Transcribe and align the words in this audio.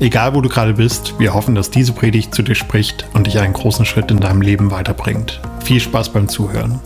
Egal 0.00 0.32
wo 0.34 0.40
du 0.40 0.48
gerade 0.48 0.74
bist, 0.74 1.18
wir 1.18 1.34
hoffen, 1.34 1.56
dass 1.56 1.70
diese 1.72 1.92
Predigt 1.92 2.32
zu 2.32 2.42
dir 2.42 2.54
spricht 2.54 3.06
und 3.14 3.26
dich 3.26 3.40
einen 3.40 3.52
großen 3.52 3.84
Schritt 3.84 4.12
in 4.12 4.20
deinem 4.20 4.42
Leben 4.42 4.70
weiterbringt. 4.70 5.40
Viel 5.64 5.80
Spaß 5.80 6.12
beim 6.12 6.28
Zuhören. 6.28 6.78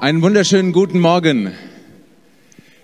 Einen 0.00 0.20
wunderschönen 0.20 0.72
guten 0.72 1.00
Morgen. 1.00 1.52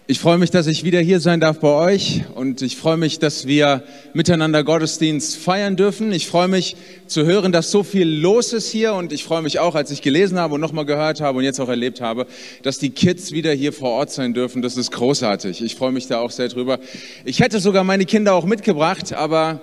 Ich 0.07 0.21
freue 0.21 0.37
mich, 0.37 0.51
dass 0.51 0.67
ich 0.67 0.85
wieder 0.85 1.01
hier 1.01 1.19
sein 1.19 1.41
darf 1.41 1.61
bei 1.61 1.93
euch 1.93 2.25
und 2.35 2.61
ich 2.61 2.77
freue 2.77 2.99
mich, 2.99 3.21
dass 3.21 3.47
wir 3.47 3.83
miteinander 4.13 4.63
Gottesdienst 4.63 5.39
feiern 5.39 5.77
dürfen. 5.77 6.13
Ich 6.13 6.27
freue 6.27 6.47
mich 6.47 6.77
zu 7.07 7.25
hören, 7.25 7.53
dass 7.53 7.71
so 7.71 7.83
viel 7.83 8.07
los 8.07 8.53
ist 8.53 8.71
hier 8.71 8.93
und 8.93 9.15
ich 9.15 9.25
freue 9.25 9.41
mich 9.41 9.61
auch, 9.61 9.75
als 9.75 9.91
ich 9.91 10.03
gelesen 10.03 10.39
habe 10.39 10.57
und 10.57 10.61
nochmal 10.61 10.85
gehört 10.85 11.23
habe 11.23 11.39
und 11.39 11.45
jetzt 11.45 11.59
auch 11.59 11.71
erlebt 11.71 12.03
habe, 12.03 12.27
dass 12.63 12.79
die 12.79 12.91
Kids 12.91 13.33
wieder 13.33 13.53
hier 13.53 13.73
vor 13.73 13.93
Ort 13.93 14.11
sein 14.11 14.35
dürfen. 14.35 14.61
Das 14.61 14.77
ist 14.77 14.91
großartig. 14.93 15.63
Ich 15.63 15.75
freue 15.75 15.93
mich 15.93 16.07
da 16.07 16.19
auch 16.19 16.31
sehr 16.31 16.49
drüber. 16.49 16.81
Ich 17.25 17.41
hätte 17.41 17.59
sogar 17.59 17.83
meine 17.83 18.05
Kinder 18.05 18.35
auch 18.35 18.45
mitgebracht, 18.45 19.15
aber 19.15 19.63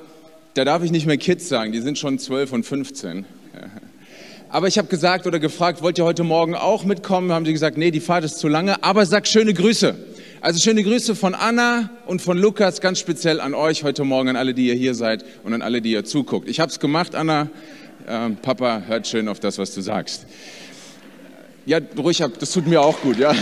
da 0.55 0.65
darf 0.65 0.83
ich 0.83 0.89
nicht 0.89 1.05
mehr 1.05 1.17
Kids 1.17 1.49
sagen. 1.49 1.71
Die 1.71 1.81
sind 1.81 1.99
schon 1.99 2.17
12 2.17 2.51
und 2.51 2.65
15. 2.65 3.25
Aber 4.53 4.67
ich 4.67 4.77
habe 4.77 4.89
gesagt 4.89 5.27
oder 5.27 5.39
gefragt, 5.39 5.81
wollt 5.81 5.97
ihr 5.97 6.03
heute 6.03 6.25
Morgen 6.25 6.55
auch 6.55 6.83
mitkommen? 6.83 7.31
Haben 7.31 7.45
sie 7.45 7.53
gesagt, 7.53 7.77
nee, 7.77 7.89
die 7.89 8.01
Fahrt 8.01 8.25
ist 8.25 8.37
zu 8.37 8.49
lange, 8.49 8.83
aber 8.83 9.05
sag 9.05 9.25
schöne 9.25 9.53
Grüße. 9.53 9.95
Also 10.43 10.59
schöne 10.59 10.81
Grüße 10.81 11.15
von 11.15 11.35
Anna 11.35 11.91
und 12.07 12.19
von 12.19 12.35
Lukas, 12.35 12.81
ganz 12.81 12.97
speziell 12.97 13.39
an 13.39 13.53
euch 13.53 13.83
heute 13.83 14.03
Morgen, 14.03 14.29
an 14.29 14.35
alle, 14.35 14.55
die 14.55 14.69
ihr 14.69 14.73
hier 14.73 14.95
seid 14.95 15.23
und 15.43 15.53
an 15.53 15.61
alle, 15.61 15.83
die 15.83 15.91
ihr 15.91 16.03
zuguckt. 16.03 16.49
Ich 16.49 16.59
habe 16.59 16.71
es 16.71 16.79
gemacht, 16.79 17.13
Anna. 17.13 17.47
Äh, 18.07 18.31
Papa 18.41 18.81
hört 18.87 19.05
schön 19.05 19.27
auf 19.27 19.39
das, 19.39 19.59
was 19.59 19.71
du 19.75 19.81
sagst. 19.81 20.25
Ja, 21.67 21.77
ruhig 21.95 22.23
das 22.39 22.51
tut 22.51 22.65
mir 22.65 22.81
auch 22.81 22.99
gut, 23.01 23.19
ja. 23.19 23.35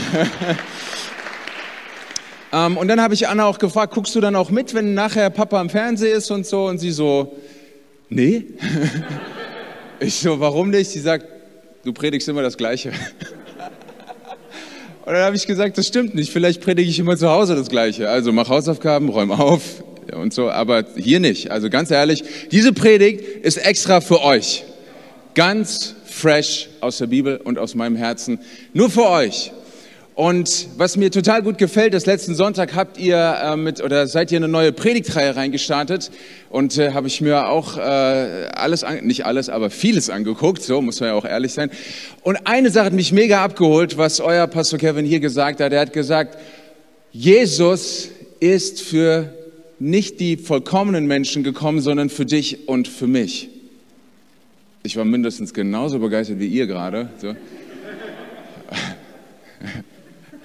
ähm, 2.52 2.75
und 2.75 2.89
dann 2.89 3.00
habe 3.00 3.14
ich 3.14 3.30
Anna 3.30 3.45
auch 3.45 3.59
gefragt, 3.59 3.94
guckst 3.94 4.14
du 4.14 4.20
dann 4.20 4.36
auch 4.36 4.50
mit, 4.50 4.73
wenn 4.73 4.94
nachher 4.94 5.30
Papa 5.30 5.61
im 5.61 5.70
Fernsehen 5.70 6.17
ist 6.17 6.30
und 6.31 6.45
so? 6.45 6.66
Und 6.66 6.80
sie 6.80 6.92
so, 6.92 7.33
nee. 8.09 8.44
ich 10.02 10.16
so, 10.16 10.38
warum 10.42 10.70
nicht? 10.70 10.89
Sie 10.89 11.00
sagt, 11.00 11.27
du 11.86 11.94
predigst 11.94 12.27
immer 12.27 12.42
das 12.42 12.58
Gleiche. 12.58 12.92
Und 15.09 15.15
dann 15.15 15.23
habe 15.23 15.35
ich 15.35 15.47
gesagt, 15.47 15.75
das 15.79 15.88
stimmt 15.88 16.13
nicht. 16.13 16.31
Vielleicht 16.31 16.61
predige 16.61 16.88
ich 16.88 16.99
immer 16.99 17.17
zu 17.17 17.31
Hause 17.31 17.55
das 17.55 17.69
Gleiche. 17.69 18.09
Also 18.09 18.31
mach 18.31 18.47
Hausaufgaben, 18.47 19.09
räum 19.09 19.31
auf 19.31 19.83
und 20.13 20.35
so. 20.35 20.52
Aber 20.52 20.85
hier 20.95 21.19
nicht. 21.19 21.49
Also 21.49 21.71
ganz 21.71 21.89
ehrlich, 21.89 22.23
diese 22.52 22.73
Predigt 22.73 23.21
ist 23.43 23.57
extra 23.57 24.02
für 24.02 24.21
euch. 24.21 24.65
Ganz 25.33 25.95
fresh 26.05 26.69
aus 26.80 26.99
der 26.99 27.07
Bibel 27.07 27.37
und 27.37 27.57
aus 27.57 27.73
meinem 27.73 27.95
Herzen. 27.95 28.37
Nur 28.73 28.91
für 28.91 29.09
euch. 29.09 29.52
Und 30.20 30.67
was 30.75 30.98
mir 30.98 31.12
total 31.12 31.42
gut 31.44 31.58
gefällt, 31.58 31.94
das 31.94 32.06
letzten 32.06 32.36
Sonntag 32.36 32.75
habt 32.75 32.98
ihr 32.98 33.16
äh, 33.42 33.56
mit 33.56 33.81
oder 33.81 34.06
seid 34.06 34.34
ihr 34.34 34.39
eine 34.39 34.50
neue 34.50 34.73
Predigtreihe 34.73 35.34
reingestartet 35.38 36.11
und 36.50 36.78
äh, 36.78 36.92
habe 36.92 37.08
ich 37.08 37.22
mir 37.22 37.48
auch 37.48 37.78
äh, 37.78 37.80
alles, 38.53 38.84
an, 38.84 39.06
nicht 39.06 39.26
alles, 39.26 39.48
aber 39.48 39.70
vieles 39.70 40.09
angeguckt. 40.09 40.61
So 40.61 40.81
muss 40.81 41.00
man 41.00 41.08
ja 41.08 41.16
auch 41.16 41.23
ehrlich 41.23 41.53
sein. 41.53 41.72
Und 42.22 42.36
eine 42.48 42.70
Sache 42.70 42.88
hat 42.88 42.94
mich 42.94 43.14
mega 43.14 43.42
abgeholt, 43.42 43.98
was 43.98 44.20
euer 44.20 44.45
Pastor 44.48 44.77
Kevin 44.77 45.05
hier 45.05 45.21
gesagt 45.21 45.61
hat. 45.61 45.71
Er 45.71 45.80
hat 45.80 45.93
gesagt, 45.93 46.38
Jesus 47.14 48.10
ist 48.42 48.82
für 48.82 49.33
nicht 49.80 50.20
die 50.20 50.36
vollkommenen 50.36 51.08
Menschen 51.08 51.43
gekommen, 51.45 51.80
sondern 51.80 52.10
für 52.10 52.26
dich 52.26 52.67
und 52.67 52.89
für 52.89 53.08
mich. 53.08 53.48
Ich 54.83 54.98
war 54.98 55.05
mindestens 55.05 55.54
genauso 55.54 55.99
begeistert 55.99 56.39
wie 56.39 56.48
ihr 56.48 56.67
gerade. 56.67 57.08
So. 57.22 57.38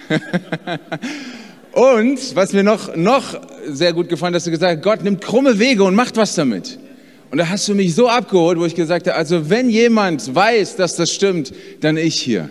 und 1.73 2.37
was 2.37 2.53
mir 2.53 2.63
noch, 2.63 2.95
noch 2.97 3.41
sehr 3.67 3.93
gut 3.93 4.09
gefallen, 4.09 4.33
dass 4.33 4.45
du 4.45 4.51
gesagt 4.51 4.79
hast, 4.79 4.85
Gott 4.85 5.03
nimmt 5.03 5.21
krumme 5.21 5.59
Wege 5.59 5.85
und 5.85 5.95
macht 5.95 6.17
was 6.17 6.35
damit. 6.35 6.79
Und 7.31 7.39
da 7.39 7.49
hast 7.49 7.67
du 7.67 7.75
mich 7.75 7.95
so 7.95 8.09
abgeholt, 8.09 8.59
wo 8.59 8.65
ich 8.65 8.75
gesagt 8.75 9.07
habe, 9.07 9.17
also 9.17 9.51
wenn 9.51 9.69
jemand 9.69 10.35
weiß, 10.35 10.77
dass 10.77 10.97
das 10.97 11.13
stimmt, 11.13 11.53
dann 11.81 11.97
ich 11.97 12.21
hier. 12.21 12.49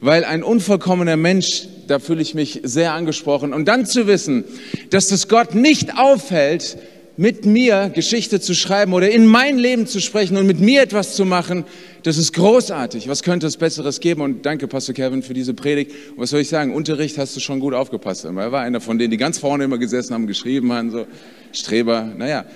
Weil 0.00 0.24
ein 0.24 0.42
unvollkommener 0.42 1.16
Mensch, 1.16 1.68
da 1.86 1.98
fühle 1.98 2.22
ich 2.22 2.34
mich 2.34 2.60
sehr 2.62 2.94
angesprochen. 2.94 3.52
Und 3.52 3.66
dann 3.68 3.84
zu 3.84 4.06
wissen, 4.06 4.44
dass 4.90 5.08
das 5.08 5.28
Gott 5.28 5.54
nicht 5.54 5.98
aufhält, 5.98 6.78
mit 7.16 7.44
mir 7.44 7.90
Geschichte 7.94 8.40
zu 8.40 8.54
schreiben 8.54 8.94
oder 8.94 9.10
in 9.10 9.26
mein 9.26 9.58
Leben 9.58 9.86
zu 9.86 10.00
sprechen 10.00 10.36
und 10.36 10.46
mit 10.46 10.60
mir 10.60 10.82
etwas 10.82 11.14
zu 11.14 11.24
machen, 11.24 11.64
das 12.04 12.16
ist 12.16 12.32
großartig. 12.32 13.08
Was 13.08 13.22
könnte 13.22 13.46
es 13.46 13.56
Besseres 13.56 14.00
geben? 14.00 14.22
Und 14.22 14.46
danke, 14.46 14.66
Pastor 14.66 14.94
Kevin, 14.94 15.22
für 15.22 15.34
diese 15.34 15.54
Predigt. 15.54 15.92
Und 16.12 16.18
was 16.22 16.30
soll 16.30 16.40
ich 16.40 16.48
sagen? 16.48 16.74
Unterricht 16.74 17.18
hast 17.18 17.36
du 17.36 17.40
schon 17.40 17.60
gut 17.60 17.74
aufgepasst. 17.74 18.24
Er 18.24 18.34
war 18.34 18.62
einer 18.62 18.80
von 18.80 18.98
denen, 18.98 19.10
die 19.10 19.18
ganz 19.18 19.38
vorne 19.38 19.64
immer 19.64 19.78
gesessen 19.78 20.14
haben, 20.14 20.26
geschrieben 20.26 20.72
haben, 20.72 20.90
so 20.90 21.06
Streber. 21.52 22.12
Naja, 22.16 22.46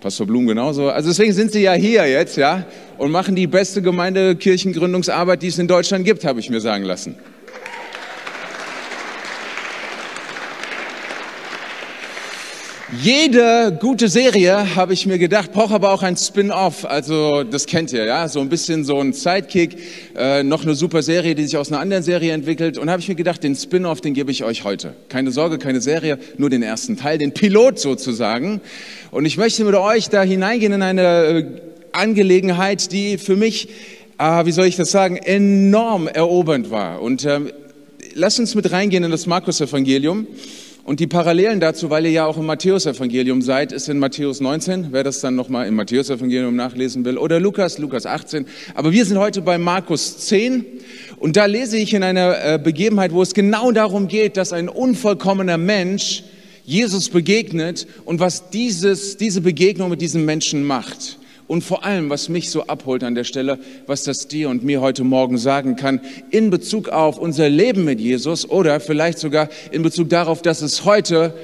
Pastor 0.00 0.26
Blum 0.26 0.46
genauso. 0.46 0.90
Also 0.90 1.10
deswegen 1.10 1.32
sind 1.32 1.52
sie 1.52 1.62
ja 1.62 1.72
hier 1.72 2.08
jetzt, 2.08 2.36
ja, 2.36 2.66
und 2.98 3.10
machen 3.10 3.34
die 3.34 3.46
beste 3.46 3.82
Gemeindekirchengründungsarbeit, 3.82 5.42
die 5.42 5.48
es 5.48 5.58
in 5.58 5.68
Deutschland 5.68 6.04
gibt, 6.04 6.24
habe 6.24 6.40
ich 6.40 6.48
mir 6.48 6.60
sagen 6.60 6.84
lassen. 6.84 7.16
Jede 13.00 13.78
gute 13.80 14.08
Serie, 14.08 14.76
habe 14.76 14.92
ich 14.92 15.06
mir 15.06 15.16
gedacht, 15.16 15.50
braucht 15.50 15.72
aber 15.72 15.92
auch 15.92 16.02
ein 16.02 16.14
Spin-off. 16.14 16.84
Also 16.84 17.42
das 17.42 17.64
kennt 17.64 17.90
ihr, 17.90 18.04
ja, 18.04 18.28
so 18.28 18.40
ein 18.40 18.50
bisschen 18.50 18.84
so 18.84 19.00
ein 19.00 19.14
Sidekick, 19.14 19.78
äh, 20.14 20.42
noch 20.42 20.62
eine 20.62 20.74
super 20.74 21.00
Serie, 21.02 21.34
die 21.34 21.44
sich 21.44 21.56
aus 21.56 21.72
einer 21.72 21.80
anderen 21.80 22.02
Serie 22.02 22.34
entwickelt. 22.34 22.76
Und 22.76 22.90
habe 22.90 23.00
ich 23.00 23.08
mir 23.08 23.14
gedacht, 23.14 23.42
den 23.42 23.56
Spin-off, 23.56 24.02
den 24.02 24.12
gebe 24.12 24.30
ich 24.30 24.44
euch 24.44 24.64
heute. 24.64 24.92
Keine 25.08 25.30
Sorge, 25.30 25.56
keine 25.56 25.80
Serie, 25.80 26.18
nur 26.36 26.50
den 26.50 26.62
ersten 26.62 26.98
Teil, 26.98 27.16
den 27.16 27.32
Pilot 27.32 27.78
sozusagen. 27.78 28.60
Und 29.10 29.24
ich 29.24 29.38
möchte 29.38 29.64
mit 29.64 29.74
euch 29.74 30.10
da 30.10 30.22
hineingehen 30.22 30.74
in 30.74 30.82
eine 30.82 31.02
äh, 31.02 31.44
Angelegenheit, 31.92 32.92
die 32.92 33.16
für 33.16 33.36
mich, 33.36 33.70
äh, 34.18 34.44
wie 34.44 34.52
soll 34.52 34.66
ich 34.66 34.76
das 34.76 34.90
sagen, 34.90 35.16
enorm 35.16 36.08
erobernd 36.08 36.70
war. 36.70 37.00
Und 37.00 37.24
äh, 37.24 37.40
lasst 38.12 38.38
uns 38.38 38.54
mit 38.54 38.70
reingehen 38.70 39.02
in 39.02 39.10
das 39.10 39.24
Markus-Evangelium. 39.24 40.26
Und 40.84 40.98
die 40.98 41.06
Parallelen 41.06 41.60
dazu, 41.60 41.90
weil 41.90 42.06
ihr 42.06 42.10
ja 42.10 42.26
auch 42.26 42.36
im 42.36 42.46
Matthäusevangelium 42.46 43.40
seid, 43.40 43.70
ist 43.70 43.88
in 43.88 44.00
Matthäus 44.00 44.40
19, 44.40 44.88
wer 44.90 45.04
das 45.04 45.20
dann 45.20 45.36
nochmal 45.36 45.68
im 45.68 45.76
Matthäusevangelium 45.76 46.56
nachlesen 46.56 47.04
will, 47.04 47.18
oder 47.18 47.38
Lukas, 47.38 47.78
Lukas 47.78 48.04
18. 48.04 48.46
Aber 48.74 48.90
wir 48.90 49.04
sind 49.04 49.18
heute 49.18 49.42
bei 49.42 49.58
Markus 49.58 50.18
10 50.18 50.64
und 51.18 51.36
da 51.36 51.46
lese 51.46 51.78
ich 51.78 51.94
in 51.94 52.02
einer 52.02 52.44
äh, 52.44 52.58
Begebenheit, 52.58 53.12
wo 53.12 53.22
es 53.22 53.32
genau 53.32 53.70
darum 53.70 54.08
geht, 54.08 54.36
dass 54.36 54.52
ein 54.52 54.68
unvollkommener 54.68 55.56
Mensch 55.56 56.24
Jesus 56.64 57.10
begegnet 57.10 57.86
und 58.04 58.18
was 58.18 58.50
dieses, 58.50 59.16
diese 59.16 59.40
Begegnung 59.40 59.88
mit 59.88 60.00
diesem 60.00 60.24
Menschen 60.24 60.64
macht. 60.64 61.18
Und 61.48 61.62
vor 61.62 61.84
allem, 61.84 62.08
was 62.10 62.28
mich 62.28 62.50
so 62.50 62.66
abholt 62.66 63.04
an 63.04 63.14
der 63.14 63.24
Stelle, 63.24 63.58
was 63.86 64.04
das 64.04 64.28
dir 64.28 64.48
und 64.48 64.64
mir 64.64 64.80
heute 64.80 65.04
Morgen 65.04 65.38
sagen 65.38 65.76
kann 65.76 66.00
in 66.30 66.50
Bezug 66.50 66.88
auf 66.88 67.18
unser 67.18 67.48
Leben 67.48 67.84
mit 67.84 68.00
Jesus 68.00 68.48
oder 68.48 68.80
vielleicht 68.80 69.18
sogar 69.18 69.48
in 69.70 69.82
Bezug 69.82 70.08
darauf, 70.08 70.42
dass 70.42 70.62
es 70.62 70.84
heute 70.84 71.34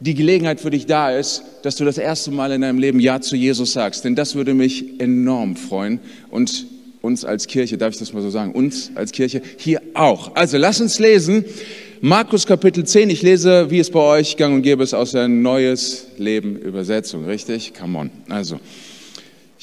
die 0.00 0.14
Gelegenheit 0.14 0.60
für 0.60 0.70
dich 0.70 0.86
da 0.86 1.10
ist, 1.16 1.42
dass 1.62 1.76
du 1.76 1.84
das 1.84 1.96
erste 1.96 2.30
Mal 2.30 2.52
in 2.52 2.60
deinem 2.60 2.78
Leben 2.78 2.98
Ja 2.98 3.20
zu 3.20 3.36
Jesus 3.36 3.72
sagst. 3.72 4.04
Denn 4.04 4.16
das 4.16 4.34
würde 4.34 4.52
mich 4.52 5.00
enorm 5.00 5.56
freuen 5.56 6.00
und 6.30 6.66
uns 7.02 7.24
als 7.24 7.46
Kirche, 7.46 7.78
darf 7.78 7.92
ich 7.92 7.98
das 7.98 8.12
mal 8.12 8.22
so 8.22 8.30
sagen, 8.30 8.52
uns 8.52 8.92
als 8.94 9.12
Kirche 9.12 9.42
hier 9.58 9.82
auch. 9.94 10.34
Also 10.34 10.56
lass 10.56 10.80
uns 10.80 10.98
lesen. 10.98 11.44
Markus 12.00 12.46
Kapitel 12.46 12.84
10, 12.84 13.10
ich 13.10 13.22
lese, 13.22 13.70
wie 13.70 13.78
es 13.78 13.90
bei 13.90 14.00
euch 14.00 14.36
gang 14.36 14.54
und 14.56 14.62
gäbe 14.62 14.82
ist, 14.82 14.92
aus 14.92 15.12
der 15.12 15.28
Neues 15.28 16.06
Leben 16.18 16.56
Übersetzung, 16.56 17.24
richtig? 17.26 17.74
Come 17.78 17.96
on. 17.96 18.10
Also, 18.28 18.58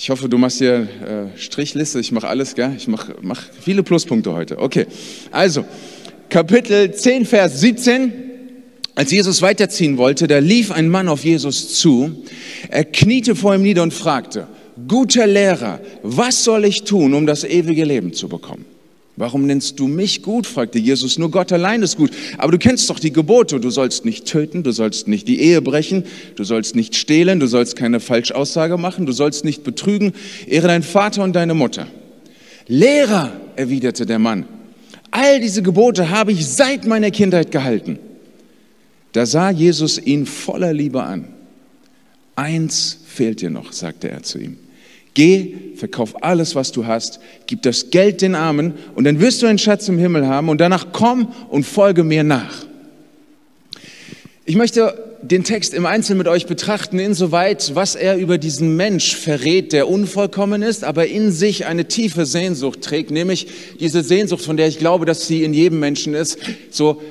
ich 0.01 0.09
hoffe, 0.09 0.29
du 0.29 0.37
machst 0.37 0.59
hier 0.59 0.87
äh, 1.35 1.37
Strichliste. 1.37 1.99
Ich 1.99 2.13
mache 2.13 2.29
alles, 2.29 2.55
gell? 2.55 2.73
Ich 2.77 2.87
mache 2.87 3.15
mach 3.21 3.43
viele 3.59 3.83
Pluspunkte 3.83 4.31
heute. 4.33 4.57
Okay. 4.57 4.85
Also, 5.29 5.65
Kapitel 6.29 6.93
10, 6.93 7.25
Vers 7.25 7.59
17. 7.59 8.13
Als 8.95 9.11
Jesus 9.11 9.41
weiterziehen 9.41 9.97
wollte, 9.97 10.27
da 10.27 10.39
lief 10.39 10.71
ein 10.71 10.87
Mann 10.87 11.09
auf 11.09 11.25
Jesus 11.25 11.75
zu. 11.75 12.23
Er 12.69 12.85
kniete 12.85 13.35
vor 13.35 13.53
ihm 13.53 13.61
nieder 13.61 13.83
und 13.83 13.93
fragte, 13.93 14.47
guter 14.87 15.27
Lehrer, 15.27 15.81
was 16.01 16.45
soll 16.45 16.63
ich 16.63 16.83
tun, 16.83 17.13
um 17.13 17.25
das 17.25 17.43
ewige 17.43 17.83
Leben 17.83 18.13
zu 18.13 18.29
bekommen? 18.29 18.65
Warum 19.19 19.45
nennst 19.45 19.77
du 19.81 19.89
mich 19.89 20.23
gut? 20.23 20.47
fragte 20.47 20.79
Jesus. 20.79 21.19
Nur 21.19 21.29
Gott 21.29 21.51
allein 21.51 21.83
ist 21.83 21.97
gut. 21.97 22.11
Aber 22.37 22.53
du 22.53 22.57
kennst 22.57 22.89
doch 22.89 22.99
die 22.99 23.11
Gebote. 23.11 23.59
Du 23.59 23.69
sollst 23.69 24.05
nicht 24.05 24.25
töten, 24.25 24.63
du 24.63 24.71
sollst 24.71 25.09
nicht 25.09 25.27
die 25.27 25.41
Ehe 25.41 25.61
brechen, 25.61 26.05
du 26.37 26.45
sollst 26.45 26.73
nicht 26.73 26.95
stehlen, 26.95 27.41
du 27.41 27.45
sollst 27.45 27.75
keine 27.75 27.99
Falschaussage 27.99 28.77
machen, 28.77 29.05
du 29.05 29.11
sollst 29.11 29.43
nicht 29.43 29.65
betrügen. 29.65 30.13
Ehre 30.47 30.67
deinen 30.67 30.83
Vater 30.83 31.21
und 31.21 31.35
deine 31.35 31.53
Mutter. 31.53 31.87
Lehrer, 32.67 33.33
erwiderte 33.57 34.05
der 34.05 34.19
Mann, 34.19 34.45
all 35.11 35.41
diese 35.41 35.63
Gebote 35.63 36.09
habe 36.09 36.31
ich 36.31 36.47
seit 36.47 36.87
meiner 36.87 37.11
Kindheit 37.11 37.51
gehalten. 37.51 37.99
Da 39.11 39.25
sah 39.25 39.49
Jesus 39.49 39.99
ihn 39.99 40.25
voller 40.27 40.71
Liebe 40.71 41.03
an. 41.03 41.27
Eins 42.37 42.99
fehlt 43.05 43.41
dir 43.41 43.49
noch, 43.49 43.73
sagte 43.73 44.09
er 44.09 44.23
zu 44.23 44.39
ihm. 44.39 44.55
Geh, 45.13 45.55
verkauf 45.75 46.23
alles, 46.23 46.55
was 46.55 46.71
du 46.71 46.85
hast, 46.85 47.19
gib 47.47 47.61
das 47.63 47.89
Geld 47.89 48.21
den 48.21 48.35
Armen 48.35 48.73
und 48.95 49.05
dann 49.05 49.19
wirst 49.19 49.41
du 49.41 49.47
einen 49.47 49.57
Schatz 49.57 49.89
im 49.89 49.97
Himmel 49.97 50.27
haben 50.27 50.49
und 50.49 50.61
danach 50.61 50.87
komm 50.91 51.33
und 51.49 51.65
folge 51.65 52.03
mir 52.03 52.23
nach. 52.23 52.65
Ich 54.45 54.55
möchte 54.55 55.09
den 55.21 55.43
Text 55.43 55.73
im 55.73 55.85
Einzelnen 55.85 56.19
mit 56.19 56.27
euch 56.27 56.45
betrachten, 56.45 56.97
insoweit, 56.97 57.75
was 57.75 57.95
er 57.95 58.17
über 58.17 58.37
diesen 58.37 58.75
Mensch 58.75 59.15
verrät, 59.15 59.73
der 59.73 59.89
unvollkommen 59.89 60.61
ist, 60.61 60.83
aber 60.83 61.07
in 61.07 61.31
sich 61.31 61.65
eine 61.65 61.85
tiefe 61.85 62.25
Sehnsucht 62.25 62.81
trägt, 62.81 63.11
nämlich 63.11 63.47
diese 63.79 64.01
Sehnsucht, 64.01 64.43
von 64.43 64.57
der 64.57 64.67
ich 64.67 64.79
glaube, 64.79 65.05
dass 65.05 65.27
sie 65.27 65.43
in 65.43 65.53
jedem 65.53 65.79
Menschen 65.79 66.13
ist, 66.13 66.39
so 66.71 67.01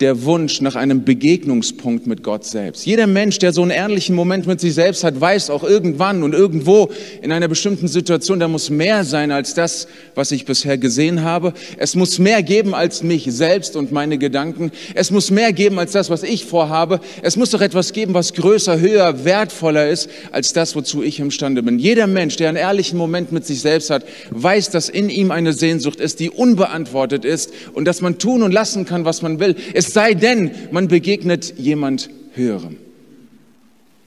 der 0.00 0.24
Wunsch 0.24 0.62
nach 0.62 0.76
einem 0.76 1.04
Begegnungspunkt 1.04 2.06
mit 2.06 2.22
Gott 2.22 2.44
selbst. 2.44 2.86
Jeder 2.86 3.06
Mensch, 3.06 3.38
der 3.38 3.52
so 3.52 3.60
einen 3.60 3.70
ehrlichen 3.70 4.14
Moment 4.14 4.46
mit 4.46 4.58
sich 4.58 4.72
selbst 4.72 5.04
hat, 5.04 5.20
weiß 5.20 5.50
auch 5.50 5.62
irgendwann 5.62 6.22
und 6.22 6.32
irgendwo 6.32 6.90
in 7.20 7.32
einer 7.32 7.48
bestimmten 7.48 7.86
Situation, 7.86 8.40
da 8.40 8.48
muss 8.48 8.70
mehr 8.70 9.04
sein 9.04 9.30
als 9.30 9.52
das, 9.52 9.88
was 10.14 10.32
ich 10.32 10.46
bisher 10.46 10.78
gesehen 10.78 11.22
habe. 11.22 11.52
Es 11.76 11.94
muss 11.94 12.18
mehr 12.18 12.42
geben 12.42 12.74
als 12.74 13.02
mich 13.02 13.26
selbst 13.28 13.76
und 13.76 13.92
meine 13.92 14.16
Gedanken. 14.16 14.72
Es 14.94 15.10
muss 15.10 15.30
mehr 15.30 15.52
geben 15.52 15.78
als 15.78 15.92
das, 15.92 16.08
was 16.08 16.22
ich 16.22 16.46
vorhabe. 16.46 17.00
Es 17.20 17.36
muss 17.36 17.50
doch 17.50 17.60
etwas 17.60 17.92
geben, 17.92 18.14
was 18.14 18.32
größer, 18.32 18.80
höher, 18.80 19.26
wertvoller 19.26 19.88
ist 19.88 20.08
als 20.32 20.54
das, 20.54 20.74
wozu 20.74 21.02
ich 21.02 21.20
imstande 21.20 21.62
bin. 21.62 21.78
Jeder 21.78 22.06
Mensch, 22.06 22.36
der 22.36 22.48
einen 22.48 22.56
ehrlichen 22.56 22.96
Moment 22.96 23.32
mit 23.32 23.44
sich 23.44 23.60
selbst 23.60 23.90
hat, 23.90 24.04
weiß, 24.30 24.70
dass 24.70 24.88
in 24.88 25.10
ihm 25.10 25.30
eine 25.30 25.52
Sehnsucht 25.52 26.00
ist, 26.00 26.20
die 26.20 26.30
unbeantwortet 26.30 27.26
ist 27.26 27.52
und 27.74 27.84
dass 27.84 28.00
man 28.00 28.16
tun 28.18 28.42
und 28.42 28.52
lassen 28.52 28.86
kann, 28.86 29.04
was 29.04 29.20
man 29.20 29.40
will. 29.40 29.56
Es 29.74 29.89
sei 29.92 30.14
denn, 30.14 30.50
man 30.70 30.88
begegnet 30.88 31.54
jemand 31.58 32.10
Höherem. 32.34 32.76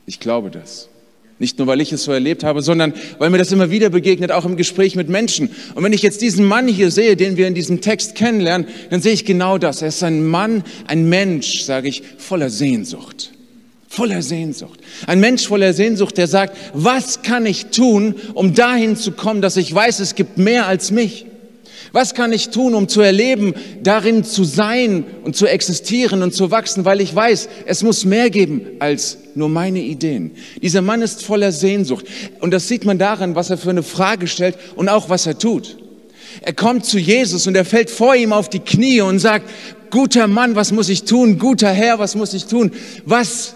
Ich 0.06 0.20
glaube 0.20 0.50
das. 0.50 0.90
Nicht 1.40 1.58
nur, 1.58 1.68
weil 1.68 1.82
ich 1.82 1.92
es 1.92 2.04
so 2.04 2.12
erlebt 2.12 2.44
habe, 2.44 2.62
sondern 2.62 2.94
weil 3.18 3.30
mir 3.30 3.38
das 3.38 3.52
immer 3.52 3.70
wieder 3.70 3.90
begegnet, 3.90 4.32
auch 4.32 4.46
im 4.46 4.56
Gespräch 4.56 4.96
mit 4.96 5.10
Menschen. 5.10 5.50
Und 5.76 5.84
wenn 5.84 5.92
ich 5.92 6.02
jetzt 6.02 6.22
diesen 6.22 6.46
Mann 6.46 6.68
hier 6.68 6.92
sehe, 6.92 7.18
den 7.18 7.38
wir 7.38 7.48
in 7.48 7.56
diesem 7.56 7.82
Text 7.82 8.16
kennenlernen, 8.16 8.68
dann 8.92 9.02
sehe 9.02 9.14
ich 9.14 9.26
genau 9.26 9.58
das. 9.58 9.82
Er 9.82 9.90
ist 9.90 10.04
ein 10.04 10.26
Mann, 10.26 10.64
ein 10.88 11.10
Mensch, 11.10 11.64
sage 11.64 11.90
ich, 11.90 12.04
voller 12.18 12.50
Sehnsucht. 12.50 13.32
Voller 13.90 14.22
Sehnsucht. 14.22 14.80
Ein 15.06 15.20
Mensch 15.20 15.46
voller 15.46 15.74
Sehnsucht, 15.74 16.18
der 16.18 16.28
sagt, 16.28 16.56
was 16.74 17.24
kann 17.24 17.46
ich 17.46 17.68
tun, 17.68 18.16
um 18.34 18.54
dahin 18.54 18.96
zu 18.96 19.12
kommen, 19.12 19.42
dass 19.42 19.58
ich 19.58 19.74
weiß, 19.74 20.00
es 20.00 20.16
gibt 20.16 20.38
mehr 20.38 20.68
als 20.68 20.92
mich? 20.92 21.26
Was 21.94 22.16
kann 22.16 22.34
ich 22.34 22.50
tun, 22.50 22.74
um 22.74 22.88
zu 22.88 23.02
erleben, 23.02 23.54
darin 23.84 24.24
zu 24.24 24.44
sein 24.44 25.06
und 25.24 25.36
zu 25.36 25.46
existieren 25.46 26.24
und 26.24 26.34
zu 26.34 26.50
wachsen, 26.50 26.86
weil 26.86 27.00
ich 27.02 27.14
weiß, 27.14 27.48
es 27.68 27.84
muss 27.84 28.04
mehr 28.04 28.32
geben 28.32 28.66
als 28.80 29.20
nur 29.36 29.48
meine 29.48 29.80
Ideen. 29.80 30.32
Dieser 30.60 30.82
Mann 30.82 31.04
ist 31.04 31.24
voller 31.24 31.52
Sehnsucht 31.52 32.08
und 32.40 32.52
das 32.52 32.68
sieht 32.68 32.84
man 32.84 32.98
daran, 32.98 33.36
was 33.36 33.52
er 33.52 33.60
für 33.60 33.70
eine 33.70 33.84
Frage 33.84 34.26
stellt 34.26 34.58
und 34.76 34.90
auch 34.90 35.10
was 35.10 35.28
er 35.28 35.38
tut. 35.38 35.78
Er 36.42 36.54
kommt 36.54 36.84
zu 36.84 36.98
Jesus 36.98 37.46
und 37.46 37.56
er 37.56 37.64
fällt 37.64 37.92
vor 37.92 38.16
ihm 38.16 38.34
auf 38.34 38.50
die 38.50 38.60
Knie 38.60 39.02
und 39.02 39.20
sagt, 39.20 39.48
guter 39.92 40.26
Mann, 40.26 40.56
was 40.56 40.72
muss 40.72 40.90
ich 40.90 41.04
tun? 41.04 41.38
Guter 41.38 41.70
Herr, 41.70 42.00
was 42.00 42.16
muss 42.16 42.34
ich 42.34 42.46
tun? 42.46 42.72
Was 43.06 43.54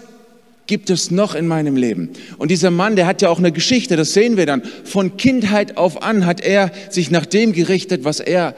gibt 0.68 0.90
es 0.90 1.10
noch 1.10 1.34
in 1.34 1.48
meinem 1.48 1.74
Leben? 1.74 2.10
Und 2.38 2.52
dieser 2.52 2.70
Mann, 2.70 2.94
der 2.94 3.06
hat 3.06 3.20
ja 3.20 3.30
auch 3.30 3.38
eine 3.38 3.50
Geschichte, 3.50 3.96
das 3.96 4.12
sehen 4.12 4.36
wir 4.36 4.46
dann. 4.46 4.62
Von 4.84 5.16
Kindheit 5.16 5.76
auf 5.76 6.02
an 6.02 6.24
hat 6.24 6.40
er 6.40 6.70
sich 6.90 7.10
nach 7.10 7.26
dem 7.26 7.52
gerichtet, 7.52 8.04
was 8.04 8.20
er 8.20 8.54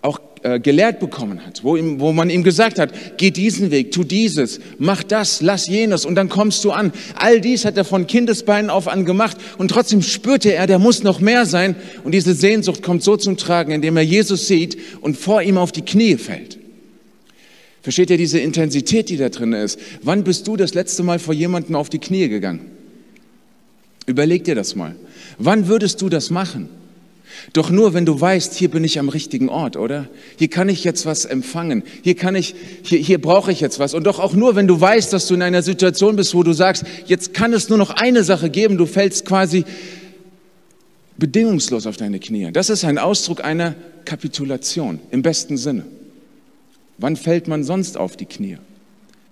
auch 0.00 0.18
äh, 0.42 0.58
gelehrt 0.58 0.98
bekommen 0.98 1.44
hat, 1.46 1.62
wo, 1.62 1.76
ihm, 1.76 2.00
wo 2.00 2.12
man 2.12 2.30
ihm 2.30 2.42
gesagt 2.42 2.78
hat, 2.78 2.92
geh 3.16 3.30
diesen 3.30 3.70
Weg, 3.70 3.92
tu 3.92 4.02
dieses, 4.02 4.58
mach 4.78 5.02
das, 5.02 5.40
lass 5.40 5.68
jenes 5.68 6.04
und 6.04 6.16
dann 6.16 6.28
kommst 6.28 6.64
du 6.64 6.72
an. 6.72 6.92
All 7.14 7.40
dies 7.40 7.64
hat 7.64 7.76
er 7.76 7.84
von 7.84 8.06
Kindesbeinen 8.08 8.70
auf 8.70 8.88
an 8.88 9.04
gemacht 9.04 9.36
und 9.58 9.70
trotzdem 9.70 10.02
spürte 10.02 10.52
er, 10.54 10.66
der 10.66 10.80
muss 10.80 11.04
noch 11.04 11.20
mehr 11.20 11.46
sein 11.46 11.76
und 12.02 12.12
diese 12.12 12.34
Sehnsucht 12.34 12.82
kommt 12.82 13.04
so 13.04 13.16
zum 13.16 13.36
Tragen, 13.36 13.70
indem 13.70 13.96
er 13.96 14.02
Jesus 14.02 14.48
sieht 14.48 14.76
und 15.00 15.16
vor 15.16 15.42
ihm 15.42 15.58
auf 15.58 15.70
die 15.70 15.82
Knie 15.82 16.16
fällt. 16.16 16.61
Versteht 17.82 18.10
ihr 18.10 18.16
diese 18.16 18.38
Intensität, 18.38 19.08
die 19.08 19.16
da 19.16 19.28
drin 19.28 19.52
ist? 19.52 19.78
Wann 20.02 20.22
bist 20.24 20.46
du 20.46 20.56
das 20.56 20.72
letzte 20.72 21.02
Mal 21.02 21.18
vor 21.18 21.34
jemandem 21.34 21.74
auf 21.74 21.90
die 21.90 21.98
Knie 21.98 22.28
gegangen? 22.28 22.70
Überleg 24.06 24.44
dir 24.44 24.54
das 24.54 24.76
mal. 24.76 24.94
Wann 25.38 25.68
würdest 25.68 26.00
du 26.00 26.08
das 26.08 26.30
machen? 26.30 26.68
Doch 27.52 27.70
nur, 27.70 27.94
wenn 27.94 28.06
du 28.06 28.20
weißt, 28.20 28.54
hier 28.54 28.70
bin 28.70 28.84
ich 28.84 28.98
am 28.98 29.08
richtigen 29.08 29.48
Ort, 29.48 29.76
oder? 29.76 30.08
Hier 30.38 30.48
kann 30.48 30.68
ich 30.68 30.84
jetzt 30.84 31.06
was 31.06 31.24
empfangen. 31.24 31.82
Hier 32.02 32.14
kann 32.14 32.34
ich, 32.34 32.54
hier, 32.82 32.98
hier 32.98 33.20
brauche 33.20 33.50
ich 33.50 33.60
jetzt 33.60 33.78
was. 33.78 33.94
Und 33.94 34.04
doch 34.04 34.20
auch 34.20 34.34
nur, 34.34 34.54
wenn 34.54 34.68
du 34.68 34.80
weißt, 34.80 35.12
dass 35.12 35.26
du 35.26 35.34
in 35.34 35.42
einer 35.42 35.62
Situation 35.62 36.16
bist, 36.16 36.34
wo 36.34 36.42
du 36.42 36.52
sagst, 36.52 36.84
jetzt 37.06 37.34
kann 37.34 37.52
es 37.52 37.68
nur 37.68 37.78
noch 37.78 37.90
eine 37.90 38.22
Sache 38.22 38.50
geben. 38.50 38.76
Du 38.76 38.86
fällst 38.86 39.24
quasi 39.24 39.64
bedingungslos 41.16 41.86
auf 41.86 41.96
deine 41.96 42.20
Knie. 42.20 42.50
Das 42.52 42.70
ist 42.70 42.84
ein 42.84 42.98
Ausdruck 42.98 43.42
einer 43.42 43.74
Kapitulation 44.04 45.00
im 45.10 45.22
besten 45.22 45.56
Sinne. 45.56 45.84
Wann 47.02 47.16
fällt 47.16 47.48
man 47.48 47.64
sonst 47.64 47.98
auf 47.98 48.16
die 48.16 48.26
Knie? 48.26 48.58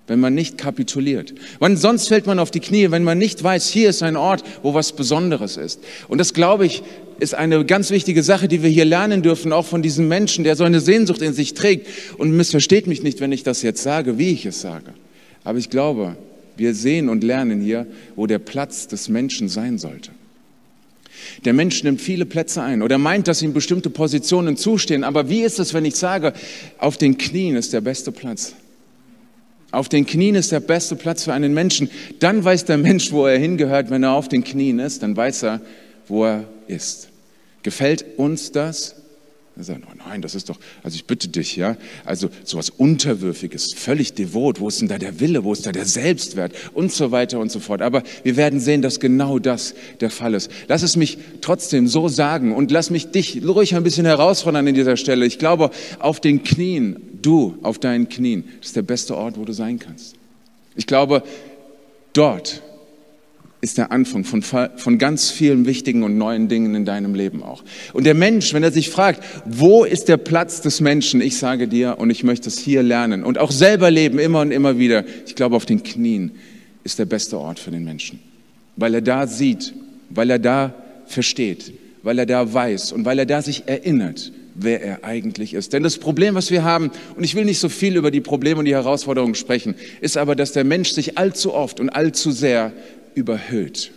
Wenn 0.08 0.18
man 0.18 0.34
nicht 0.34 0.58
kapituliert. 0.58 1.34
Wann 1.60 1.76
sonst 1.76 2.08
fällt 2.08 2.26
man 2.26 2.40
auf 2.40 2.50
die 2.50 2.58
Knie, 2.58 2.90
wenn 2.90 3.04
man 3.04 3.16
nicht 3.16 3.44
weiß, 3.44 3.68
hier 3.68 3.90
ist 3.90 4.02
ein 4.02 4.16
Ort, 4.16 4.42
wo 4.64 4.74
was 4.74 4.92
Besonderes 4.92 5.56
ist. 5.56 5.80
Und 6.08 6.18
das, 6.18 6.34
glaube 6.34 6.66
ich, 6.66 6.82
ist 7.20 7.32
eine 7.32 7.64
ganz 7.64 7.92
wichtige 7.92 8.24
Sache, 8.24 8.48
die 8.48 8.64
wir 8.64 8.70
hier 8.70 8.84
lernen 8.84 9.22
dürfen, 9.22 9.52
auch 9.52 9.66
von 9.66 9.82
diesem 9.82 10.08
Menschen, 10.08 10.42
der 10.42 10.56
so 10.56 10.64
eine 10.64 10.80
Sehnsucht 10.80 11.22
in 11.22 11.32
sich 11.32 11.54
trägt. 11.54 11.86
Und 12.18 12.32
missversteht 12.36 12.88
mich 12.88 13.04
nicht, 13.04 13.20
wenn 13.20 13.30
ich 13.30 13.44
das 13.44 13.62
jetzt 13.62 13.84
sage, 13.84 14.18
wie 14.18 14.30
ich 14.32 14.46
es 14.46 14.60
sage. 14.60 14.92
Aber 15.44 15.60
ich 15.60 15.70
glaube, 15.70 16.16
wir 16.56 16.74
sehen 16.74 17.08
und 17.08 17.22
lernen 17.22 17.60
hier, 17.60 17.86
wo 18.16 18.26
der 18.26 18.40
Platz 18.40 18.88
des 18.88 19.08
Menschen 19.08 19.48
sein 19.48 19.78
sollte. 19.78 20.10
Der 21.44 21.52
Mensch 21.52 21.82
nimmt 21.82 22.00
viele 22.00 22.26
Plätze 22.26 22.62
ein 22.62 22.82
oder 22.82 22.98
meint, 22.98 23.28
dass 23.28 23.42
ihm 23.42 23.52
bestimmte 23.52 23.90
Positionen 23.90 24.56
zustehen. 24.56 25.04
Aber 25.04 25.28
wie 25.28 25.42
ist 25.42 25.58
es, 25.58 25.74
wenn 25.74 25.84
ich 25.84 25.96
sage, 25.96 26.32
auf 26.78 26.96
den 26.98 27.18
Knien 27.18 27.56
ist 27.56 27.72
der 27.72 27.80
beste 27.80 28.12
Platz? 28.12 28.54
Auf 29.72 29.88
den 29.88 30.04
Knien 30.04 30.34
ist 30.34 30.50
der 30.50 30.60
beste 30.60 30.96
Platz 30.96 31.24
für 31.24 31.32
einen 31.32 31.54
Menschen. 31.54 31.90
Dann 32.18 32.44
weiß 32.44 32.64
der 32.64 32.76
Mensch, 32.76 33.12
wo 33.12 33.26
er 33.26 33.38
hingehört. 33.38 33.90
Wenn 33.90 34.02
er 34.02 34.12
auf 34.12 34.28
den 34.28 34.42
Knien 34.42 34.80
ist, 34.80 35.02
dann 35.02 35.16
weiß 35.16 35.44
er, 35.44 35.60
wo 36.08 36.24
er 36.24 36.44
ist. 36.66 37.08
Gefällt 37.62 38.04
uns 38.16 38.50
das? 38.52 38.96
Er 39.60 39.64
sagt, 39.64 39.82
oh 39.86 39.94
nein, 40.08 40.22
das 40.22 40.34
ist 40.34 40.48
doch, 40.48 40.58
also 40.82 40.94
ich 40.94 41.04
bitte 41.04 41.28
dich, 41.28 41.54
ja, 41.54 41.76
also 42.06 42.30
sowas 42.44 42.70
Unterwürfiges, 42.70 43.74
völlig 43.76 44.14
devot, 44.14 44.58
wo 44.58 44.68
ist 44.68 44.80
denn 44.80 44.88
da 44.88 44.96
der 44.96 45.20
Wille, 45.20 45.44
wo 45.44 45.52
ist 45.52 45.66
da 45.66 45.72
der 45.72 45.84
Selbstwert 45.84 46.54
und 46.72 46.90
so 46.90 47.10
weiter 47.10 47.38
und 47.38 47.52
so 47.52 47.60
fort. 47.60 47.82
Aber 47.82 48.02
wir 48.22 48.38
werden 48.38 48.58
sehen, 48.58 48.80
dass 48.80 49.00
genau 49.00 49.38
das 49.38 49.74
der 50.00 50.08
Fall 50.08 50.32
ist. 50.32 50.50
Lass 50.68 50.82
es 50.82 50.96
mich 50.96 51.18
trotzdem 51.42 51.88
so 51.88 52.08
sagen 52.08 52.54
und 52.54 52.70
lass 52.70 52.88
mich 52.88 53.10
dich 53.10 53.46
ruhig 53.46 53.74
ein 53.74 53.82
bisschen 53.82 54.06
herausfordern 54.06 54.66
an 54.66 54.74
dieser 54.74 54.96
Stelle. 54.96 55.26
Ich 55.26 55.38
glaube, 55.38 55.70
auf 55.98 56.20
den 56.20 56.42
Knien, 56.42 56.96
du 57.20 57.58
auf 57.62 57.78
deinen 57.78 58.08
Knien, 58.08 58.44
das 58.60 58.68
ist 58.68 58.76
der 58.76 58.82
beste 58.82 59.14
Ort, 59.14 59.36
wo 59.36 59.44
du 59.44 59.52
sein 59.52 59.78
kannst. 59.78 60.14
Ich 60.74 60.86
glaube, 60.86 61.22
dort 62.14 62.62
ist 63.60 63.76
der 63.76 63.92
Anfang 63.92 64.24
von, 64.24 64.42
von 64.42 64.98
ganz 64.98 65.30
vielen 65.30 65.66
wichtigen 65.66 66.02
und 66.02 66.16
neuen 66.16 66.48
Dingen 66.48 66.74
in 66.74 66.84
deinem 66.84 67.14
Leben 67.14 67.42
auch. 67.42 67.62
Und 67.92 68.04
der 68.04 68.14
Mensch, 68.14 68.54
wenn 68.54 68.62
er 68.62 68.72
sich 68.72 68.88
fragt, 68.88 69.22
wo 69.44 69.84
ist 69.84 70.08
der 70.08 70.16
Platz 70.16 70.62
des 70.62 70.80
Menschen? 70.80 71.20
Ich 71.20 71.36
sage 71.36 71.68
dir, 71.68 71.98
und 71.98 72.08
ich 72.08 72.24
möchte 72.24 72.48
es 72.48 72.58
hier 72.58 72.82
lernen 72.82 73.22
und 73.22 73.38
auch 73.38 73.50
selber 73.50 73.90
leben, 73.90 74.18
immer 74.18 74.40
und 74.40 74.50
immer 74.50 74.78
wieder. 74.78 75.04
Ich 75.26 75.34
glaube, 75.34 75.56
auf 75.56 75.66
den 75.66 75.82
Knien 75.82 76.32
ist 76.84 76.98
der 76.98 77.04
beste 77.04 77.38
Ort 77.38 77.58
für 77.58 77.70
den 77.70 77.84
Menschen. 77.84 78.18
Weil 78.76 78.94
er 78.94 79.02
da 79.02 79.26
sieht, 79.26 79.74
weil 80.08 80.30
er 80.30 80.38
da 80.38 80.74
versteht, 81.06 81.72
weil 82.02 82.18
er 82.18 82.26
da 82.26 82.52
weiß 82.52 82.92
und 82.92 83.04
weil 83.04 83.18
er 83.18 83.26
da 83.26 83.42
sich 83.42 83.64
erinnert, 83.66 84.32
wer 84.54 84.82
er 84.82 85.04
eigentlich 85.04 85.54
ist. 85.54 85.72
Denn 85.74 85.82
das 85.82 85.98
Problem, 85.98 86.34
was 86.34 86.50
wir 86.50 86.64
haben, 86.64 86.90
und 87.16 87.24
ich 87.24 87.34
will 87.34 87.44
nicht 87.44 87.58
so 87.58 87.68
viel 87.68 87.96
über 87.96 88.10
die 88.10 88.20
Probleme 88.20 88.58
und 88.58 88.64
die 88.64 88.74
Herausforderungen 88.74 89.34
sprechen, 89.34 89.74
ist 90.00 90.16
aber, 90.16 90.34
dass 90.34 90.52
der 90.52 90.64
Mensch 90.64 90.92
sich 90.92 91.18
allzu 91.18 91.52
oft 91.52 91.78
und 91.78 91.90
allzu 91.90 92.30
sehr 92.30 92.72
überhöht. 93.20 93.92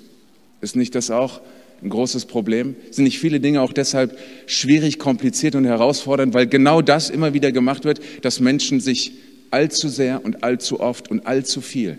Ist 0.62 0.76
nicht 0.76 0.96
das 0.96 1.10
auch 1.10 1.42
ein 1.82 1.90
großes 1.90 2.26
Problem? 2.26 2.76
Sind 2.92 3.06
nicht 3.06 3.20
viele 3.20 3.40
Dinge 3.40 3.62
auch 3.62 3.74
deshalb 3.74 4.18
schwierig, 4.46 5.00
kompliziert 5.00 5.56
und 5.56 5.66
herausfordernd, 5.66 6.34
weil 6.34 6.48
genau 6.48 6.82
das 6.82 7.10
immer 7.10 7.34
wieder 7.34 7.52
gemacht 7.52 7.86
wird, 7.86 8.02
dass 8.22 8.40
Menschen 8.40 8.80
sich 8.80 9.14
allzu 9.50 9.90
sehr 9.90 10.24
und 10.24 10.44
allzu 10.44 10.80
oft 10.80 11.10
und 11.10 11.26
allzu 11.26 11.62
viel 11.62 11.98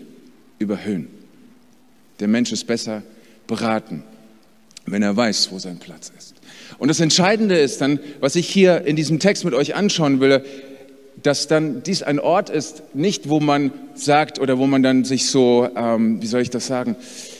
überhöhen. 0.58 1.08
Der 2.20 2.28
Mensch 2.28 2.52
ist 2.52 2.66
besser 2.66 3.02
beraten, 3.46 4.04
wenn 4.86 5.02
er 5.02 5.16
weiß, 5.16 5.50
wo 5.50 5.58
sein 5.58 5.78
Platz 5.78 6.12
ist. 6.16 6.34
Und 6.78 6.88
das 6.88 7.00
Entscheidende 7.00 7.56
ist 7.58 7.80
dann, 7.80 7.98
was 8.20 8.36
ich 8.36 8.48
hier 8.48 8.86
in 8.86 8.96
diesem 8.96 9.18
Text 9.18 9.44
mit 9.44 9.54
euch 9.54 9.74
anschauen 9.74 10.20
will, 10.20 10.44
dass 11.24 11.48
dann 11.48 11.82
dies 11.82 12.02
ein 12.02 12.20
Ort 12.20 12.50
ist, 12.50 12.82
nicht 12.92 13.28
wo 13.30 13.40
man 13.40 13.72
sagt 13.94 14.38
oder 14.38 14.58
wo 14.58 14.66
man 14.66 14.82
dann 14.82 15.04
sich 15.04 15.26
so, 15.26 15.68
ähm, 15.74 16.20
wie 16.22 16.26
soll 16.26 16.42
ich 16.42 16.50
das 16.50 16.66
sagen, 16.66 16.96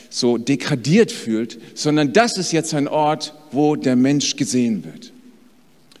so 0.09 0.37
degradiert 0.39 1.11
fühlt, 1.11 1.59
sondern 1.75 2.11
das 2.11 2.37
ist 2.37 2.51
jetzt 2.51 2.73
ein 2.73 2.87
Ort, 2.87 3.35
wo 3.51 3.75
der 3.75 3.95
Mensch 3.95 4.37
gesehen 4.37 4.83
wird. 4.83 5.13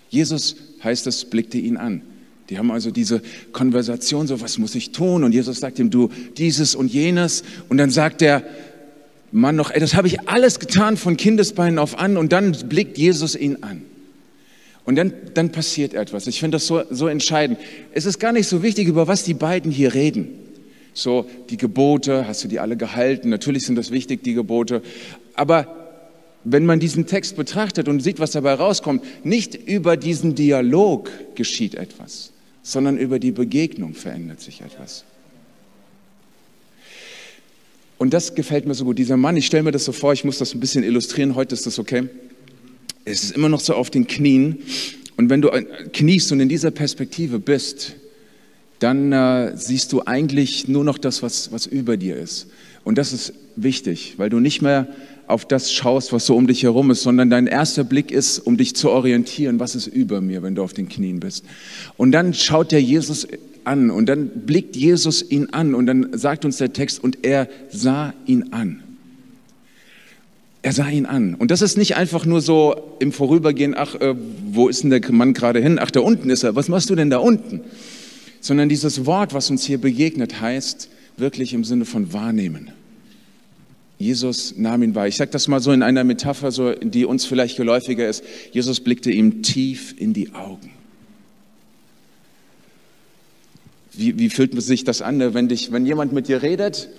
Jesus, 0.09 0.55
heißt 0.83 1.05
es, 1.05 1.25
blickte 1.25 1.59
ihn 1.59 1.77
an. 1.77 2.01
Die 2.49 2.57
haben 2.57 2.71
also 2.71 2.89
diese 2.89 3.21
Konversation, 3.51 4.25
so 4.25 4.41
was 4.41 4.57
muss 4.57 4.73
ich 4.73 4.91
tun? 4.91 5.23
Und 5.23 5.33
Jesus 5.33 5.59
sagt 5.59 5.77
ihm, 5.77 5.91
du 5.91 6.09
dieses 6.37 6.73
und 6.73 6.91
jenes. 6.91 7.43
Und 7.69 7.77
dann 7.77 7.91
sagt 7.91 8.21
der 8.21 8.43
Mann 9.31 9.55
noch, 9.55 9.69
ey, 9.69 9.79
das 9.79 9.93
habe 9.93 10.07
ich 10.07 10.27
alles 10.27 10.59
getan 10.59 10.97
von 10.97 11.17
Kindesbeinen 11.17 11.77
auf 11.77 11.99
an. 11.99 12.17
Und 12.17 12.31
dann 12.31 12.51
blickt 12.67 12.97
Jesus 12.97 13.35
ihn 13.35 13.57
an. 13.61 13.83
Und 14.85 14.95
dann, 14.95 15.13
dann 15.33 15.51
passiert 15.51 15.93
etwas. 15.95 16.27
Ich 16.27 16.39
finde 16.39 16.55
das 16.55 16.67
so, 16.67 16.83
so 16.91 17.07
entscheidend. 17.07 17.59
Es 17.91 18.05
ist 18.05 18.19
gar 18.19 18.31
nicht 18.31 18.47
so 18.47 18.61
wichtig, 18.61 18.87
über 18.87 19.07
was 19.07 19.23
die 19.23 19.33
beiden 19.33 19.71
hier 19.71 19.93
reden. 19.93 20.27
So, 20.93 21.27
die 21.49 21.57
Gebote, 21.57 22.27
hast 22.27 22.43
du 22.43 22.47
die 22.47 22.59
alle 22.59 22.77
gehalten? 22.77 23.29
Natürlich 23.29 23.63
sind 23.65 23.75
das 23.75 23.91
wichtig, 23.91 24.23
die 24.23 24.33
Gebote. 24.33 24.81
Aber 25.33 25.75
wenn 26.43 26.65
man 26.65 26.79
diesen 26.79 27.07
Text 27.07 27.35
betrachtet 27.35 27.87
und 27.87 27.99
sieht, 28.01 28.19
was 28.19 28.31
dabei 28.31 28.53
rauskommt, 28.53 29.03
nicht 29.25 29.55
über 29.55 29.97
diesen 29.97 30.35
Dialog 30.35 31.09
geschieht 31.33 31.73
etwas, 31.73 32.31
sondern 32.61 32.97
über 32.97 33.17
die 33.17 33.31
Begegnung 33.31 33.95
verändert 33.95 34.39
sich 34.39 34.61
etwas. 34.61 35.03
Und 37.97 38.13
das 38.13 38.35
gefällt 38.35 38.67
mir 38.67 38.75
so 38.75 38.85
gut. 38.85 38.99
Dieser 38.99 39.17
Mann, 39.17 39.35
ich 39.35 39.47
stelle 39.47 39.63
mir 39.63 39.71
das 39.71 39.85
so 39.85 39.91
vor, 39.91 40.13
ich 40.13 40.23
muss 40.23 40.37
das 40.37 40.53
ein 40.53 40.59
bisschen 40.59 40.83
illustrieren, 40.83 41.33
heute 41.33 41.55
ist 41.55 41.65
das 41.65 41.79
okay 41.79 42.07
es 43.05 43.23
ist 43.23 43.31
immer 43.31 43.49
noch 43.49 43.59
so 43.59 43.73
auf 43.75 43.89
den 43.89 44.07
Knien. 44.07 44.59
Und 45.17 45.29
wenn 45.29 45.41
du 45.41 45.49
kniest 45.93 46.31
und 46.31 46.39
in 46.39 46.49
dieser 46.49 46.71
Perspektive 46.71 47.39
bist, 47.39 47.95
dann 48.79 49.11
äh, 49.13 49.53
siehst 49.55 49.93
du 49.93 50.01
eigentlich 50.05 50.67
nur 50.67 50.83
noch 50.83 50.97
das, 50.97 51.23
was, 51.23 51.51
was 51.51 51.65
über 51.65 51.95
dir 51.95 52.17
ist. 52.17 52.47
Und 52.83 52.97
das 52.97 53.13
ist 53.13 53.33
wichtig, 53.55 54.15
weil 54.17 54.29
du 54.29 54.39
nicht 54.39 54.61
mehr 54.61 54.87
auf 55.27 55.45
das 55.45 55.71
schaust, 55.71 56.13
was 56.13 56.25
so 56.25 56.35
um 56.35 56.45
dich 56.45 56.63
herum 56.63 56.91
ist, 56.91 57.01
sondern 57.01 57.29
dein 57.29 57.47
erster 57.47 57.83
Blick 57.83 58.11
ist, 58.11 58.39
um 58.39 58.57
dich 58.57 58.75
zu 58.75 58.91
orientieren, 58.91 59.59
was 59.59 59.75
ist 59.75 59.87
über 59.87 60.21
mir, 60.21 60.43
wenn 60.43 60.55
du 60.55 60.61
auf 60.61 60.73
den 60.73 60.89
Knien 60.89 61.19
bist. 61.19 61.45
Und 61.97 62.11
dann 62.11 62.33
schaut 62.33 62.71
der 62.71 62.81
Jesus 62.81 63.27
an 63.63 63.89
und 63.89 64.07
dann 64.07 64.29
blickt 64.45 64.75
Jesus 64.75 65.27
ihn 65.27 65.47
an 65.51 65.73
und 65.73 65.87
dann 65.87 66.15
sagt 66.15 66.45
uns 66.45 66.57
der 66.57 66.73
Text, 66.73 67.03
und 67.03 67.19
er 67.23 67.47
sah 67.69 68.13
ihn 68.27 68.51
an. 68.51 68.83
Er 70.65 70.73
sah 70.73 70.89
ihn 70.89 71.05
an. 71.05 71.35
Und 71.35 71.51
das 71.51 71.61
ist 71.61 71.77
nicht 71.77 71.95
einfach 71.95 72.25
nur 72.25 72.41
so 72.41 72.95
im 72.97 73.11
Vorübergehen, 73.11 73.75
ach, 73.77 73.93
äh, 74.01 74.15
wo 74.47 74.67
ist 74.67 74.81
denn 74.81 74.89
der 74.89 74.99
Mann 75.11 75.35
gerade 75.35 75.61
hin? 75.61 75.77
Ach, 75.79 75.91
da 75.91 75.99
unten 75.99 76.31
ist 76.31 76.41
er. 76.41 76.55
Was 76.55 76.69
machst 76.69 76.89
du 76.89 76.95
denn 76.95 77.11
da 77.11 77.19
unten? 77.19 77.61
Sondern 78.41 78.67
dieses 78.67 79.05
Wort, 79.05 79.35
was 79.35 79.51
uns 79.51 79.63
hier 79.63 79.77
begegnet, 79.77 80.41
heißt 80.41 80.89
wirklich 81.17 81.53
im 81.53 81.63
Sinne 81.65 81.85
von 81.85 82.13
wahrnehmen. 82.13 82.71
Jesus 83.99 84.55
nahm 84.57 84.81
ihn 84.81 84.95
wahr. 84.95 85.07
Ich 85.07 85.17
sage 85.17 85.29
das 85.29 85.47
mal 85.47 85.59
so 85.59 85.71
in 85.71 85.83
einer 85.83 86.03
Metapher, 86.03 86.51
so, 86.51 86.71
die 86.71 87.05
uns 87.05 87.27
vielleicht 87.27 87.57
geläufiger 87.57 88.09
ist. 88.09 88.23
Jesus 88.51 88.79
blickte 88.79 89.11
ihm 89.11 89.43
tief 89.43 89.93
in 89.95 90.13
die 90.13 90.33
Augen. 90.33 90.71
Wie, 93.93 94.17
wie 94.17 94.31
fühlt 94.31 94.59
sich 94.63 94.83
das 94.83 95.03
an, 95.03 95.17
ne? 95.17 95.35
wenn, 95.35 95.47
dich, 95.47 95.71
wenn 95.71 95.85
jemand 95.85 96.11
mit 96.11 96.27
dir 96.27 96.41
redet 96.41 96.89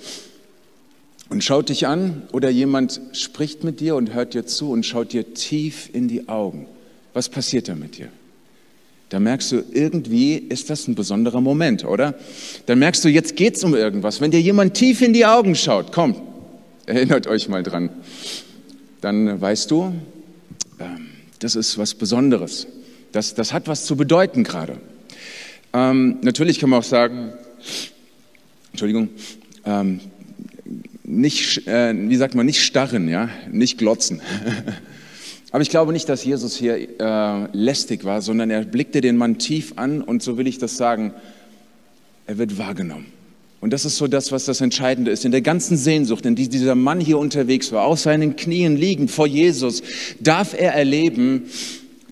und 1.29 1.43
schaut 1.43 1.69
dich 1.69 1.87
an 1.87 2.23
oder 2.33 2.51
jemand 2.51 3.01
spricht 3.13 3.65
mit 3.65 3.81
dir 3.81 3.97
und 3.97 4.15
hört 4.15 4.35
dir 4.35 4.47
zu 4.47 4.71
und 4.71 4.87
schaut 4.87 5.13
dir 5.13 5.35
tief 5.35 5.91
in 5.93 6.09
die 6.09 6.29
Augen. 6.29 6.67
Was 7.15 7.29
passiert 7.29 7.69
da 7.69 7.75
mit 7.75 7.99
dir? 7.99 8.09
Da 9.09 9.21
merkst 9.21 9.53
du, 9.53 9.65
irgendwie 9.73 10.35
ist 10.35 10.69
das 10.69 10.89
ein 10.89 10.97
besonderer 10.97 11.41
Moment, 11.41 11.85
oder? 11.85 12.15
Dann 12.67 12.79
merkst 12.79 13.05
du, 13.05 13.09
jetzt 13.09 13.37
geht's 13.37 13.63
um 13.63 13.75
irgendwas. 13.75 14.21
Wenn 14.21 14.33
dir 14.33 14.41
jemand 14.41 14.75
tief 14.75 15.01
in 15.01 15.13
die 15.13 15.27
Augen 15.27 15.55
schaut, 15.55 15.93
komm, 15.93 16.17
erinnert 16.87 17.27
euch 17.29 17.49
mal 17.49 17.63
dran, 17.63 17.91
dann 19.01 19.41
weißt 19.41 19.71
du, 19.71 19.95
ähm, 20.81 21.07
das 21.39 21.55
ist 21.55 21.79
was 21.79 21.95
Besonderes. 21.95 22.67
Das, 23.13 23.35
das 23.35 23.53
hat 23.53 23.69
was 23.69 23.85
zu 23.87 23.97
bedeuten 23.97 24.43
gerade. 24.43 24.79
Ähm, 25.73 26.19
natürlich 26.23 26.59
kann 26.59 26.71
man 26.71 26.81
auch 26.81 26.85
sagen, 26.85 27.33
Entschuldigung, 28.73 29.11
ähm, 29.65 30.01
nicht, 31.07 31.67
äh, 31.69 31.95
wie 31.97 32.17
sagt 32.17 32.35
man, 32.35 32.47
nicht 32.47 32.63
starren, 32.63 33.09
ja, 33.09 33.31
nicht 33.51 33.79
glotzen. 33.79 34.21
Aber 35.53 35.63
ich 35.63 35.71
glaube 35.71 35.93
nicht, 35.93 36.09
dass 36.09 36.25
Jesus 36.25 36.57
hier 36.57 37.01
äh, 37.01 37.47
lästig 37.53 38.05
war, 38.05 38.21
sondern 38.21 38.51
er 38.51 38.65
blickte 38.65 39.01
den 39.01 39.17
Mann 39.17 39.39
tief 39.39 39.75
an 39.77 40.03
und 40.03 40.23
so 40.23 40.37
will 40.37 40.47
ich 40.47 40.59
das 40.59 40.77
sagen, 40.77 41.15
er 42.27 42.39
wird 42.39 42.59
wahrgenommen. 42.59 43.07
Und 43.61 43.73
das 43.73 43.85
ist 43.85 43.97
so 43.97 44.07
das, 44.07 44.33
was 44.33 44.45
das 44.45 44.61
Entscheidende 44.61 45.11
ist. 45.11 45.25
In 45.25 45.31
der 45.31 45.41
ganzen 45.41 45.77
Sehnsucht, 45.77 46.27
in 46.27 46.35
die 46.35 46.49
dieser 46.49 46.75
Mann 46.75 47.01
hier 47.01 47.19
unterwegs 47.19 47.73
war, 47.73 47.85
auf 47.85 48.01
seinen 48.01 48.37
Knien 48.37 48.77
liegend 48.77 49.11
vor 49.11 49.27
Jesus, 49.27 49.83
darf 50.21 50.55
er 50.59 50.75
erleben, 50.75 51.45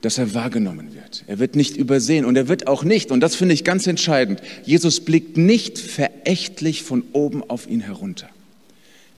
dass 0.00 0.18
er 0.18 0.32
wahrgenommen 0.34 0.94
wird. 0.94 1.24
Er 1.26 1.38
wird 1.38 1.56
nicht 1.56 1.76
übersehen 1.76 2.24
und 2.24 2.36
er 2.36 2.48
wird 2.48 2.66
auch 2.66 2.84
nicht, 2.84 3.10
und 3.10 3.20
das 3.20 3.34
finde 3.34 3.54
ich 3.54 3.64
ganz 3.64 3.86
entscheidend, 3.86 4.40
Jesus 4.64 5.00
blickt 5.00 5.36
nicht 5.36 5.78
verächtlich 5.78 6.82
von 6.82 7.02
oben 7.12 7.42
auf 7.42 7.68
ihn 7.68 7.80
herunter. 7.80 8.28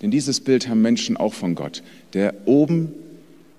Denn 0.06 0.12
dieses 0.12 0.38
Bild 0.38 0.68
haben 0.68 0.82
Menschen 0.82 1.16
auch 1.16 1.34
von 1.34 1.56
Gott, 1.56 1.82
der 2.12 2.32
oben, 2.44 2.92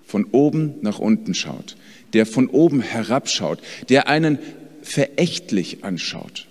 von 0.06 0.24
oben 0.32 0.75
nach 0.80 0.98
unten 0.98 1.34
schaut, 1.34 1.75
der 2.13 2.25
von 2.25 2.48
oben 2.48 2.80
herabschaut, 2.80 3.60
der 3.89 4.08
einen 4.08 4.39
verächtlich 4.82 5.84
anschaut. 5.84 6.48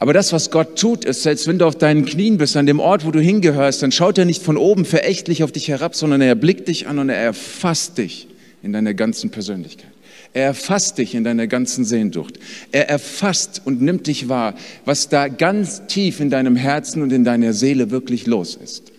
Aber 0.00 0.12
das, 0.12 0.32
was 0.32 0.50
Gott 0.50 0.76
tut, 0.76 1.04
ist, 1.04 1.22
selbst 1.22 1.46
wenn 1.46 1.60
du 1.60 1.66
auf 1.66 1.78
deinen 1.78 2.04
Knien 2.04 2.36
bist, 2.36 2.56
an 2.56 2.66
dem 2.66 2.80
Ort, 2.80 3.06
wo 3.06 3.12
du 3.12 3.20
hingehörst, 3.20 3.80
dann 3.84 3.92
schaut 3.92 4.18
er 4.18 4.24
nicht 4.24 4.42
von 4.42 4.56
oben 4.56 4.84
verächtlich 4.84 5.44
auf 5.44 5.52
dich 5.52 5.68
herab, 5.68 5.94
sondern 5.94 6.20
er 6.20 6.34
blickt 6.34 6.66
dich 6.66 6.88
an 6.88 6.98
und 6.98 7.08
er 7.08 7.18
erfasst 7.18 7.98
dich 7.98 8.26
in 8.64 8.72
deiner 8.72 8.92
ganzen 8.92 9.30
Persönlichkeit. 9.30 9.86
Er 10.32 10.46
erfasst 10.46 10.98
dich 10.98 11.14
in 11.14 11.22
deiner 11.22 11.46
ganzen 11.46 11.84
Sehnsucht. 11.84 12.40
Er 12.72 12.90
erfasst 12.90 13.62
und 13.64 13.82
nimmt 13.82 14.08
dich 14.08 14.28
wahr, 14.28 14.56
was 14.84 15.08
da 15.08 15.28
ganz 15.28 15.86
tief 15.86 16.18
in 16.18 16.28
deinem 16.28 16.56
Herzen 16.56 17.02
und 17.02 17.12
in 17.12 17.22
deiner 17.22 17.52
Seele 17.52 17.92
wirklich 17.92 18.26
los 18.26 18.56
ist. 18.56 18.91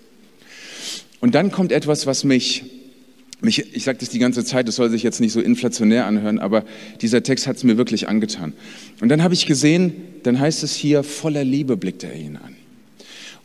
Und 1.24 1.36
dann 1.36 1.52
kommt 1.52 1.72
etwas, 1.72 2.06
was 2.06 2.26
mich, 2.26 2.66
mich 3.40 3.74
ich 3.74 3.86
sage 3.86 3.98
das 3.98 4.10
die 4.10 4.20
ganze 4.20 4.44
Zeit, 4.44 4.68
das 4.68 4.76
soll 4.76 4.90
sich 4.90 5.04
jetzt 5.04 5.22
nicht 5.22 5.32
so 5.32 5.40
inflationär 5.40 6.06
anhören, 6.06 6.38
aber 6.38 6.66
dieser 7.00 7.24
Text 7.24 7.48
hat 7.48 7.56
es 7.56 7.64
mir 7.64 7.78
wirklich 7.78 8.10
angetan. 8.10 8.52
Und 9.00 9.08
dann 9.08 9.24
habe 9.24 9.34
ich 9.34 9.46
gesehen, 9.46 9.94
dann 10.24 10.38
heißt 10.38 10.64
es 10.64 10.76
hier, 10.76 11.02
voller 11.02 11.46
Liebe 11.46 11.78
blickt 11.78 12.04
er 12.04 12.14
ihn 12.14 12.36
an. 12.36 12.58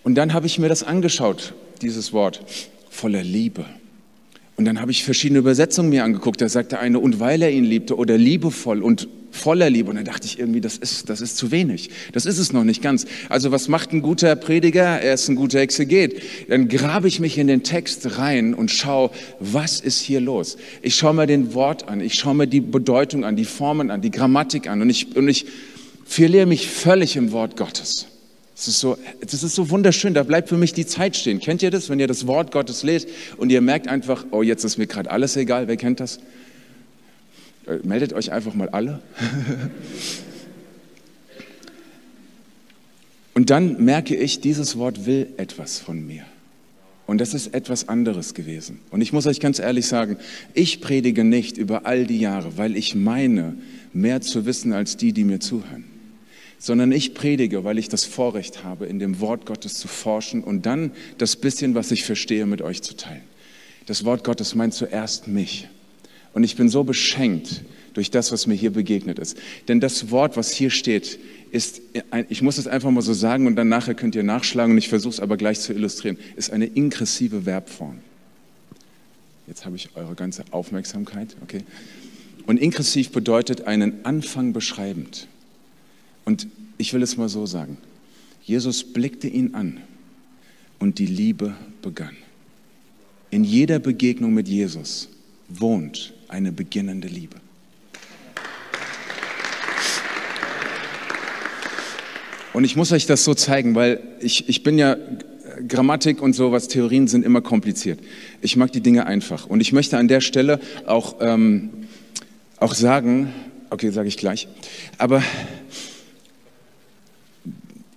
Und 0.03 0.17
dann 0.17 0.33
habe 0.33 0.47
ich 0.47 0.59
mir 0.59 0.69
das 0.69 0.83
angeschaut, 0.83 1.55
dieses 1.81 2.13
Wort, 2.13 2.45
voller 2.91 3.23
Liebe. 3.23 3.65
Und 4.59 4.65
dann 4.65 4.81
habe 4.81 4.91
ich 4.91 5.05
verschiedene 5.05 5.39
Übersetzungen 5.39 5.89
mir 5.89 6.03
angeguckt. 6.03 6.41
Da 6.41 6.49
sagte 6.49 6.81
eine, 6.81 6.99
und 6.99 7.21
weil 7.21 7.43
er 7.43 7.53
ihn 7.53 7.63
liebte 7.63 7.97
oder 7.97 8.19
liebevoll 8.19 8.83
und 8.83 9.09
voller 9.31 9.71
Liebe. 9.71 9.89
Und 9.89 9.95
dann 9.95 10.05
dachte 10.05 10.27
ich 10.27 10.41
irgendwie, 10.41 10.61
das 10.61 10.77
ist, 10.77 11.09
das 11.09 11.21
ist 11.21 11.37
zu 11.37 11.53
wenig. 11.53 11.91
Das 12.13 12.27
ist 12.27 12.39
es 12.39 12.53
noch 12.53 12.65
nicht 12.65 12.83
ganz. 12.83 13.07
Also 13.29 13.53
was 13.53 13.69
macht 13.69 13.93
ein 13.93 14.03
guter 14.03 14.35
Prediger? 14.35 15.01
Er 15.01 15.15
ist 15.15 15.29
ein 15.29 15.37
guter 15.37 15.61
Exeget. 15.61 16.21
Dann 16.49 16.67
grabe 16.67 17.07
ich 17.07 17.21
mich 17.21 17.39
in 17.39 17.47
den 17.47 17.63
Text 17.63 18.19
rein 18.19 18.53
und 18.53 18.73
schaue, 18.73 19.13
was 19.39 19.79
ist 19.79 20.01
hier 20.01 20.21
los? 20.21 20.57
Ich 20.83 20.97
schaue 20.97 21.15
mir 21.15 21.29
den 21.29 21.55
Wort 21.55 21.89
an. 21.89 22.01
Ich 22.01 22.15
schaue 22.15 22.35
mir 22.35 22.49
die 22.49 22.61
Bedeutung 22.61 23.25
an, 23.25 23.37
die 23.37 23.45
Formen 23.45 23.93
an, 23.93 24.03
die 24.03 24.11
Grammatik 24.11 24.69
an. 24.69 24.83
Und 24.83 24.91
ich, 24.91 25.15
und 25.15 25.29
ich 25.29 25.47
verliere 26.05 26.47
mich 26.47 26.67
völlig 26.69 27.15
im 27.15 27.31
Wort 27.31 27.57
Gottes. 27.57 28.09
Das 28.59 28.67
ist, 28.67 28.81
so, 28.81 28.99
das 29.21 29.45
ist 29.45 29.55
so 29.55 29.71
wunderschön, 29.71 30.15
da 30.15 30.25
bleibt 30.25 30.49
für 30.49 30.57
mich 30.57 30.73
die 30.73 30.85
Zeit 30.85 31.17
stehen. 31.17 31.39
Kennt 31.39 31.63
ihr 31.63 31.71
das, 31.71 31.91
wenn 31.91 32.01
ihr 32.01 32.09
das 32.09 32.27
Wort 32.27 32.51
Gottes 32.51 32.83
lest 32.83 33.09
und 33.37 33.51
ihr 33.51 33.61
merkt 33.61 33.87
einfach, 33.87 34.27
oh, 34.33 34.43
jetzt 34.43 34.65
ist 34.65 34.79
mir 34.79 34.89
gerade 34.89 35.13
alles 35.13 35.37
egal, 35.37 35.69
wer 35.69 35.77
kennt 35.77 36.01
das? 36.01 36.19
Äh, 37.69 37.77
meldet 37.85 38.15
euch 38.15 38.33
einfach 38.33 38.55
mal 38.55 38.69
alle. 38.71 39.01
und 43.35 43.51
dann 43.51 43.85
merke 43.85 44.17
ich, 44.17 44.41
dieses 44.41 44.77
Wort 44.77 45.07
will 45.07 45.29
etwas 45.37 45.79
von 45.79 46.05
mir. 46.05 46.25
Und 47.07 47.21
das 47.21 47.35
ist 47.35 47.55
etwas 47.55 47.89
anderes 47.89 48.35
gewesen. 48.35 48.81
Und 48.91 49.03
ich 49.03 49.13
muss 49.13 49.29
euch 49.29 49.39
ganz 49.39 49.61
ehrlich 49.61 49.87
sagen, 49.87 50.17
ich 50.53 50.81
predige 50.81 51.23
nicht 51.23 51.59
über 51.59 51.87
all 51.87 52.07
die 52.07 52.19
Jahre, 52.19 52.59
weil 52.59 52.77
ich 52.77 52.97
meine, 52.97 53.55
mehr 53.93 54.21
zu 54.21 54.47
wissen 54.47 54.73
als 54.73 54.97
die, 54.97 55.13
die 55.13 55.23
mir 55.23 55.39
zuhören 55.39 55.98
sondern 56.59 56.93
ich 56.93 57.15
predige, 57.15 57.65
weil 57.65 57.79
ich 57.79 57.89
das 57.89 58.05
Vorrecht 58.05 58.65
habe, 58.65 58.87
in 58.87 58.99
dem 58.99 59.21
Wort 59.21 59.47
Gottes 59.47 59.75
zu 59.75 59.89
forschen 59.89 60.43
und 60.43 60.67
dann 60.67 60.93
das 61.19 61.37
bisschen, 61.37 61.75
was 61.75 61.91
ich 61.91 62.05
verstehe, 62.05 62.47
mit 62.47 62.63
euch 62.63 62.83
zu 62.83 62.97
teilen. 62.97 63.23
Das 63.87 64.05
Wort 64.05 64.25
Gottes 64.25 64.55
meint 64.55 64.75
zuerst 64.75 65.29
mich. 65.29 65.69
Und 66.35 66.45
ich 66.45 66.57
bin 66.57 66.69
so 66.69 66.85
beschenkt 66.85 67.63
durch 67.95 68.11
das, 68.11 68.33
was 68.33 68.47
mir 68.47 68.55
hier 68.55 68.71
begegnet 68.71 69.19
ist. 69.19 69.39
Denn 69.67 69.81
das 69.81 70.11
Wort, 70.11 70.37
was 70.37 70.51
hier 70.53 70.71
steht, 70.71 71.19
ist, 71.51 71.81
ich 72.29 72.43
muss 72.43 72.59
es 72.59 72.67
einfach 72.67 72.91
mal 72.91 73.03
so 73.03 73.15
sagen 73.15 73.47
und 73.47 73.57
dann 73.57 73.69
nachher 73.69 73.95
könnt 73.95 74.15
ihr 74.15 74.23
nachschlagen 74.23 74.73
und 74.73 74.79
ich 74.79 74.89
versuche 74.89 75.15
es 75.15 75.21
aber 75.21 75.37
gleich 75.37 75.61
zu 75.61 75.73
illustrieren, 75.73 76.19
ist 76.37 76.51
eine 76.51 76.67
ingressive 76.67 77.43
Verbform. 77.43 78.01
Jetzt 79.47 79.65
habe 79.65 79.77
ich 79.77 79.89
eure 79.95 80.15
ganze 80.15 80.45
Aufmerksamkeit, 80.51 81.35
okay? 81.43 81.63
Und 82.47 82.59
ingressiv 82.59 83.11
bedeutet 83.11 83.63
einen 83.63 84.05
Anfang 84.05 84.53
beschreibend. 84.53 85.27
Und 86.29 86.47
ich 86.77 86.93
will 86.93 87.03
es 87.03 87.17
mal 87.17 87.31
so 87.31 87.47
sagen. 87.47 87.79
Jesus 88.43 88.85
blickte 88.85 89.29
ihn 89.29 89.55
an 89.55 89.81
und 90.79 90.99
die 90.99 91.07
Liebe 91.07 91.55
begann. 91.81 92.19
In 93.31 93.45
jeder 93.45 93.79
Begegnung 93.79 94.35
mit 94.35 94.47
Jesus 94.47 95.09
wohnt 95.49 96.13
eine 96.29 96.53
beginnende 96.53 97.09
Liebe. 97.09 97.37
Und 102.53 102.65
ich 102.65 102.77
muss 102.77 102.93
euch 102.93 103.07
das 103.07 103.25
so 103.25 103.33
zeigen, 103.33 103.75
weil 103.75 103.99
ich, 104.21 104.51
ich 104.51 104.63
bin 104.63 104.77
ja 104.77 104.99
Grammatik 105.67 106.21
und 106.21 106.35
sowas, 106.35 106.69
Theorien 106.69 107.09
sind 107.09 107.25
immer 107.25 107.41
kompliziert. 107.41 108.01
Ich 108.43 108.55
mag 108.55 108.71
die 108.73 108.83
Dinge 108.83 109.07
einfach. 109.07 109.47
Und 109.47 109.63
ich 109.63 109.73
möchte 109.73 109.97
an 109.97 110.09
der 110.09 110.21
Stelle 110.21 110.61
auch, 110.85 111.17
ähm, 111.21 111.71
auch 112.59 112.75
sagen, 112.75 113.33
okay, 113.71 113.89
sage 113.89 114.09
ich 114.09 114.19
gleich, 114.19 114.47
aber 114.99 115.23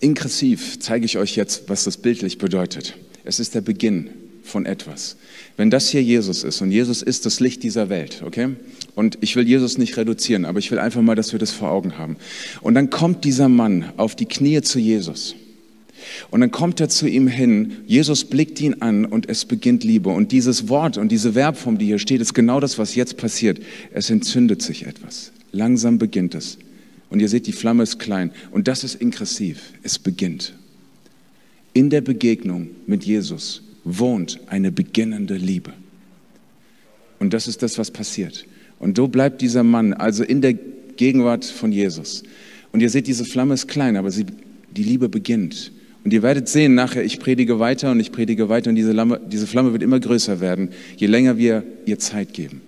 ingressiv 0.02 0.80
zeige 0.80 1.06
ich 1.06 1.18
euch 1.18 1.36
jetzt, 1.36 1.64
was 1.68 1.86
das 1.86 1.98
bildlich 1.98 2.38
bedeutet. 2.38 2.98
Es 3.24 3.40
ist 3.40 3.56
der 3.56 3.62
Beginn 3.62 4.10
von 4.44 4.66
etwas. 4.66 5.16
Wenn 5.58 5.70
das 5.70 5.90
hier 5.90 6.04
Jesus 6.04 6.44
ist 6.44 6.62
und 6.62 6.72
Jesus 6.72 7.02
ist 7.02 7.26
das 7.26 7.40
Licht 7.40 7.64
dieser 7.64 7.90
Welt, 7.90 8.24
okay? 8.26 8.50
Und 8.96 9.18
ich 9.22 9.36
will 9.36 9.48
Jesus 9.48 9.78
nicht 9.78 9.96
reduzieren, 9.98 10.46
aber 10.46 10.60
ich 10.60 10.72
will 10.72 10.80
einfach 10.80 11.02
mal, 11.02 11.16
dass 11.16 11.32
wir 11.32 11.40
das 11.40 11.52
vor 11.52 11.70
Augen 11.70 11.98
haben. 11.98 12.18
Und 12.62 12.74
dann 12.74 12.90
kommt 12.90 13.24
dieser 13.24 13.48
Mann 13.48 13.92
auf 13.98 14.16
die 14.16 14.26
Knie 14.26 14.62
zu 14.62 14.80
Jesus. 14.80 15.36
Und 16.32 16.42
dann 16.42 16.52
kommt 16.52 16.80
er 16.80 16.90
zu 16.90 17.08
ihm 17.08 17.28
hin, 17.28 17.74
Jesus 17.86 18.26
blickt 18.26 18.60
ihn 18.60 18.82
an 18.82 19.06
und 19.06 19.30
es 19.30 19.46
beginnt 19.46 19.84
Liebe. 19.84 20.10
Und 20.10 20.32
dieses 20.32 20.68
Wort 20.68 20.98
und 20.98 21.12
diese 21.12 21.34
Verbform, 21.34 21.78
die 21.78 21.86
hier 21.86 22.00
steht, 22.00 22.22
ist 22.22 22.34
genau 22.34 22.60
das, 22.60 22.78
was 22.78 22.96
jetzt 22.96 23.18
passiert. 23.18 23.60
Es 23.94 24.10
entzündet 24.10 24.62
sich 24.62 24.88
etwas. 24.88 25.32
Langsam 25.52 26.00
beginnt 26.00 26.34
es. 26.34 26.58
Und 27.12 27.20
ihr 27.20 27.30
seht, 27.30 27.46
die 27.46 27.52
Flamme 27.52 27.84
ist 27.84 28.00
klein. 28.00 28.32
Und 28.52 28.68
das 28.68 28.84
ist 28.84 28.96
ingressiv. 28.96 29.74
Es 29.84 30.00
beginnt. 30.00 30.54
In 31.74 31.90
der 31.90 32.02
Begegnung 32.02 32.70
mit 32.88 33.04
Jesus 33.04 33.62
wohnt 33.84 34.40
eine 34.48 34.72
beginnende 34.72 35.36
Liebe. 35.36 35.74
Und 37.20 37.34
das 37.34 37.48
ist 37.48 37.62
das, 37.62 37.78
was 37.78 37.92
passiert. 37.92 38.48
Und 38.80 38.98
so 38.98 39.08
bleibt 39.08 39.42
dieser 39.42 39.64
Mann 39.64 39.94
also 39.94 40.24
in 40.24 40.42
der 40.42 40.54
Gegenwart 40.54 41.46
von 41.46 41.72
Jesus. 41.72 42.24
Und 42.72 42.82
ihr 42.82 42.90
seht, 42.90 43.08
diese 43.08 43.26
Flamme 43.26 43.54
ist 43.54 43.68
klein, 43.68 43.98
aber 43.98 44.10
sie, 44.10 44.26
die 44.76 44.84
Liebe 44.84 45.10
beginnt. 45.10 45.72
Und 46.04 46.14
ihr 46.14 46.24
werdet 46.24 46.48
sehen 46.48 46.76
nachher, 46.76 47.04
ich 47.04 47.20
predige 47.20 47.60
weiter 47.60 47.92
und 47.92 48.00
ich 48.00 48.12
predige 48.12 48.50
weiter 48.50 48.70
und 48.70 48.76
diese, 48.76 48.92
Lamme, 48.94 49.20
diese 49.28 49.46
Flamme 49.48 49.74
wird 49.74 49.84
immer 49.84 50.00
größer 50.00 50.40
werden, 50.40 50.70
je 50.96 51.08
länger 51.08 51.38
wir 51.38 51.64
ihr 51.86 52.00
Zeit 52.00 52.34
geben. 52.34 52.62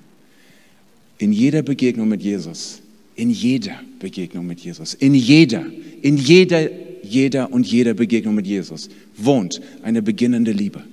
In 1.17 1.31
jeder 1.31 1.63
Begegnung 1.63 2.09
mit 2.09 2.21
Jesus, 2.21 2.82
in 3.15 3.29
jeder 3.29 3.79
Begegnung 3.99 4.47
mit 4.47 4.59
Jesus, 4.59 4.93
in 4.93 5.13
jeder, 5.13 5.65
in 6.01 6.17
jeder, 6.17 6.69
jeder 7.03 7.51
und 7.51 7.65
jeder 7.65 7.93
Begegnung 7.93 8.35
mit 8.35 8.47
Jesus 8.47 8.89
wohnt 9.17 9.61
eine 9.83 10.01
beginnende 10.01 10.51
Liebe. 10.51 10.83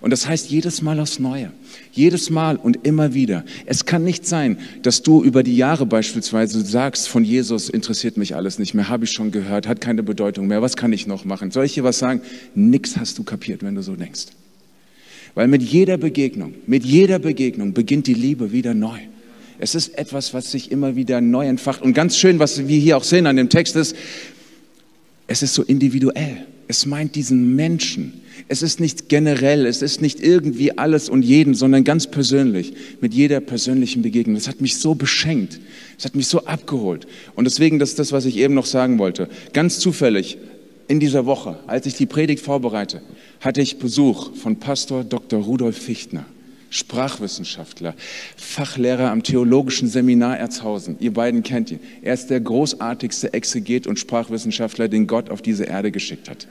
Und 0.00 0.10
das 0.10 0.28
heißt 0.28 0.50
jedes 0.50 0.80
Mal 0.82 1.00
aufs 1.00 1.18
Neue. 1.18 1.50
Jedes 1.92 2.30
Mal 2.30 2.56
und 2.56 2.86
immer 2.86 3.14
wieder. 3.14 3.44
Es 3.66 3.84
kann 3.84 4.04
nicht 4.04 4.26
sein, 4.26 4.58
dass 4.82 5.02
du 5.02 5.22
über 5.24 5.42
die 5.42 5.56
Jahre 5.56 5.86
beispielsweise 5.86 6.60
sagst, 6.64 7.08
von 7.08 7.24
Jesus 7.24 7.68
interessiert 7.68 8.16
mich 8.16 8.36
alles 8.36 8.58
nicht 8.58 8.74
mehr, 8.74 8.88
habe 8.88 9.04
ich 9.04 9.10
schon 9.10 9.32
gehört, 9.32 9.66
hat 9.66 9.80
keine 9.80 10.02
Bedeutung 10.02 10.46
mehr, 10.46 10.62
was 10.62 10.76
kann 10.76 10.92
ich 10.92 11.06
noch 11.06 11.24
machen? 11.24 11.50
Soll 11.50 11.64
ich 11.64 11.74
dir 11.74 11.84
was 11.84 11.98
sagen? 11.98 12.20
Nix 12.54 12.96
hast 12.96 13.18
du 13.18 13.24
kapiert, 13.24 13.62
wenn 13.62 13.74
du 13.74 13.82
so 13.82 13.96
denkst. 13.96 14.26
Weil 15.34 15.48
mit 15.48 15.62
jeder 15.62 15.96
Begegnung, 15.96 16.54
mit 16.66 16.84
jeder 16.84 17.18
Begegnung 17.18 17.72
beginnt 17.72 18.06
die 18.06 18.14
Liebe 18.14 18.52
wieder 18.52 18.74
neu. 18.74 18.98
Es 19.58 19.74
ist 19.74 19.98
etwas, 19.98 20.34
was 20.34 20.50
sich 20.50 20.70
immer 20.70 20.96
wieder 20.96 21.20
neu 21.20 21.46
entfacht. 21.46 21.82
Und 21.82 21.92
ganz 21.92 22.16
schön, 22.16 22.38
was 22.38 22.68
wir 22.68 22.78
hier 22.78 22.96
auch 22.96 23.04
sehen 23.04 23.26
an 23.26 23.36
dem 23.36 23.48
Text 23.48 23.76
ist, 23.76 23.96
es 25.26 25.42
ist 25.42 25.54
so 25.54 25.62
individuell. 25.62 26.46
Es 26.68 26.86
meint 26.86 27.14
diesen 27.14 27.56
Menschen. 27.56 28.20
Es 28.46 28.62
ist 28.62 28.78
nicht 28.78 29.08
generell, 29.08 29.66
es 29.66 29.82
ist 29.82 30.00
nicht 30.00 30.20
irgendwie 30.20 30.78
alles 30.78 31.08
und 31.08 31.22
jeden, 31.22 31.54
sondern 31.54 31.82
ganz 31.82 32.06
persönlich, 32.06 32.72
mit 33.00 33.12
jeder 33.12 33.40
persönlichen 33.40 34.02
Begegnung. 34.02 34.36
Das 34.36 34.46
hat 34.46 34.60
mich 34.60 34.76
so 34.76 34.94
beschenkt, 34.94 35.58
es 35.98 36.04
hat 36.04 36.14
mich 36.14 36.28
so 36.28 36.44
abgeholt. 36.44 37.08
Und 37.34 37.46
deswegen, 37.46 37.80
das 37.80 37.90
ist 37.90 37.98
das, 37.98 38.12
was 38.12 38.26
ich 38.26 38.36
eben 38.36 38.54
noch 38.54 38.66
sagen 38.66 38.98
wollte. 38.98 39.28
Ganz 39.52 39.80
zufällig, 39.80 40.38
in 40.86 41.00
dieser 41.00 41.26
Woche, 41.26 41.58
als 41.66 41.84
ich 41.86 41.94
die 41.94 42.06
Predigt 42.06 42.42
vorbereite, 42.42 43.02
hatte 43.40 43.60
ich 43.60 43.78
Besuch 43.78 44.34
von 44.36 44.56
Pastor 44.56 45.04
Dr. 45.04 45.42
Rudolf 45.42 45.76
Fichtner. 45.76 46.24
Sprachwissenschaftler, 46.70 47.94
Fachlehrer 48.36 49.10
am 49.10 49.22
Theologischen 49.22 49.88
Seminar 49.88 50.38
Erzhausen. 50.38 50.96
Ihr 51.00 51.12
beiden 51.12 51.42
kennt 51.42 51.70
ihn. 51.70 51.80
Er 52.02 52.14
ist 52.14 52.28
der 52.28 52.40
großartigste 52.40 53.32
Exeget 53.32 53.86
und 53.86 53.98
Sprachwissenschaftler, 53.98 54.88
den 54.88 55.06
Gott 55.06 55.30
auf 55.30 55.42
diese 55.42 55.64
Erde 55.64 55.90
geschickt 55.90 56.28
hat. 56.28 56.46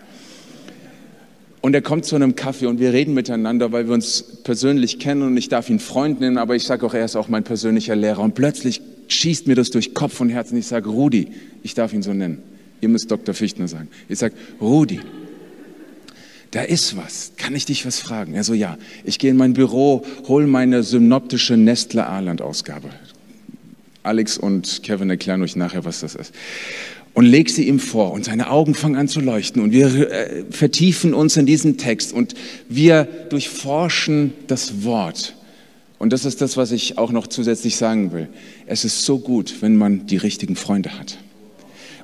Und 1.62 1.74
er 1.74 1.82
kommt 1.82 2.06
zu 2.06 2.16
einem 2.16 2.36
Kaffee 2.36 2.68
und 2.68 2.80
wir 2.80 2.94
reden 2.94 3.14
miteinander, 3.14 3.72
weil 3.72 3.88
wir 3.88 3.94
uns 3.94 4.24
persönlich 4.44 5.00
kennen 5.00 5.24
und 5.24 5.38
ich 5.38 5.50
darf 5.50 5.70
ihn 5.70 5.80
Freund 5.80 6.20
nennen, 6.20 6.38
aber 6.38 6.56
ich 6.56 6.64
sage 6.64 6.86
auch, 6.86 6.94
er 6.94 7.06
ist 7.06 7.16
auch 7.16 7.28
mein 7.28 7.44
persönlicher 7.44 7.96
Lehrer. 7.96 8.22
Und 8.22 8.36
plötzlich 8.36 8.82
schießt 9.08 9.48
mir 9.48 9.56
das 9.56 9.70
durch 9.70 9.94
Kopf 9.94 10.20
und 10.22 10.30
Herz 10.30 10.52
und 10.52 10.58
ich 10.58 10.68
sage, 10.68 10.90
Rudi, 10.90 11.30
ich 11.64 11.74
darf 11.74 11.94
ihn 11.94 12.04
so 12.04 12.14
nennen. 12.14 12.42
Ihr 12.80 12.90
müsst 12.90 13.10
Dr. 13.10 13.34
Fichtner 13.34 13.68
sagen. 13.68 13.88
Ich 14.08 14.20
sage, 14.20 14.36
Rudi, 14.62 15.00
da 16.58 16.64
ist 16.64 16.98
was. 16.98 17.34
Kann 17.38 17.54
ich 17.54 17.66
dich 17.66 17.86
was 17.86 18.00
fragen? 18.00 18.34
Er 18.34 18.44
so, 18.44 18.56
ja. 18.56 18.80
Ich 19.04 19.20
gehe 19.20 19.30
in 19.30 19.38
mein 19.38 19.54
Büro, 19.54 20.04
hole 20.28 20.48
meine 20.48 20.82
synoptische 20.82 21.56
Nestle 21.56 22.08
Arland 22.08 22.42
Ausgabe. 22.42 22.90
Alex 24.02 24.40
und 24.40 24.82
Kevin 24.82 25.12
erklären 25.12 25.44
euch 25.44 25.56
nachher, 25.56 25.86
was 25.86 26.00
das 26.00 26.16
ist. 26.16 26.34
Und 27.14 27.26
leg 27.26 27.52
sie 27.52 27.68
ihm 27.68 27.80
vor 27.80 28.12
und 28.12 28.26
seine 28.26 28.50
Augen 28.50 28.74
fangen 28.74 28.96
an 28.96 29.08
zu 29.08 29.20
leuchten 29.20 29.62
und 29.62 29.72
wir 29.72 30.12
äh, 30.12 30.46
vertiefen 30.50 31.14
uns 31.14 31.38
in 31.38 31.46
diesen 31.46 31.78
Text 31.78 32.12
und 32.12 32.34
wir 32.70 33.08
durchforschen 33.30 34.34
das 34.48 34.84
Wort. 34.84 35.36
Und 36.00 36.12
das 36.12 36.26
ist 36.26 36.42
das, 36.42 36.58
was 36.58 36.72
ich 36.72 36.98
auch 36.98 37.12
noch 37.12 37.28
zusätzlich 37.28 37.76
sagen 37.76 38.12
will. 38.14 38.30
Es 38.66 38.84
ist 38.84 39.04
so 39.04 39.20
gut, 39.20 39.62
wenn 39.62 39.76
man 39.76 40.08
die 40.08 40.18
richtigen 40.18 40.56
Freunde 40.56 40.98
hat 40.98 41.20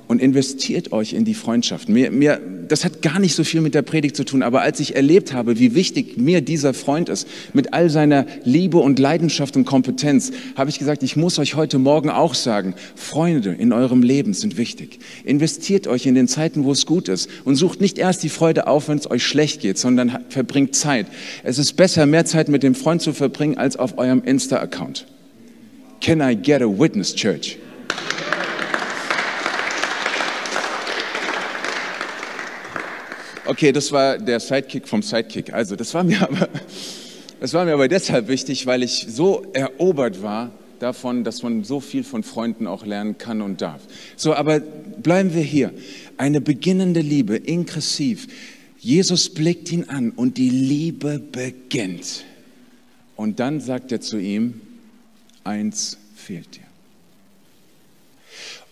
und 0.08 0.20
investiert 0.20 0.92
euch 0.92 1.12
in 1.12 1.24
die 1.24 1.34
Freundschaft. 1.34 1.88
Mir, 1.88 2.10
mir, 2.10 2.40
das 2.68 2.84
hat 2.84 3.02
gar 3.02 3.18
nicht 3.18 3.34
so 3.34 3.44
viel 3.44 3.60
mit 3.60 3.74
der 3.74 3.82
Predigt 3.82 4.16
zu 4.16 4.24
tun, 4.24 4.42
aber 4.42 4.62
als 4.62 4.80
ich 4.80 4.96
erlebt 4.96 5.32
habe, 5.32 5.58
wie 5.58 5.74
wichtig 5.74 6.16
mir 6.16 6.40
dieser 6.40 6.74
Freund 6.74 7.08
ist, 7.08 7.26
mit 7.52 7.72
all 7.72 7.90
seiner 7.90 8.26
Liebe 8.44 8.78
und 8.78 8.98
Leidenschaft 8.98 9.56
und 9.56 9.64
Kompetenz, 9.64 10.32
habe 10.56 10.70
ich 10.70 10.78
gesagt, 10.78 11.02
ich 11.02 11.16
muss 11.16 11.38
euch 11.38 11.54
heute 11.54 11.78
Morgen 11.78 12.10
auch 12.10 12.34
sagen, 12.34 12.74
Freunde 12.94 13.52
in 13.52 13.72
eurem 13.72 14.02
Leben 14.02 14.34
sind 14.34 14.56
wichtig. 14.56 14.98
Investiert 15.24 15.86
euch 15.86 16.06
in 16.06 16.14
den 16.14 16.28
Zeiten, 16.28 16.64
wo 16.64 16.72
es 16.72 16.86
gut 16.86 17.08
ist 17.08 17.28
und 17.44 17.56
sucht 17.56 17.80
nicht 17.80 17.98
erst 17.98 18.22
die 18.22 18.28
Freude 18.28 18.66
auf, 18.66 18.88
wenn 18.88 18.98
es 18.98 19.10
euch 19.10 19.24
schlecht 19.24 19.60
geht, 19.60 19.78
sondern 19.78 20.18
verbringt 20.28 20.74
Zeit. 20.74 21.06
Es 21.42 21.58
ist 21.58 21.74
besser, 21.74 22.06
mehr 22.06 22.24
Zeit 22.24 22.48
mit 22.48 22.62
dem 22.62 22.74
Freund 22.74 23.02
zu 23.02 23.12
verbringen, 23.12 23.56
als 23.58 23.76
auf 23.76 23.98
eurem 23.98 24.22
Insta-Account. 24.24 25.06
Can 26.00 26.20
I 26.20 26.34
get 26.34 26.60
a 26.60 26.66
witness, 26.66 27.14
Church? 27.14 27.56
Okay, 33.46 33.72
das 33.72 33.92
war 33.92 34.16
der 34.16 34.40
Sidekick 34.40 34.88
vom 34.88 35.02
Sidekick. 35.02 35.52
Also, 35.52 35.76
das 35.76 35.92
war 35.92 36.02
mir 36.02 36.22
aber, 36.28 36.48
das 37.40 37.52
war 37.52 37.64
mir 37.64 37.74
aber 37.74 37.88
deshalb 37.88 38.28
wichtig, 38.28 38.66
weil 38.66 38.82
ich 38.82 39.06
so 39.08 39.46
erobert 39.52 40.22
war 40.22 40.50
davon, 40.78 41.24
dass 41.24 41.42
man 41.42 41.64
so 41.64 41.80
viel 41.80 42.04
von 42.04 42.22
Freunden 42.22 42.66
auch 42.66 42.86
lernen 42.86 43.18
kann 43.18 43.42
und 43.42 43.60
darf. 43.60 43.82
So, 44.16 44.34
aber 44.34 44.60
bleiben 44.60 45.34
wir 45.34 45.42
hier. 45.42 45.72
Eine 46.16 46.40
beginnende 46.40 47.00
Liebe, 47.00 47.36
ingressiv. 47.36 48.28
Jesus 48.78 49.32
blickt 49.32 49.70
ihn 49.72 49.84
an 49.88 50.10
und 50.10 50.38
die 50.38 50.50
Liebe 50.50 51.18
beginnt. 51.18 52.24
Und 53.16 53.40
dann 53.40 53.60
sagt 53.60 53.92
er 53.92 54.00
zu 54.00 54.18
ihm, 54.18 54.60
eins 55.42 55.98
fehlt 56.16 56.56
dir. 56.56 56.62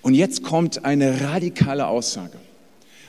Und 0.02 0.14
jetzt 0.14 0.42
kommt 0.42 0.84
eine 0.84 1.20
radikale 1.20 1.86
Aussage. 1.86 2.38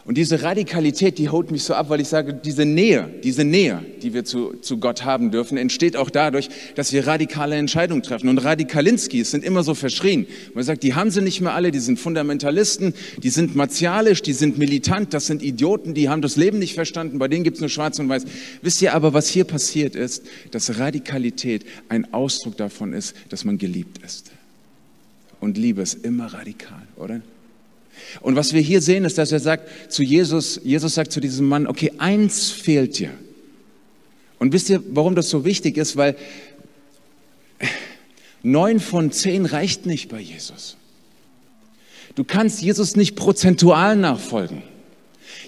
Und 0.05 0.17
diese 0.17 0.43
Radikalität, 0.43 1.17
die 1.17 1.29
holt 1.29 1.49
mich 1.49 1.63
so 1.63 1.73
ab, 1.75 1.89
weil 1.89 2.01
ich 2.01 2.09
sage, 2.09 2.33
diese 2.33 2.65
Nähe, 2.65 3.09
diese 3.23 3.45
Nähe, 3.45 3.85
die 4.01 4.13
wir 4.13 4.25
zu, 4.25 4.53
zu 4.59 4.77
Gott 4.77 5.05
haben 5.05 5.31
dürfen, 5.31 5.57
entsteht 5.57 5.95
auch 5.95 6.09
dadurch, 6.09 6.49
dass 6.75 6.91
wir 6.91 7.07
radikale 7.07 7.55
Entscheidungen 7.55 8.03
treffen. 8.03 8.27
Und 8.27 8.39
Radikalinskis 8.39 9.31
sind 9.31 9.45
immer 9.45 9.63
so 9.63 9.75
verschrien. 9.75 10.27
Man 10.53 10.65
sagt, 10.65 10.83
die 10.83 10.93
haben 10.93 11.09
sie 11.09 11.21
nicht 11.21 11.39
mehr 11.39 11.53
alle, 11.53 11.71
die 11.71 11.79
sind 11.79 11.99
Fundamentalisten, 11.99 12.93
die 13.23 13.29
sind 13.29 13.55
martialisch, 13.55 14.21
die 14.21 14.33
sind 14.33 14.57
militant, 14.57 15.13
das 15.13 15.27
sind 15.27 15.41
Idioten, 15.41 15.93
die 15.93 16.09
haben 16.09 16.21
das 16.21 16.35
Leben 16.35 16.59
nicht 16.59 16.73
verstanden, 16.73 17.17
bei 17.17 17.29
denen 17.29 17.45
gibt 17.45 17.55
es 17.55 17.61
nur 17.61 17.69
schwarz 17.69 17.97
und 17.99 18.09
weiß. 18.09 18.25
Wisst 18.61 18.81
ihr 18.81 18.93
aber, 18.93 19.13
was 19.13 19.29
hier 19.29 19.45
passiert 19.45 19.95
ist, 19.95 20.23
dass 20.51 20.79
Radikalität 20.79 21.65
ein 21.87 22.13
Ausdruck 22.13 22.57
davon 22.57 22.91
ist, 22.91 23.15
dass 23.29 23.45
man 23.45 23.57
geliebt 23.57 23.99
ist. 24.03 24.31
Und 25.39 25.57
Liebe 25.57 25.81
ist 25.81 26.03
immer 26.03 26.33
radikal, 26.33 26.83
oder? 26.97 27.21
Und 28.21 28.35
was 28.35 28.53
wir 28.53 28.61
hier 28.61 28.81
sehen, 28.81 29.05
ist, 29.05 29.17
dass 29.17 29.31
er 29.31 29.39
sagt 29.39 29.91
zu 29.91 30.03
Jesus, 30.03 30.59
Jesus 30.63 30.95
sagt 30.95 31.11
zu 31.11 31.19
diesem 31.19 31.47
Mann, 31.47 31.67
okay, 31.67 31.91
eins 31.97 32.51
fehlt 32.51 32.99
dir. 32.99 33.11
Und 34.39 34.53
wisst 34.53 34.69
ihr, 34.69 34.83
warum 34.89 35.15
das 35.15 35.29
so 35.29 35.45
wichtig 35.45 35.77
ist? 35.77 35.95
Weil 35.95 36.15
Neun 38.43 38.81
von 38.81 39.11
zehn 39.11 39.45
reicht 39.45 39.85
nicht 39.85 40.09
bei 40.09 40.19
Jesus. 40.19 40.75
Du 42.15 42.25
kannst 42.25 42.61
Jesus 42.61 42.97
nicht 42.97 43.15
prozentual 43.15 43.95
nachfolgen. 43.95 44.61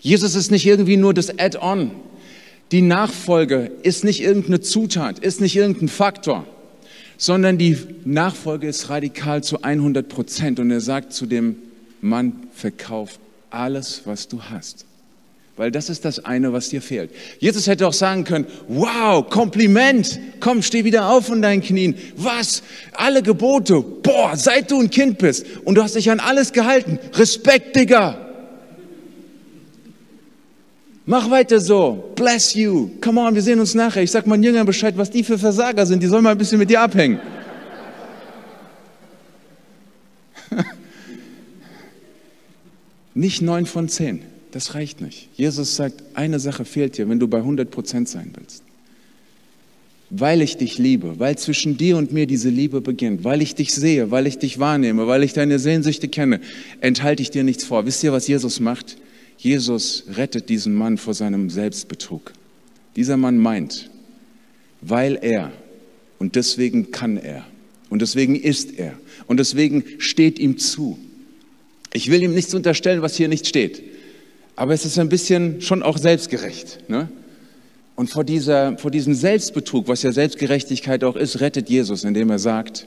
Jesus 0.01 0.35
ist 0.35 0.49
nicht 0.49 0.65
irgendwie 0.65 0.97
nur 0.97 1.13
das 1.13 1.37
Add-on. 1.37 1.91
Die 2.71 2.81
Nachfolge 2.81 3.69
ist 3.83 4.03
nicht 4.05 4.21
irgendeine 4.21 4.61
Zutat, 4.61 5.19
ist 5.19 5.41
nicht 5.41 5.55
irgendein 5.55 5.89
Faktor, 5.89 6.47
sondern 7.17 7.57
die 7.57 7.77
Nachfolge 8.05 8.67
ist 8.67 8.89
radikal 8.89 9.43
zu 9.43 9.61
100 9.61 10.07
Prozent. 10.07 10.59
Und 10.59 10.71
er 10.71 10.81
sagt 10.81 11.13
zu 11.13 11.25
dem 11.25 11.57
Mann, 12.05 12.33
verkauf 12.53 13.19
alles, 13.49 14.03
was 14.05 14.27
du 14.27 14.41
hast. 14.43 14.85
Weil 15.57 15.71
das 15.71 15.89
ist 15.89 16.03
das 16.03 16.23
eine, 16.23 16.51
was 16.51 16.69
dir 16.69 16.81
fehlt. 16.81 17.11
Jesus 17.39 17.67
hätte 17.67 17.87
auch 17.87 17.93
sagen 17.93 18.25
können, 18.25 18.45
wow, 18.67 19.27
Kompliment, 19.29 20.19
komm, 20.41 20.61
steh 20.61 20.83
wieder 20.83 21.09
auf 21.09 21.27
von 21.27 21.41
deinen 21.41 21.61
Knien. 21.61 21.95
Was? 22.17 22.61
Alle 22.93 23.23
Gebote, 23.23 23.81
boah, 23.81 24.35
seit 24.35 24.69
du 24.69 24.81
ein 24.81 24.89
Kind 24.89 25.17
bist 25.17 25.45
und 25.63 25.75
du 25.75 25.83
hast 25.83 25.95
dich 25.95 26.11
an 26.11 26.19
alles 26.19 26.51
gehalten. 26.51 26.99
Respekt, 27.13 27.75
Digga. 27.75 28.17
Mach 31.05 31.29
weiter 31.29 31.59
so. 31.59 32.11
Bless 32.15 32.53
you. 32.53 32.89
Come 32.99 33.21
on, 33.21 33.33
wir 33.33 33.41
sehen 33.41 33.59
uns 33.59 33.75
nachher. 33.75 34.03
Ich 34.03 34.11
sag 34.11 34.27
meinen 34.27 34.43
Jüngern 34.43 34.65
Bescheid, 34.65 34.97
was 34.97 35.09
die 35.09 35.23
für 35.23 35.37
Versager 35.37 35.85
sind. 35.85 36.03
Die 36.03 36.07
sollen 36.07 36.23
mal 36.23 36.31
ein 36.31 36.37
bisschen 36.37 36.57
mit 36.57 36.69
dir 36.69 36.81
abhängen. 36.81 37.19
Nicht 43.15 43.41
neun 43.41 43.65
von 43.65 43.89
zehn. 43.89 44.21
Das 44.51 44.75
reicht 44.75 45.01
nicht. 45.01 45.29
Jesus 45.35 45.75
sagt, 45.75 46.03
eine 46.13 46.39
Sache 46.39 46.63
fehlt 46.63 46.97
dir, 46.97 47.09
wenn 47.09 47.19
du 47.19 47.27
bei 47.27 47.39
100 47.39 47.71
Prozent 47.71 48.07
sein 48.07 48.31
willst. 48.35 48.63
Weil 50.09 50.41
ich 50.41 50.57
dich 50.57 50.77
liebe, 50.77 51.17
weil 51.17 51.37
zwischen 51.37 51.77
dir 51.77 51.97
und 51.97 52.13
mir 52.13 52.27
diese 52.27 52.49
Liebe 52.49 52.79
beginnt, 52.79 53.23
weil 53.23 53.41
ich 53.41 53.55
dich 53.55 53.73
sehe, 53.73 54.11
weil 54.11 54.27
ich 54.27 54.37
dich 54.37 54.59
wahrnehme, 54.59 55.07
weil 55.07 55.23
ich 55.23 55.33
deine 55.33 55.59
Sehnsüchte 55.59 56.07
kenne, 56.07 56.41
enthalte 56.79 57.23
ich 57.23 57.31
dir 57.31 57.43
nichts 57.43 57.63
vor. 57.63 57.85
Wisst 57.85 58.03
ihr, 58.03 58.13
was 58.13 58.27
Jesus 58.27 58.59
macht? 58.59 58.97
Jesus 59.37 60.03
rettet 60.15 60.49
diesen 60.49 60.73
Mann 60.73 60.97
vor 60.97 61.13
seinem 61.13 61.49
Selbstbetrug. 61.49 62.33
Dieser 62.95 63.17
Mann 63.17 63.37
meint, 63.37 63.89
weil 64.81 65.17
er 65.21 65.51
und 66.19 66.35
deswegen 66.35 66.91
kann 66.91 67.17
er 67.17 67.45
und 67.89 68.01
deswegen 68.01 68.35
ist 68.35 68.77
er 68.77 68.93
und 69.27 69.37
deswegen 69.37 69.83
steht 69.97 70.39
ihm 70.39 70.57
zu. 70.57 70.97
Ich 71.95 72.11
will 72.11 72.21
ihm 72.21 72.33
nichts 72.33 72.53
unterstellen, 72.53 73.01
was 73.01 73.15
hier 73.15 73.29
nicht 73.29 73.47
steht, 73.47 73.81
aber 74.57 74.73
es 74.73 74.83
ist 74.83 74.99
ein 74.99 75.07
bisschen 75.07 75.61
schon 75.61 75.81
auch 75.81 75.97
selbstgerecht. 75.97 76.89
Ne? 76.89 77.07
Und 77.95 78.09
vor, 78.09 78.25
dieser, 78.25 78.77
vor 78.77 78.91
diesem 78.91 79.13
Selbstbetrug, 79.13 79.87
was 79.87 80.03
ja 80.03 80.11
Selbstgerechtigkeit 80.11 81.05
auch 81.05 81.15
ist, 81.15 81.39
rettet 81.39 81.69
Jesus, 81.69 82.03
indem 82.03 82.31
er 82.31 82.39
sagt, 82.39 82.85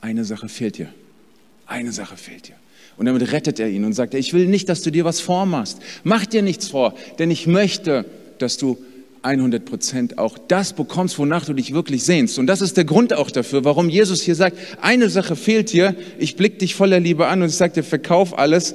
eine 0.00 0.24
Sache 0.24 0.48
fehlt 0.48 0.78
dir. 0.78 0.88
Eine 1.66 1.92
Sache 1.92 2.16
fehlt 2.16 2.48
dir. 2.48 2.54
Und 2.96 3.04
damit 3.04 3.32
rettet 3.32 3.60
er 3.60 3.68
ihn 3.68 3.84
und 3.84 3.92
sagt, 3.92 4.14
ich 4.14 4.32
will 4.32 4.46
nicht, 4.46 4.66
dass 4.70 4.80
du 4.80 4.90
dir 4.90 5.04
was 5.04 5.20
vormachst. 5.20 5.80
Mach 6.02 6.24
dir 6.24 6.40
nichts 6.40 6.68
vor, 6.68 6.94
denn 7.18 7.30
ich 7.30 7.46
möchte, 7.46 8.06
dass 8.38 8.56
du 8.56 8.78
100 9.22 9.64
Prozent 9.64 10.18
auch 10.18 10.36
das 10.38 10.72
bekommst, 10.72 11.18
wonach 11.18 11.44
du 11.44 11.54
dich 11.54 11.72
wirklich 11.72 12.04
sehnst. 12.04 12.38
Und 12.38 12.46
das 12.46 12.60
ist 12.60 12.76
der 12.76 12.84
Grund 12.84 13.12
auch 13.14 13.30
dafür, 13.30 13.64
warum 13.64 13.88
Jesus 13.88 14.22
hier 14.22 14.34
sagt, 14.34 14.56
eine 14.80 15.08
Sache 15.08 15.36
fehlt 15.36 15.72
dir, 15.72 15.94
ich 16.18 16.36
blick 16.36 16.58
dich 16.58 16.74
voller 16.74 17.00
Liebe 17.00 17.26
an 17.26 17.42
und 17.42 17.48
ich 17.48 17.54
sage 17.54 17.74
dir, 17.74 17.84
verkauf 17.84 18.36
alles, 18.36 18.74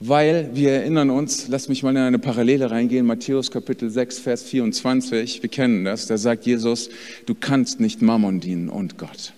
weil 0.00 0.50
wir 0.54 0.72
erinnern 0.72 1.10
uns, 1.10 1.46
lass 1.48 1.68
mich 1.68 1.84
mal 1.84 1.90
in 1.90 1.98
eine 1.98 2.18
Parallele 2.18 2.70
reingehen, 2.72 3.06
Matthäus 3.06 3.52
Kapitel 3.52 3.88
6, 3.88 4.18
Vers 4.18 4.42
24, 4.42 5.42
wir 5.42 5.48
kennen 5.48 5.84
das, 5.84 6.06
da 6.06 6.18
sagt 6.18 6.44
Jesus, 6.44 6.90
du 7.26 7.36
kannst 7.36 7.78
nicht 7.78 8.02
Mammon 8.02 8.40
dienen 8.40 8.68
und 8.68 8.98
Gott. 8.98 9.32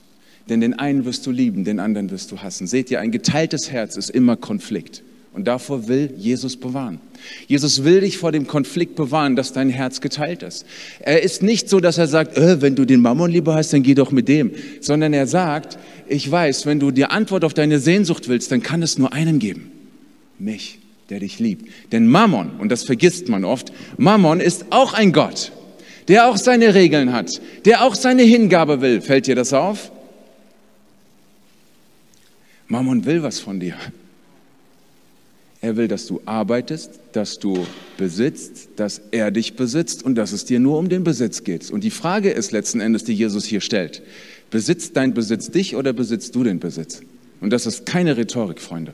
Denn 0.48 0.60
den 0.60 0.74
einen 0.74 1.04
wirst 1.04 1.26
du 1.26 1.30
lieben, 1.30 1.64
den 1.64 1.80
anderen 1.80 2.10
wirst 2.10 2.32
du 2.32 2.38
hassen. 2.38 2.66
Seht 2.66 2.90
ihr, 2.90 3.00
ein 3.00 3.12
geteiltes 3.12 3.70
Herz 3.70 3.96
ist 3.96 4.10
immer 4.10 4.36
Konflikt. 4.36 5.02
Und 5.34 5.48
davor 5.48 5.88
will 5.88 6.14
Jesus 6.16 6.56
bewahren. 6.56 7.00
Jesus 7.48 7.82
will 7.82 8.00
dich 8.02 8.18
vor 8.18 8.30
dem 8.30 8.46
Konflikt 8.46 8.94
bewahren, 8.94 9.34
dass 9.34 9.52
dein 9.52 9.68
Herz 9.68 10.00
geteilt 10.00 10.44
ist. 10.44 10.64
Er 11.00 11.22
ist 11.22 11.42
nicht 11.42 11.68
so, 11.68 11.80
dass 11.80 11.98
er 11.98 12.06
sagt, 12.06 12.38
äh, 12.38 12.62
wenn 12.62 12.76
du 12.76 12.84
den 12.84 13.02
Mammon 13.02 13.32
lieber 13.32 13.56
hast, 13.56 13.72
dann 13.72 13.82
geh 13.82 13.94
doch 13.94 14.12
mit 14.12 14.28
dem. 14.28 14.52
Sondern 14.80 15.12
er 15.12 15.26
sagt, 15.26 15.76
ich 16.08 16.30
weiß, 16.30 16.66
wenn 16.66 16.78
du 16.78 16.92
die 16.92 17.06
Antwort 17.06 17.44
auf 17.44 17.52
deine 17.52 17.80
Sehnsucht 17.80 18.28
willst, 18.28 18.52
dann 18.52 18.62
kann 18.62 18.80
es 18.82 18.96
nur 18.96 19.12
einen 19.12 19.40
geben. 19.40 19.72
Mich, 20.38 20.78
der 21.10 21.18
dich 21.18 21.40
liebt. 21.40 21.68
Denn 21.90 22.06
Mammon, 22.06 22.52
und 22.60 22.68
das 22.68 22.84
vergisst 22.84 23.28
man 23.28 23.44
oft, 23.44 23.72
Mammon 23.96 24.38
ist 24.38 24.66
auch 24.70 24.94
ein 24.94 25.12
Gott, 25.12 25.50
der 26.06 26.28
auch 26.28 26.36
seine 26.36 26.74
Regeln 26.74 27.12
hat, 27.12 27.40
der 27.64 27.82
auch 27.82 27.96
seine 27.96 28.22
Hingabe 28.22 28.80
will. 28.80 29.00
Fällt 29.00 29.26
dir 29.26 29.34
das 29.34 29.52
auf? 29.52 29.90
Mammon 32.68 33.04
will 33.04 33.24
was 33.24 33.40
von 33.40 33.58
dir. 33.58 33.74
Er 35.64 35.76
will, 35.76 35.88
dass 35.88 36.06
du 36.06 36.20
arbeitest, 36.26 37.00
dass 37.12 37.38
du 37.38 37.66
besitzt, 37.96 38.68
dass 38.76 39.00
er 39.12 39.30
dich 39.30 39.56
besitzt 39.56 40.02
und 40.02 40.14
dass 40.14 40.32
es 40.32 40.44
dir 40.44 40.60
nur 40.60 40.78
um 40.78 40.90
den 40.90 41.04
Besitz 41.04 41.42
geht. 41.42 41.70
Und 41.70 41.84
die 41.84 41.90
Frage 41.90 42.30
ist 42.30 42.52
letzten 42.52 42.80
Endes, 42.80 43.04
die 43.04 43.14
Jesus 43.14 43.46
hier 43.46 43.62
stellt, 43.62 44.02
besitzt 44.50 44.94
dein 44.94 45.14
Besitz 45.14 45.50
dich 45.50 45.74
oder 45.74 45.94
besitzt 45.94 46.34
du 46.34 46.44
den 46.44 46.58
Besitz? 46.58 47.00
Und 47.40 47.48
das 47.48 47.64
ist 47.64 47.86
keine 47.86 48.18
Rhetorik, 48.18 48.60
Freunde. 48.60 48.92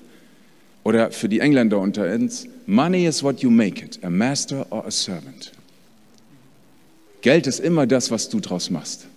Oder 0.84 1.10
für 1.10 1.28
die 1.28 1.40
Engländer 1.40 1.80
unter 1.80 2.08
uns, 2.14 2.46
money 2.66 3.04
is 3.04 3.24
what 3.24 3.40
you 3.40 3.50
make 3.50 3.84
it, 3.84 3.98
a 4.04 4.08
master 4.08 4.64
or 4.70 4.86
a 4.86 4.92
servant. 4.92 5.50
Geld 7.20 7.48
ist 7.48 7.58
immer 7.58 7.88
das, 7.88 8.12
was 8.12 8.28
du 8.28 8.38
draus 8.38 8.70
machst. 8.70 9.08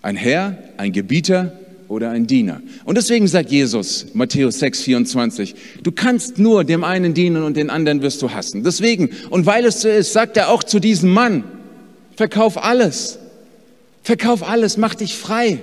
Ein 0.00 0.16
Herr, 0.16 0.56
ein 0.78 0.92
Gebieter, 0.92 1.52
oder 1.88 2.10
ein 2.10 2.26
Diener. 2.26 2.60
Und 2.84 2.96
deswegen 2.96 3.28
sagt 3.28 3.50
Jesus, 3.50 4.06
Matthäus 4.14 4.58
6, 4.58 4.82
24, 4.82 5.54
du 5.82 5.92
kannst 5.92 6.38
nur 6.38 6.64
dem 6.64 6.84
einen 6.84 7.14
dienen 7.14 7.42
und 7.42 7.56
den 7.56 7.70
anderen 7.70 8.02
wirst 8.02 8.22
du 8.22 8.30
hassen. 8.30 8.64
Deswegen, 8.64 9.10
und 9.30 9.46
weil 9.46 9.64
es 9.64 9.82
so 9.82 9.88
ist, 9.88 10.12
sagt 10.12 10.36
er 10.36 10.50
auch 10.50 10.64
zu 10.64 10.80
diesem 10.80 11.10
Mann, 11.10 11.44
verkauf 12.16 12.62
alles. 12.62 13.18
Verkauf 14.02 14.48
alles, 14.48 14.76
mach 14.76 14.94
dich 14.94 15.16
frei. 15.16 15.60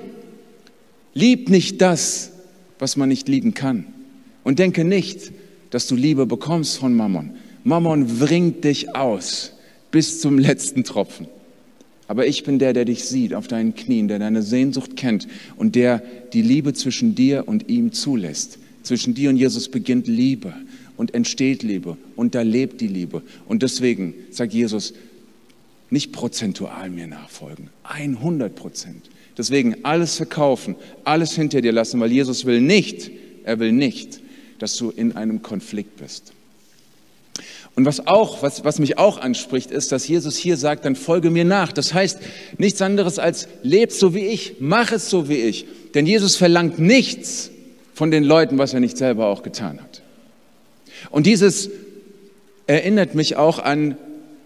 Lieb 1.14 1.50
nicht 1.50 1.82
das, 1.82 2.32
was 2.80 2.98
man 2.98 3.10
nicht 3.10 3.28
lieben 3.28 3.54
kann. 3.54 3.86
Und 4.44 4.60
denke 4.60 4.84
nicht, 4.84 5.32
dass 5.70 5.88
du 5.88 5.96
Liebe 5.96 6.26
bekommst 6.26 6.78
von 6.78 6.94
Mammon. 6.94 7.32
Mammon 7.64 8.20
bringt 8.20 8.64
dich 8.64 8.96
aus 8.96 9.54
bis 9.92 10.20
zum 10.20 10.38
letzten 10.38 10.84
Tropfen. 10.84 11.28
Aber 12.08 12.28
ich 12.28 12.44
bin 12.44 12.60
der, 12.60 12.74
der 12.74 12.86
dich 12.86 13.06
sieht 13.06 13.34
auf 13.34 13.48
deinen 13.48 13.76
Knien, 13.76 14.08
der 14.08 14.20
deine 14.20 14.42
Sehnsucht 14.42 14.98
kennt 14.98 15.28
und 15.56 15.76
der 15.76 16.04
die 16.34 16.42
Liebe 16.42 16.74
zwischen 16.74 17.16
dir 17.16 17.48
und 17.48 17.70
ihm 17.70 17.94
zulässt. 17.94 18.60
Zwischen 18.84 19.13
dir 19.13 19.30
und 19.30 19.38
Jesus 19.38 19.70
beginnt 19.70 20.08
Liebe 20.08 20.54
und 20.98 21.13
entsteht 21.13 21.63
Liebe 21.63 21.98
und 22.16 22.36
da 22.36 22.42
lebt 22.42 22.82
die 22.82 22.88
Liebe. 22.88 23.22
Und 23.48 23.63
deswegen 23.63 24.13
sagt 24.32 24.54
Jesus, 24.54 24.94
nicht 25.89 26.12
prozentual 26.12 26.89
mir 26.89 27.08
nachfolgen, 27.08 27.70
100 27.84 28.56
Prozent. 28.56 29.10
Deswegen 29.38 29.84
alles 29.84 30.18
verkaufen, 30.18 30.76
alles 31.04 31.34
hinter 31.34 31.62
dir 31.62 31.72
lassen, 31.72 32.00
weil 32.00 32.12
Jesus 32.12 32.46
will 32.46 32.62
nicht, 32.62 33.12
er 33.44 33.60
will 33.60 33.72
nicht, 33.72 34.20
dass 34.60 34.76
du 34.76 34.89
in 34.89 35.16
einem 35.16 35.42
Konflikt 35.42 35.98
bist. 35.98 36.34
Und 37.76 37.86
was 37.86 38.06
auch, 38.06 38.44
was, 38.44 38.64
was 38.64 38.78
mich 38.78 39.00
auch 39.00 39.18
anspricht, 39.18 39.72
ist, 39.72 39.92
dass 39.92 40.08
Jesus 40.08 40.38
hier 40.38 40.58
sagt, 40.58 40.86
dann 40.86 40.96
folge 40.96 41.32
mir 41.32 41.44
nach. 41.44 41.72
Das 41.72 41.94
heißt 41.94 42.20
nichts 42.58 42.82
anderes 42.82 43.18
als 43.18 43.48
leb 43.64 43.92
so 43.92 44.14
wie 44.14 44.28
ich, 44.28 44.56
mach 44.60 44.92
es 44.92 45.10
so 45.10 45.28
wie 45.28 45.38
ich. 45.38 45.66
Denn 45.96 46.06
Jesus 46.06 46.36
verlangt 46.36 46.78
nichts 46.78 47.50
von 47.96 48.12
den 48.12 48.24
Leuten, 48.24 48.58
was 48.58 48.74
er 48.74 48.80
nicht 48.80 48.98
selber 48.98 49.28
auch 49.28 49.42
getan 49.42 49.80
hat. 49.82 50.02
Und 51.10 51.26
dieses 51.26 51.70
erinnert 52.68 53.16
mich 53.16 53.38
auch 53.38 53.60
an 53.60 53.98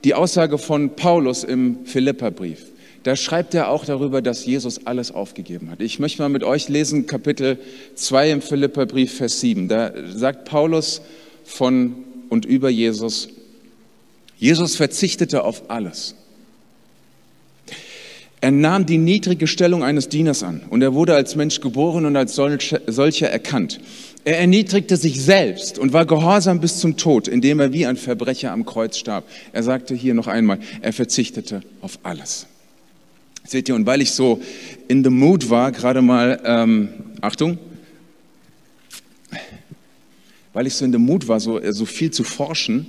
die 0.03 0.13
Aussage 0.13 0.57
von 0.57 0.95
Paulus 0.95 1.43
im 1.43 1.85
Philipperbrief. 1.85 2.65
Da 3.03 3.15
schreibt 3.15 3.53
er 3.53 3.69
auch 3.69 3.85
darüber, 3.85 4.21
dass 4.21 4.45
Jesus 4.45 4.85
alles 4.85 5.11
aufgegeben 5.11 5.69
hat. 5.69 5.81
Ich 5.81 5.99
möchte 5.99 6.21
mal 6.21 6.29
mit 6.29 6.43
euch 6.43 6.67
lesen 6.67 7.07
Kapitel 7.07 7.57
2 7.95 8.31
im 8.31 8.41
Philipperbrief, 8.41 9.17
Vers 9.17 9.39
7. 9.39 9.67
Da 9.67 9.93
sagt 10.13 10.45
Paulus 10.45 11.01
von 11.43 12.06
und 12.29 12.45
über 12.45 12.69
Jesus. 12.69 13.29
Jesus 14.37 14.75
verzichtete 14.75 15.43
auf 15.43 15.69
alles. 15.69 16.15
Er 18.39 18.51
nahm 18.51 18.85
die 18.85 18.99
niedrige 18.99 19.47
Stellung 19.47 19.83
eines 19.83 20.09
Dieners 20.09 20.43
an 20.43 20.61
und 20.69 20.83
er 20.83 20.93
wurde 20.93 21.15
als 21.15 21.35
Mensch 21.35 21.59
geboren 21.59 22.05
und 22.05 22.15
als 22.15 22.35
solcher 22.35 23.29
erkannt. 23.29 23.79
Er 24.25 24.39
erniedrigte 24.39 24.95
sich 24.95 25.21
selbst 25.21 25.79
und 25.79 25.91
war 25.91 26.05
gehorsam 26.05 26.59
bis 26.59 26.79
zum 26.79 26.97
Tod, 26.97 27.27
indem 27.27 27.59
er 27.59 27.73
wie 27.73 27.85
ein 27.87 27.97
Verbrecher 27.97 28.51
am 28.51 28.65
Kreuz 28.65 28.97
starb. 28.97 29.23
Er 29.53 29.63
sagte 29.63 29.95
hier 29.95 30.13
noch 30.13 30.27
einmal, 30.27 30.59
er 30.81 30.93
verzichtete 30.93 31.61
auf 31.81 31.97
alles. 32.03 32.45
Seht 33.43 33.69
ihr, 33.69 33.75
und 33.75 33.85
weil 33.85 34.01
ich 34.01 34.11
so 34.11 34.41
in 34.87 35.03
the 35.03 35.09
mood 35.09 35.49
war, 35.49 35.71
gerade 35.71 36.01
mal, 36.01 36.41
ähm, 36.43 36.89
Achtung, 37.21 37.57
weil 40.57 40.65
ich 40.65 40.73
so 40.73 40.85
in 40.85 40.91
dem 40.91 41.03
Mut 41.03 41.27
war, 41.27 41.39
so, 41.39 41.61
so 41.71 41.85
viel 41.85 42.09
zu 42.09 42.23
forschen, 42.23 42.87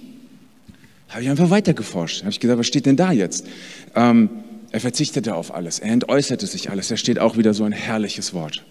habe 1.10 1.22
ich 1.22 1.28
einfach 1.28 1.50
weiter 1.50 1.74
geforscht. 1.74 2.22
Habe 2.22 2.30
ich 2.30 2.40
gesagt, 2.40 2.58
was 2.58 2.66
steht 2.66 2.86
denn 2.86 2.96
da 2.96 3.12
jetzt? 3.12 3.46
Ähm, 3.94 4.30
er 4.70 4.80
verzichtete 4.80 5.34
auf 5.34 5.52
alles, 5.54 5.78
er 5.78 5.92
entäußerte 5.92 6.46
sich 6.46 6.70
alles. 6.70 6.88
Da 6.88 6.96
steht 6.96 7.18
auch 7.18 7.36
wieder 7.36 7.52
so 7.52 7.64
ein 7.64 7.72
herrliches 7.72 8.32
Wort. 8.32 8.64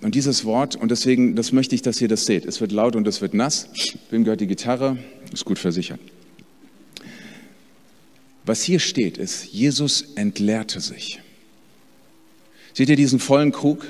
Und 0.00 0.16
dieses 0.16 0.44
Wort, 0.44 0.74
und 0.74 0.90
deswegen, 0.90 1.36
das 1.36 1.52
möchte 1.52 1.76
ich, 1.76 1.82
dass 1.82 2.00
ihr 2.00 2.08
das 2.08 2.26
seht. 2.26 2.44
Es 2.46 2.60
wird 2.60 2.72
laut 2.72 2.96
und 2.96 3.06
es 3.06 3.20
wird 3.20 3.32
nass. 3.32 3.68
Wem 4.10 4.24
gehört 4.24 4.40
die 4.40 4.48
Gitarre? 4.48 4.98
Ist 5.32 5.44
gut 5.44 5.60
versichert. 5.60 6.00
Was 8.44 8.64
hier 8.64 8.80
steht, 8.80 9.18
ist, 9.18 9.44
Jesus 9.52 10.02
entleerte 10.16 10.80
sich. 10.80 11.20
Seht 12.74 12.88
ihr 12.88 12.96
diesen 12.96 13.20
vollen 13.20 13.52
Krug? 13.52 13.86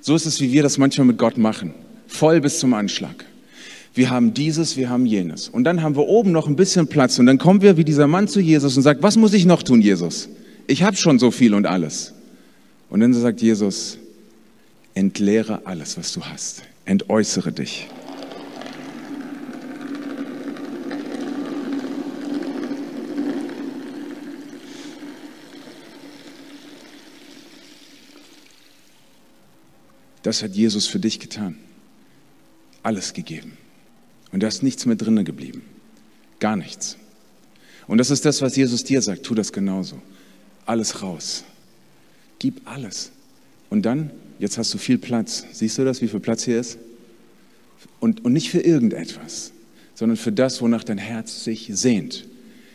So 0.00 0.14
ist 0.14 0.26
es, 0.26 0.40
wie 0.40 0.52
wir 0.52 0.62
das 0.62 0.78
manchmal 0.78 1.08
mit 1.08 1.18
Gott 1.18 1.36
machen. 1.36 1.74
Voll 2.06 2.40
bis 2.40 2.60
zum 2.60 2.74
Anschlag. 2.74 3.24
Wir 3.94 4.10
haben 4.10 4.34
dieses, 4.34 4.76
wir 4.76 4.90
haben 4.90 5.06
jenes. 5.06 5.48
Und 5.48 5.64
dann 5.64 5.82
haben 5.82 5.96
wir 5.96 6.06
oben 6.06 6.30
noch 6.30 6.46
ein 6.46 6.56
bisschen 6.56 6.86
Platz. 6.86 7.18
Und 7.18 7.26
dann 7.26 7.38
kommen 7.38 7.62
wir 7.62 7.76
wie 7.76 7.84
dieser 7.84 8.06
Mann 8.06 8.28
zu 8.28 8.40
Jesus 8.40 8.76
und 8.76 8.82
sagt, 8.82 9.02
was 9.02 9.16
muss 9.16 9.32
ich 9.32 9.46
noch 9.46 9.62
tun, 9.62 9.80
Jesus? 9.80 10.28
Ich 10.66 10.82
habe 10.82 10.96
schon 10.96 11.18
so 11.18 11.30
viel 11.30 11.54
und 11.54 11.66
alles. 11.66 12.12
Und 12.90 13.00
dann 13.00 13.14
sagt 13.14 13.40
Jesus, 13.40 13.98
entleere 14.94 15.62
alles, 15.64 15.96
was 15.96 16.12
du 16.12 16.22
hast. 16.22 16.62
Entäußere 16.84 17.52
dich. 17.52 17.88
Das 30.22 30.42
hat 30.42 30.54
Jesus 30.56 30.86
für 30.88 30.98
dich 30.98 31.20
getan. 31.20 31.56
Alles 32.86 33.14
gegeben. 33.14 33.58
Und 34.30 34.44
da 34.44 34.46
ist 34.46 34.62
nichts 34.62 34.86
mehr 34.86 34.94
drinnen 34.94 35.24
geblieben. 35.24 35.62
Gar 36.38 36.54
nichts. 36.54 36.96
Und 37.88 37.98
das 37.98 38.12
ist 38.12 38.24
das, 38.24 38.42
was 38.42 38.54
Jesus 38.54 38.84
dir 38.84 39.02
sagt. 39.02 39.24
Tu 39.24 39.34
das 39.34 39.52
genauso. 39.52 40.00
Alles 40.66 41.02
raus. 41.02 41.42
Gib 42.38 42.60
alles. 42.64 43.10
Und 43.70 43.82
dann, 43.86 44.12
jetzt 44.38 44.56
hast 44.56 44.72
du 44.72 44.78
viel 44.78 44.98
Platz. 44.98 45.44
Siehst 45.50 45.78
du 45.78 45.84
das, 45.84 46.00
wie 46.00 46.06
viel 46.06 46.20
Platz 46.20 46.44
hier 46.44 46.60
ist? 46.60 46.78
Und, 47.98 48.24
und 48.24 48.32
nicht 48.32 48.50
für 48.50 48.60
irgendetwas, 48.60 49.50
sondern 49.96 50.16
für 50.16 50.30
das, 50.30 50.62
wonach 50.62 50.84
dein 50.84 50.98
Herz 50.98 51.42
sich 51.42 51.68
sehnt. 51.72 52.24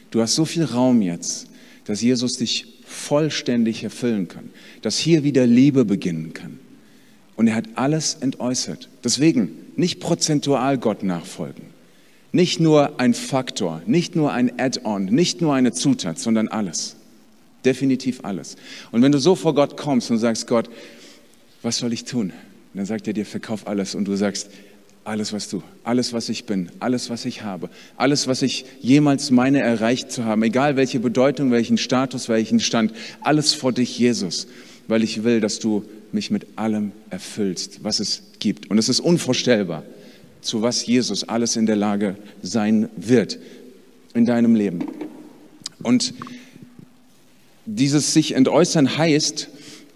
Du 0.09 0.19
hast 0.19 0.35
so 0.35 0.43
viel 0.43 0.65
Raum 0.65 1.01
jetzt, 1.01 1.47
dass 1.85 2.01
Jesus 2.01 2.33
dich 2.33 2.81
vollständig 2.85 3.85
erfüllen 3.85 4.27
kann, 4.27 4.49
dass 4.81 4.97
hier 4.97 5.23
wieder 5.23 5.47
Liebe 5.47 5.85
beginnen 5.85 6.33
kann. 6.33 6.59
Und 7.37 7.47
er 7.47 7.55
hat 7.55 7.69
alles 7.75 8.15
entäußert. 8.15 8.89
Deswegen 9.05 9.51
nicht 9.81 9.99
prozentual 9.99 10.77
Gott 10.77 11.01
nachfolgen. 11.01 11.65
Nicht 12.31 12.59
nur 12.59 12.99
ein 12.99 13.15
Faktor, 13.15 13.81
nicht 13.87 14.15
nur 14.15 14.31
ein 14.31 14.59
Add-on, 14.59 15.05
nicht 15.05 15.41
nur 15.41 15.55
eine 15.55 15.73
Zutat, 15.73 16.19
sondern 16.19 16.47
alles. 16.47 16.95
Definitiv 17.65 18.23
alles. 18.23 18.57
Und 18.91 19.01
wenn 19.01 19.11
du 19.11 19.17
so 19.17 19.35
vor 19.35 19.55
Gott 19.55 19.77
kommst 19.77 20.11
und 20.11 20.19
sagst, 20.19 20.45
Gott, 20.47 20.69
was 21.63 21.79
soll 21.79 21.91
ich 21.93 22.05
tun? 22.05 22.31
dann 22.73 22.85
sagt 22.85 23.07
er 23.07 23.13
dir, 23.13 23.25
verkauf 23.25 23.67
alles. 23.67 23.95
Und 23.95 24.05
du 24.05 24.15
sagst, 24.15 24.49
alles, 25.03 25.33
was 25.33 25.49
du, 25.49 25.63
alles, 25.83 26.13
was 26.13 26.29
ich 26.29 26.45
bin, 26.45 26.69
alles, 26.79 27.09
was 27.09 27.25
ich 27.25 27.41
habe, 27.41 27.69
alles, 27.97 28.27
was 28.27 28.43
ich 28.43 28.65
jemals 28.81 29.31
meine 29.31 29.59
erreicht 29.59 30.11
zu 30.11 30.25
haben, 30.25 30.43
egal 30.43 30.75
welche 30.75 30.99
Bedeutung, 30.99 31.51
welchen 31.51 31.77
Status, 31.77 32.29
welchen 32.29 32.59
Stand, 32.59 32.93
alles 33.21 33.53
vor 33.53 33.73
dich, 33.73 33.97
Jesus, 33.97 34.47
weil 34.87 35.03
ich 35.03 35.23
will, 35.23 35.41
dass 35.41 35.57
du 35.59 35.83
mich 36.13 36.31
mit 36.31 36.47
allem 36.55 36.91
erfüllst, 37.09 37.83
was 37.83 37.99
es 37.99 38.23
gibt. 38.39 38.69
Und 38.69 38.77
es 38.77 38.89
ist 38.89 38.99
unvorstellbar, 38.99 39.83
zu 40.41 40.61
was 40.61 40.85
Jesus 40.85 41.23
alles 41.23 41.55
in 41.55 41.65
der 41.65 41.75
Lage 41.75 42.15
sein 42.41 42.89
wird 42.95 43.39
in 44.13 44.25
deinem 44.25 44.55
Leben. 44.55 44.79
Und 45.83 46.13
dieses 47.65 48.13
sich 48.13 48.33
entäußern 48.33 48.97
heißt, 48.97 49.47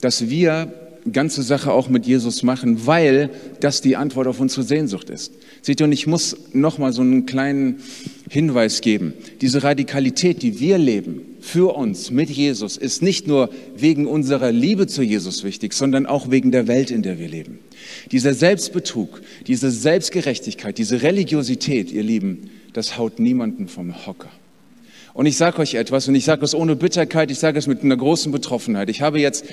dass 0.01 0.30
wir 0.30 0.73
ganze 1.12 1.43
Sache 1.43 1.71
auch 1.71 1.88
mit 1.89 2.06
Jesus 2.06 2.43
machen, 2.43 2.88
weil 2.88 3.30
das 3.60 3.82
die 3.82 3.95
Antwort 3.95 4.28
auf 4.28 4.39
unsere 4.39 4.63
Sehnsucht 4.63 5.10
ist. 5.10 5.34
Seht 5.62 5.80
ihr, 5.80 5.86
und 5.86 5.91
ich 5.91 6.08
muss 6.08 6.36
noch 6.54 6.78
mal 6.78 6.93
so 6.93 7.01
einen 7.01 7.25
kleinen 7.25 7.80
Hinweis 8.30 8.82
geben. 8.82 9.13
Diese 9.41 9.63
Radikalität, 9.63 10.41
die 10.41 10.60
wir 10.60 10.78
leben 10.78 11.21
für 11.45 11.75
uns 11.75 12.10
mit 12.10 12.31
Jesus, 12.31 12.75
ist 12.75 13.03
nicht 13.03 13.27
nur 13.27 13.49
wegen 13.77 14.08
unserer 14.08 14.51
Liebe 14.51 14.88
zu 14.88 15.03
Jesus 15.03 15.43
wichtig, 15.43 15.73
sondern 15.73 16.08
auch 16.08 16.31
wegen 16.31 16.51
der 16.51 16.67
Welt, 16.67 16.89
in 16.89 17.03
der 17.03 17.19
wir 17.19 17.27
leben. 17.27 17.60
Dieser 18.12 18.34
Selbstbetrug, 18.34 19.21
diese 19.45 19.69
Selbstgerechtigkeit, 19.69 20.79
diese 20.79 21.03
Religiosität, 21.03 21.91
ihr 21.91 22.01
Lieben, 22.01 22.49
das 22.73 22.97
haut 22.97 23.19
niemanden 23.19 23.67
vom 23.67 24.08
Hocker. 24.08 24.31
Und 25.13 25.27
ich 25.27 25.38
sage 25.38 25.60
euch 25.60 25.75
etwas, 25.75 26.08
und 26.08 26.15
ich 26.15 26.25
sage 26.25 26.43
es 26.43 26.55
ohne 26.55 26.75
Bitterkeit, 26.75 27.29
ich 27.29 27.38
sage 27.38 27.60
es 27.60 27.67
mit 27.67 27.84
einer 27.84 27.95
großen 27.95 28.31
Betroffenheit. 28.31 28.89
Ich 28.89 29.01
habe 29.01 29.19
jetzt 29.19 29.45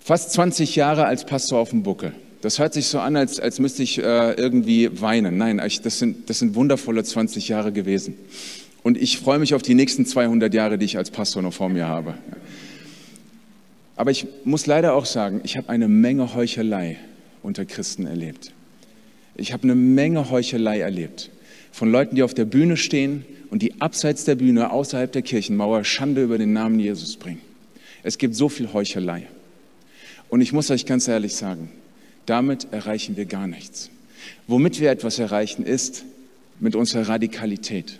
fast 0.00 0.32
20 0.32 0.76
Jahre 0.76 1.04
als 1.04 1.26
Pastor 1.26 1.58
auf 1.58 1.70
dem 1.70 1.82
Buckel. 1.82 2.14
Das 2.40 2.58
hört 2.58 2.72
sich 2.72 2.86
so 2.86 3.00
an, 3.00 3.16
als, 3.16 3.38
als 3.38 3.58
müsste 3.58 3.82
ich 3.82 3.98
äh, 3.98 4.32
irgendwie 4.32 5.00
weinen. 5.00 5.36
Nein, 5.36 5.62
ich, 5.64 5.82
das, 5.82 5.98
sind, 5.98 6.28
das 6.30 6.38
sind 6.38 6.54
wundervolle 6.54 7.04
20 7.04 7.48
Jahre 7.48 7.70
gewesen. 7.70 8.14
Und 8.84 8.98
ich 8.98 9.18
freue 9.18 9.38
mich 9.38 9.54
auf 9.54 9.62
die 9.62 9.74
nächsten 9.74 10.04
200 10.04 10.52
Jahre, 10.52 10.76
die 10.76 10.84
ich 10.84 10.98
als 10.98 11.10
Pastor 11.10 11.42
noch 11.42 11.54
vor 11.54 11.70
mir 11.70 11.88
habe. 11.88 12.14
Aber 13.96 14.10
ich 14.10 14.26
muss 14.44 14.66
leider 14.66 14.94
auch 14.94 15.06
sagen, 15.06 15.40
ich 15.42 15.56
habe 15.56 15.70
eine 15.70 15.88
Menge 15.88 16.34
Heuchelei 16.34 16.98
unter 17.42 17.64
Christen 17.64 18.06
erlebt. 18.06 18.52
Ich 19.36 19.54
habe 19.54 19.62
eine 19.62 19.74
Menge 19.74 20.30
Heuchelei 20.30 20.80
erlebt. 20.80 21.30
Von 21.72 21.90
Leuten, 21.90 22.14
die 22.14 22.22
auf 22.22 22.34
der 22.34 22.44
Bühne 22.44 22.76
stehen 22.76 23.24
und 23.48 23.62
die 23.62 23.80
abseits 23.80 24.24
der 24.24 24.34
Bühne, 24.34 24.70
außerhalb 24.70 25.10
der 25.10 25.22
Kirchenmauer, 25.22 25.82
Schande 25.84 26.22
über 26.22 26.36
den 26.36 26.52
Namen 26.52 26.78
Jesus 26.78 27.16
bringen. 27.16 27.40
Es 28.02 28.18
gibt 28.18 28.34
so 28.34 28.50
viel 28.50 28.74
Heuchelei. 28.74 29.26
Und 30.28 30.42
ich 30.42 30.52
muss 30.52 30.70
euch 30.70 30.84
ganz 30.84 31.08
ehrlich 31.08 31.34
sagen, 31.34 31.70
damit 32.26 32.68
erreichen 32.70 33.16
wir 33.16 33.24
gar 33.24 33.46
nichts. 33.46 33.88
Womit 34.46 34.78
wir 34.78 34.90
etwas 34.90 35.18
erreichen, 35.18 35.64
ist 35.64 36.04
mit 36.60 36.76
unserer 36.76 37.08
Radikalität. 37.08 37.98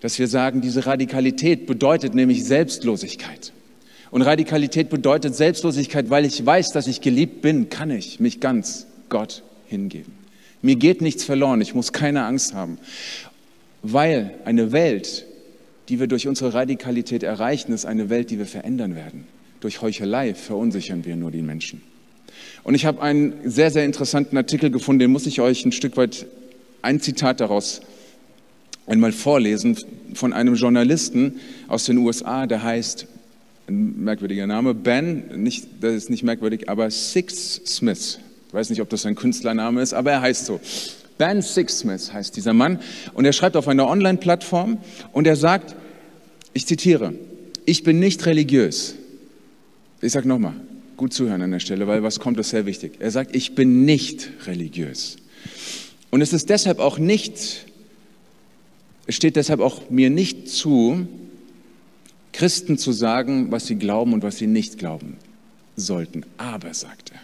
Dass 0.00 0.18
wir 0.18 0.28
sagen, 0.28 0.60
diese 0.60 0.86
Radikalität 0.86 1.66
bedeutet 1.66 2.14
nämlich 2.14 2.44
Selbstlosigkeit. 2.44 3.52
Und 4.10 4.22
Radikalität 4.22 4.88
bedeutet 4.88 5.34
Selbstlosigkeit, 5.34 6.10
weil 6.10 6.24
ich 6.24 6.44
weiß, 6.44 6.70
dass 6.72 6.86
ich 6.86 7.00
geliebt 7.00 7.42
bin, 7.42 7.70
kann 7.70 7.90
ich 7.90 8.20
mich 8.20 8.40
ganz 8.40 8.86
Gott 9.08 9.42
hingeben. 9.66 10.12
Mir 10.62 10.76
geht 10.76 11.00
nichts 11.02 11.24
verloren, 11.24 11.60
ich 11.60 11.74
muss 11.74 11.92
keine 11.92 12.24
Angst 12.24 12.54
haben, 12.54 12.78
weil 13.82 14.34
eine 14.44 14.72
Welt, 14.72 15.26
die 15.88 16.00
wir 16.00 16.06
durch 16.06 16.26
unsere 16.28 16.54
Radikalität 16.54 17.22
erreichen, 17.22 17.72
ist 17.72 17.86
eine 17.86 18.10
Welt, 18.10 18.30
die 18.30 18.38
wir 18.38 18.46
verändern 18.46 18.96
werden. 18.96 19.26
Durch 19.60 19.82
Heuchelei 19.82 20.34
verunsichern 20.34 21.04
wir 21.04 21.16
nur 21.16 21.30
die 21.30 21.42
Menschen. 21.42 21.82
Und 22.64 22.74
ich 22.74 22.84
habe 22.84 23.00
einen 23.02 23.34
sehr, 23.44 23.70
sehr 23.70 23.84
interessanten 23.84 24.36
Artikel 24.36 24.70
gefunden, 24.70 25.00
den 25.00 25.12
muss 25.12 25.26
ich 25.26 25.40
euch 25.40 25.64
ein 25.64 25.72
Stück 25.72 25.96
weit 25.96 26.26
ein 26.82 27.00
Zitat 27.00 27.40
daraus 27.40 27.80
einmal 28.86 29.12
vorlesen 29.12 29.76
von 30.14 30.32
einem 30.32 30.54
Journalisten 30.54 31.40
aus 31.68 31.84
den 31.84 31.98
USA, 31.98 32.46
der 32.46 32.62
heißt, 32.62 33.06
ein 33.68 34.04
merkwürdiger 34.04 34.46
Name, 34.46 34.74
Ben, 34.74 35.42
nicht, 35.42 35.66
das 35.80 35.94
ist 35.94 36.10
nicht 36.10 36.22
merkwürdig, 36.22 36.68
aber 36.68 36.90
Six 36.90 37.62
Smith. 37.66 38.20
Ich 38.48 38.54
weiß 38.54 38.70
nicht, 38.70 38.80
ob 38.80 38.88
das 38.88 39.04
ein 39.06 39.16
Künstlername 39.16 39.82
ist, 39.82 39.92
aber 39.92 40.12
er 40.12 40.20
heißt 40.20 40.46
so. 40.46 40.60
Ben 41.18 41.42
Six 41.42 41.80
Smith 41.80 42.12
heißt 42.12 42.36
dieser 42.36 42.52
Mann 42.52 42.78
und 43.14 43.24
er 43.24 43.32
schreibt 43.32 43.56
auf 43.56 43.68
einer 43.68 43.88
Online-Plattform 43.88 44.78
und 45.12 45.26
er 45.26 45.36
sagt, 45.36 45.74
ich 46.52 46.66
zitiere, 46.66 47.14
ich 47.64 47.82
bin 47.82 47.98
nicht 47.98 48.24
religiös. 48.26 48.94
Ich 50.00 50.12
sage 50.12 50.28
nochmal, 50.28 50.54
gut 50.96 51.12
zuhören 51.12 51.42
an 51.42 51.50
der 51.50 51.60
Stelle, 51.60 51.86
weil 51.86 52.02
was 52.02 52.20
kommt, 52.20 52.38
ist 52.38 52.50
sehr 52.50 52.66
wichtig. 52.66 52.94
Er 53.00 53.10
sagt, 53.10 53.34
ich 53.34 53.54
bin 53.54 53.84
nicht 53.84 54.30
religiös. 54.46 55.16
Und 56.10 56.20
es 56.20 56.32
ist 56.32 56.48
deshalb 56.50 56.78
auch 56.78 56.98
nicht, 56.98 57.65
es 59.06 59.14
steht 59.14 59.36
deshalb 59.36 59.60
auch 59.60 59.88
mir 59.90 60.10
nicht 60.10 60.48
zu, 60.48 61.06
Christen 62.32 62.76
zu 62.76 62.92
sagen, 62.92 63.50
was 63.50 63.66
sie 63.66 63.76
glauben 63.76 64.12
und 64.12 64.22
was 64.22 64.36
sie 64.36 64.46
nicht 64.46 64.78
glauben 64.78 65.16
sollten. 65.76 66.24
Aber, 66.36 66.74
sagt 66.74 67.12
er, 67.12 67.20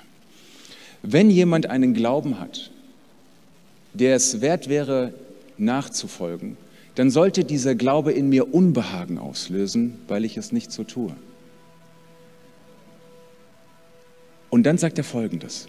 wenn 1.02 1.30
jemand 1.30 1.66
einen 1.66 1.94
Glauben 1.94 2.38
hat, 2.38 2.70
der 3.92 4.16
es 4.16 4.40
wert 4.40 4.68
wäre, 4.68 5.12
nachzufolgen, 5.58 6.56
dann 6.94 7.10
sollte 7.10 7.44
dieser 7.44 7.74
Glaube 7.74 8.12
in 8.12 8.28
mir 8.28 8.54
Unbehagen 8.54 9.18
auslösen, 9.18 9.98
weil 10.08 10.24
ich 10.24 10.36
es 10.36 10.52
nicht 10.52 10.70
so 10.72 10.84
tue. 10.84 11.14
Und 14.50 14.64
dann 14.64 14.78
sagt 14.78 14.98
er 14.98 15.04
Folgendes. 15.04 15.68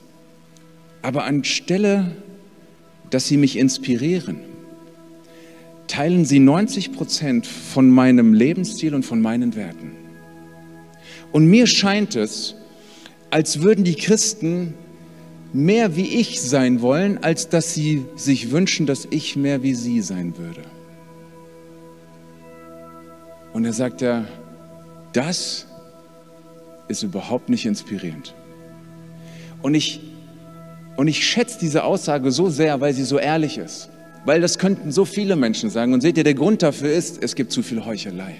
Aber 1.02 1.24
anstelle, 1.24 2.12
dass 3.10 3.28
Sie 3.28 3.38
mich 3.38 3.58
inspirieren, 3.58 4.38
teilen 5.88 6.26
Sie 6.26 6.40
90 6.40 6.92
Prozent 6.94 7.46
von 7.48 7.90
meinem 7.90 8.34
Lebensstil 8.34 8.96
und 8.96 9.04
von 9.04 9.22
meinen 9.22 9.56
Werten. 9.56 9.92
Und 11.32 11.48
mir 11.48 11.68
scheint 11.68 12.16
es, 12.16 12.56
als 13.30 13.62
würden 13.62 13.84
die 13.84 13.96
Christen 13.96 14.76
mehr 15.54 15.96
wie 15.96 16.20
ich 16.20 16.42
sein 16.42 16.82
wollen, 16.82 17.24
als 17.24 17.50
dass 17.50 17.74
sie 17.74 18.06
sich 18.16 18.52
wünschen, 18.52 18.86
dass 18.86 19.08
ich 19.10 19.36
mehr 19.36 19.64
wie 19.64 19.76
sie 19.76 20.02
sein 20.02 20.38
würde. 20.38 20.62
Und 23.54 23.66
er 23.66 23.74
sagt 23.74 24.02
ja, 24.02 24.26
Das 25.14 25.68
ist 26.88 27.04
überhaupt 27.04 27.50
nicht 27.50 27.66
inspirierend. 27.66 28.34
Und 29.62 29.76
ich, 29.76 30.02
und 30.98 31.08
ich 31.08 31.26
schätze 31.26 31.60
diese 31.60 31.84
Aussage 31.84 32.32
so 32.32 32.50
sehr, 32.50 32.82
weil 32.82 32.94
sie 32.94 33.04
so 33.04 33.18
ehrlich 33.20 33.58
ist. 33.58 33.90
Weil 34.26 34.42
das 34.42 34.58
könnten 34.58 34.92
so 34.92 35.06
viele 35.06 35.36
Menschen 35.36 35.70
sagen. 35.70 35.94
Und 35.94 36.02
seht 36.02 36.18
ihr, 36.18 36.24
der 36.24 36.34
Grund 36.34 36.62
dafür 36.62 36.92
ist, 36.92 37.22
es 37.22 37.36
gibt 37.36 37.52
zu 37.52 37.62
viel 37.62 37.86
Heuchelei. 37.86 38.36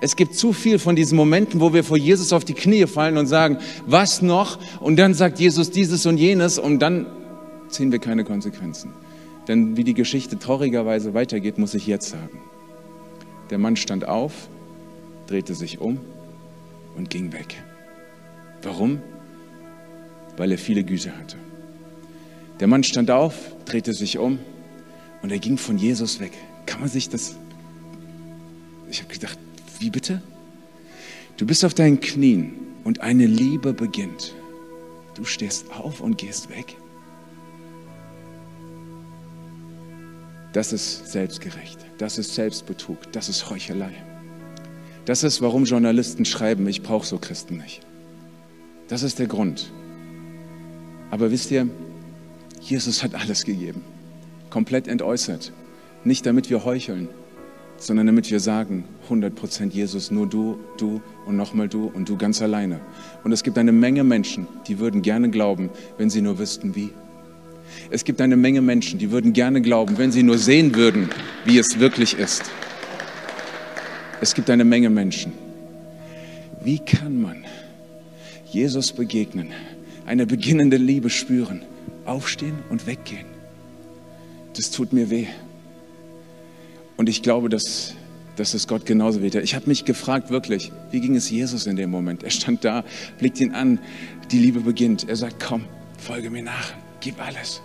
Es 0.00 0.14
gibt 0.14 0.34
zu 0.34 0.52
viel 0.52 0.78
von 0.78 0.94
diesen 0.94 1.16
Momenten, 1.16 1.60
wo 1.60 1.74
wir 1.74 1.82
vor 1.82 1.96
Jesus 1.96 2.32
auf 2.32 2.44
die 2.44 2.54
Knie 2.54 2.86
fallen 2.86 3.16
und 3.16 3.26
sagen, 3.26 3.58
was 3.86 4.22
noch? 4.22 4.58
Und 4.80 4.96
dann 4.96 5.14
sagt 5.14 5.40
Jesus 5.40 5.70
dieses 5.70 6.06
und 6.06 6.18
jenes 6.18 6.58
und 6.58 6.78
dann 6.78 7.06
ziehen 7.68 7.90
wir 7.90 7.98
keine 7.98 8.24
Konsequenzen. 8.24 8.92
Denn 9.48 9.76
wie 9.76 9.82
die 9.82 9.94
Geschichte 9.94 10.38
traurigerweise 10.38 11.14
weitergeht, 11.14 11.58
muss 11.58 11.74
ich 11.74 11.86
jetzt 11.86 12.10
sagen. 12.10 12.40
Der 13.50 13.58
Mann 13.58 13.76
stand 13.76 14.06
auf, 14.06 14.48
drehte 15.26 15.54
sich 15.54 15.80
um 15.80 15.98
und 16.96 17.10
ging 17.10 17.32
weg. 17.32 17.56
Warum? 18.62 19.00
Weil 20.36 20.52
er 20.52 20.58
viele 20.58 20.84
Güter 20.84 21.12
hatte. 21.18 21.38
Der 22.60 22.66
Mann 22.66 22.82
stand 22.82 23.10
auf, 23.10 23.34
drehte 23.64 23.92
sich 23.92 24.18
um 24.18 24.38
und 25.22 25.30
er 25.30 25.38
ging 25.38 25.58
von 25.58 25.78
Jesus 25.78 26.20
weg. 26.20 26.32
Kann 26.66 26.80
man 26.80 26.88
sich 26.88 27.08
das... 27.08 27.36
Ich 28.90 29.00
habe 29.02 29.12
gedacht, 29.12 29.38
wie 29.78 29.90
bitte? 29.90 30.22
Du 31.36 31.46
bist 31.46 31.64
auf 31.64 31.74
deinen 31.74 32.00
Knien 32.00 32.54
und 32.84 33.00
eine 33.00 33.26
Liebe 33.26 33.72
beginnt. 33.72 34.34
Du 35.14 35.24
stehst 35.24 35.70
auf 35.72 36.00
und 36.00 36.18
gehst 36.18 36.50
weg. 36.50 36.76
Das 40.52 40.72
ist 40.72 41.12
selbstgerecht. 41.12 41.78
Das 41.98 42.18
ist 42.18 42.34
Selbstbetrug. 42.34 43.12
Das 43.12 43.28
ist 43.28 43.48
Heuchelei. 43.50 43.92
Das 45.04 45.22
ist, 45.22 45.40
warum 45.40 45.64
Journalisten 45.64 46.24
schreiben, 46.24 46.66
ich 46.66 46.82
brauche 46.82 47.06
so 47.06 47.18
Christen 47.18 47.58
nicht. 47.58 47.80
Das 48.88 49.02
ist 49.02 49.18
der 49.18 49.26
Grund. 49.26 49.70
Aber 51.10 51.30
wisst 51.30 51.50
ihr, 51.50 51.68
Jesus 52.60 53.02
hat 53.02 53.14
alles 53.14 53.44
gegeben. 53.44 53.82
Komplett 54.50 54.88
entäußert. 54.88 55.52
Nicht 56.04 56.26
damit 56.26 56.50
wir 56.50 56.64
heucheln, 56.64 57.08
sondern 57.76 58.06
damit 58.06 58.30
wir 58.30 58.40
sagen, 58.40 58.84
100% 59.08 59.70
Jesus, 59.70 60.10
nur 60.10 60.26
du, 60.26 60.58
du 60.78 61.00
und 61.26 61.36
nochmal 61.36 61.68
du 61.68 61.90
und 61.92 62.08
du 62.08 62.16
ganz 62.16 62.42
alleine. 62.42 62.80
Und 63.24 63.32
es 63.32 63.42
gibt 63.42 63.58
eine 63.58 63.72
Menge 63.72 64.04
Menschen, 64.04 64.46
die 64.66 64.78
würden 64.78 65.02
gerne 65.02 65.30
glauben, 65.30 65.70
wenn 65.96 66.10
sie 66.10 66.20
nur 66.20 66.38
wüssten, 66.38 66.74
wie. 66.74 66.90
Es 67.90 68.04
gibt 68.04 68.20
eine 68.20 68.36
Menge 68.36 68.60
Menschen, 68.60 68.98
die 68.98 69.10
würden 69.10 69.32
gerne 69.32 69.60
glauben, 69.60 69.98
wenn 69.98 70.10
sie 70.10 70.22
nur 70.22 70.38
sehen 70.38 70.74
würden, 70.74 71.10
wie 71.44 71.58
es 71.58 71.78
wirklich 71.78 72.18
ist. 72.18 72.42
Es 74.20 74.34
gibt 74.34 74.50
eine 74.50 74.64
Menge 74.64 74.90
Menschen. 74.90 75.32
Wie 76.62 76.78
kann 76.80 77.20
man 77.20 77.44
Jesus 78.50 78.92
begegnen, 78.92 79.52
eine 80.06 80.26
beginnende 80.26 80.76
Liebe 80.76 81.10
spüren, 81.10 81.62
aufstehen 82.08 82.58
und 82.70 82.86
weggehen? 82.86 83.26
Das 84.56 84.70
tut 84.70 84.92
mir 84.92 85.10
weh. 85.10 85.26
Und 86.96 87.08
ich 87.08 87.22
glaube, 87.22 87.48
dass, 87.48 87.94
dass 88.36 88.54
es 88.54 88.66
Gott 88.66 88.84
genauso 88.84 89.22
weht. 89.22 89.36
Ich 89.36 89.54
habe 89.54 89.68
mich 89.68 89.84
gefragt, 89.84 90.30
wirklich, 90.30 90.72
wie 90.90 91.00
ging 91.00 91.14
es 91.14 91.30
Jesus 91.30 91.66
in 91.66 91.76
dem 91.76 91.90
Moment? 91.90 92.24
Er 92.24 92.30
stand 92.30 92.64
da, 92.64 92.84
blickt 93.18 93.40
ihn 93.40 93.52
an, 93.52 93.78
die 94.32 94.38
Liebe 94.38 94.60
beginnt. 94.60 95.08
Er 95.08 95.14
sagt, 95.14 95.42
komm, 95.42 95.64
folge 95.96 96.28
mir 96.28 96.42
nach, 96.42 96.72
gib 97.00 97.24
alles. 97.24 97.62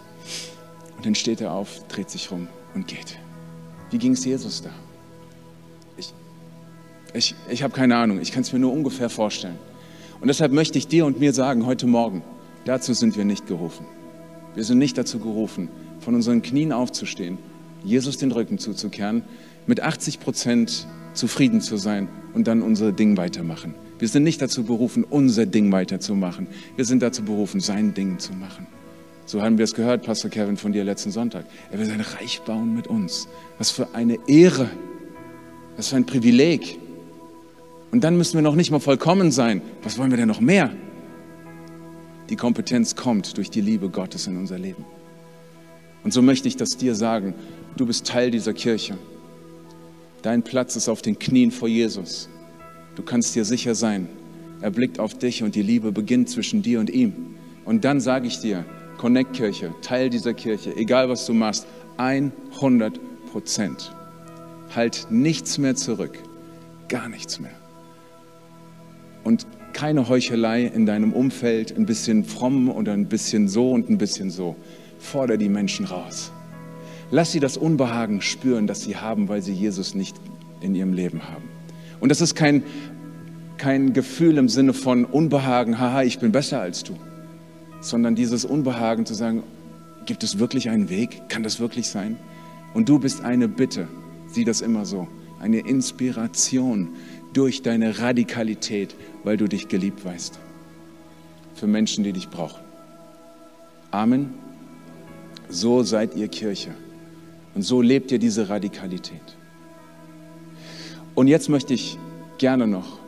Und 0.96 1.06
dann 1.06 1.16
steht 1.16 1.42
er 1.42 1.52
auf, 1.52 1.88
dreht 1.88 2.12
sich 2.12 2.30
rum 2.30 2.48
und 2.76 2.88
geht. 2.88 3.18
Wie 3.90 3.98
ging 3.98 4.14
es 4.14 4.24
Jesus 4.24 4.62
da? 4.62 4.70
Ich, 5.98 6.14
ich, 7.14 7.36
ich 7.50 7.64
habe 7.64 7.74
keine 7.74 7.96
Ahnung, 7.96 8.22
ich 8.22 8.32
kann 8.32 8.42
es 8.42 8.54
mir 8.54 8.60
nur 8.60 8.72
ungefähr 8.72 9.10
vorstellen. 9.10 9.58
Und 10.22 10.28
deshalb 10.28 10.52
möchte 10.52 10.78
ich 10.78 10.88
dir 10.88 11.06
und 11.06 11.20
mir 11.20 11.34
sagen, 11.34 11.66
heute 11.66 11.88
Morgen, 11.88 12.24
dazu 12.66 12.94
sind 12.94 13.18
wir 13.18 13.26
nicht 13.26 13.48
gerufen. 13.48 13.86
Wir 14.56 14.64
sind 14.64 14.78
nicht 14.78 14.98
dazu 14.98 15.20
gerufen, 15.20 15.70
von 16.00 16.16
unseren 16.16 16.42
Knien 16.42 16.72
aufzustehen 16.72 17.38
Jesus 17.84 18.18
den 18.18 18.32
Rücken 18.32 18.58
zuzukehren, 18.58 19.24
mit 19.68 19.82
80 19.82 20.20
Prozent 20.20 20.88
zufrieden 21.14 21.62
zu 21.62 21.78
sein 21.78 22.08
und 22.34 22.48
dann 22.48 22.62
unser 22.62 22.92
Ding 22.92 23.18
weitermachen. 23.18 23.76
Wir 24.00 24.08
sind 24.08 24.24
nicht 24.24 24.42
dazu 24.42 24.64
berufen, 24.64 25.04
unser 25.04 25.46
Ding 25.46 25.72
weiterzumachen. 25.72 26.48
Wir 26.76 26.86
sind 26.86 27.02
dazu 27.02 27.24
berufen, 27.24 27.60
sein 27.60 27.94
Ding 27.94 28.20
zu 28.20 28.34
machen. 28.34 28.68
So 29.26 29.42
haben 29.42 29.58
wir 29.58 29.64
es 29.64 29.74
gehört, 29.74 30.04
Pastor 30.04 30.30
Kevin, 30.30 30.58
von 30.58 30.74
dir 30.74 30.84
letzten 30.84 31.12
Sonntag. 31.12 31.46
Er 31.72 31.80
will 31.80 31.86
sein 31.86 32.02
Reich 32.02 32.42
bauen 32.42 32.76
mit 32.76 32.88
uns. 32.88 33.28
Was 33.58 33.72
für 33.72 33.94
eine 33.94 34.18
Ehre. 34.28 34.70
Was 35.78 35.90
für 35.90 35.96
ein 35.96 36.06
Privileg. 36.06 36.78
Und 37.92 38.04
dann 38.04 38.18
müssen 38.18 38.36
wir 38.36 38.42
noch 38.42 38.56
nicht 38.56 38.72
mal 38.72 38.80
vollkommen 38.80 39.32
sein. 39.32 39.62
Was 39.84 39.98
wollen 39.98 40.10
wir 40.10 40.18
denn 40.18 40.28
noch 40.28 40.42
mehr? 40.42 40.72
Die 42.30 42.36
Kompetenz 42.36 42.96
kommt 42.96 43.38
durch 43.38 43.50
die 43.50 43.62
Liebe 43.62 43.90
Gottes 43.90 44.28
in 44.28 44.38
unser 44.38 44.58
Leben. 44.58 44.86
Und 46.04 46.14
so 46.14 46.22
möchte 46.22 46.48
ich 46.48 46.58
das 46.58 46.78
dir 46.78 46.96
sagen. 46.96 47.34
Du 47.76 47.86
bist 47.86 48.06
Teil 48.08 48.32
dieser 48.32 48.54
Kirche. 48.54 48.98
Dein 50.22 50.44
Platz 50.44 50.76
ist 50.76 50.90
auf 50.90 51.02
den 51.02 51.20
Knien 51.20 51.52
vor 51.52 51.68
Jesus. 51.68 52.30
Du 52.96 53.04
kannst 53.04 53.36
dir 53.36 53.44
sicher 53.44 53.76
sein, 53.76 54.08
er 54.62 54.72
blickt 54.72 55.00
auf 55.00 55.18
dich 55.18 55.44
und 55.44 55.56
die 55.56 55.62
Liebe 55.62 55.92
beginnt 55.92 56.30
zwischen 56.30 56.62
dir 56.62 56.80
und 56.80 56.90
ihm. 56.90 57.36
Und 57.66 57.84
dann 57.84 58.00
sage 58.00 58.28
ich 58.28 58.40
dir, 58.40 58.64
Connect 58.98 59.34
Kirche, 59.34 59.74
Teil 59.82 60.10
dieser 60.10 60.34
Kirche, 60.34 60.74
egal 60.78 61.10
was 61.10 61.26
du 61.26 61.34
machst, 61.34 61.68
100 61.98 63.00
Prozent. 63.32 63.94
Halt 64.74 65.08
nichts 65.10 65.58
mehr 65.58 65.76
zurück, 65.76 66.18
gar 66.88 67.10
nichts 67.10 67.40
mehr. 67.40 67.56
Und 69.26 69.46
keine 69.74 70.08
Heuchelei 70.08 70.64
in 70.66 70.86
deinem 70.86 71.14
Umfeld, 71.14 71.76
ein 71.76 71.86
bisschen 71.86 72.24
fromm 72.24 72.70
oder 72.70 72.94
ein 72.94 73.08
bisschen 73.08 73.48
so 73.48 73.72
und 73.72 73.90
ein 73.90 73.98
bisschen 73.98 74.30
so. 74.30 74.56
Fordere 75.00 75.38
die 75.38 75.50
Menschen 75.50 75.86
raus. 75.86 76.32
Lass 77.12 77.32
sie 77.32 77.40
das 77.40 77.58
Unbehagen 77.58 78.22
spüren, 78.22 78.68
das 78.68 78.82
sie 78.82 78.96
haben, 78.96 79.28
weil 79.28 79.42
sie 79.42 79.54
Jesus 79.54 79.94
nicht 79.94 80.16
in 80.62 80.74
ihrem 80.74 80.94
Leben 80.94 81.22
haben. 81.30 81.44
Und 82.00 82.10
das 82.10 82.22
ist 82.22 82.36
kein, 82.36 82.64
kein 83.58 83.94
Gefühl 83.94 84.38
im 84.38 84.50
Sinne 84.50 84.74
von 84.74 85.06
Unbehagen, 85.06 85.80
haha, 85.80 86.04
ich 86.04 86.20
bin 86.20 86.32
besser 86.32 86.60
als 86.60 86.84
du, 86.84 86.98
sondern 87.82 88.16
dieses 88.16 88.46
Unbehagen 88.46 89.06
zu 89.06 89.14
sagen, 89.14 89.44
gibt 90.06 90.24
es 90.24 90.40
wirklich 90.40 90.70
einen 90.70 90.90
Weg? 90.90 91.30
Kann 91.30 91.44
das 91.44 91.60
wirklich 91.60 91.88
sein? 91.88 92.18
Und 92.74 92.90
du 92.90 93.00
bist 93.00 93.24
eine 93.24 93.48
Bitte, 93.48 93.88
sieh 94.28 94.44
das 94.44 94.62
immer 94.62 94.86
so, 94.86 95.08
eine 95.40 95.60
Inspiration 95.60 96.90
durch 97.34 97.62
deine 97.62 98.00
Radikalität, 98.00 98.96
weil 99.24 99.38
du 99.38 99.48
dich 99.48 99.68
geliebt 99.68 100.06
weißt. 100.06 100.40
Für 101.56 101.68
Menschen, 101.68 102.04
die 102.04 102.14
dich 102.14 102.30
brauchen. 102.30 102.62
Amen. 103.92 104.34
So 105.50 105.84
seid 105.84 106.16
ihr 106.16 106.28
Kirche. 106.28 106.72
Und 107.56 107.62
so 107.62 107.82
lebt 107.82 108.12
ihr 108.12 108.20
diese 108.20 108.50
Radikalität. 108.50 109.38
Und 111.16 111.28
jetzt 111.28 111.50
möchte 111.50 111.74
ich 111.74 111.98
gerne 112.40 112.66
noch 112.66 113.00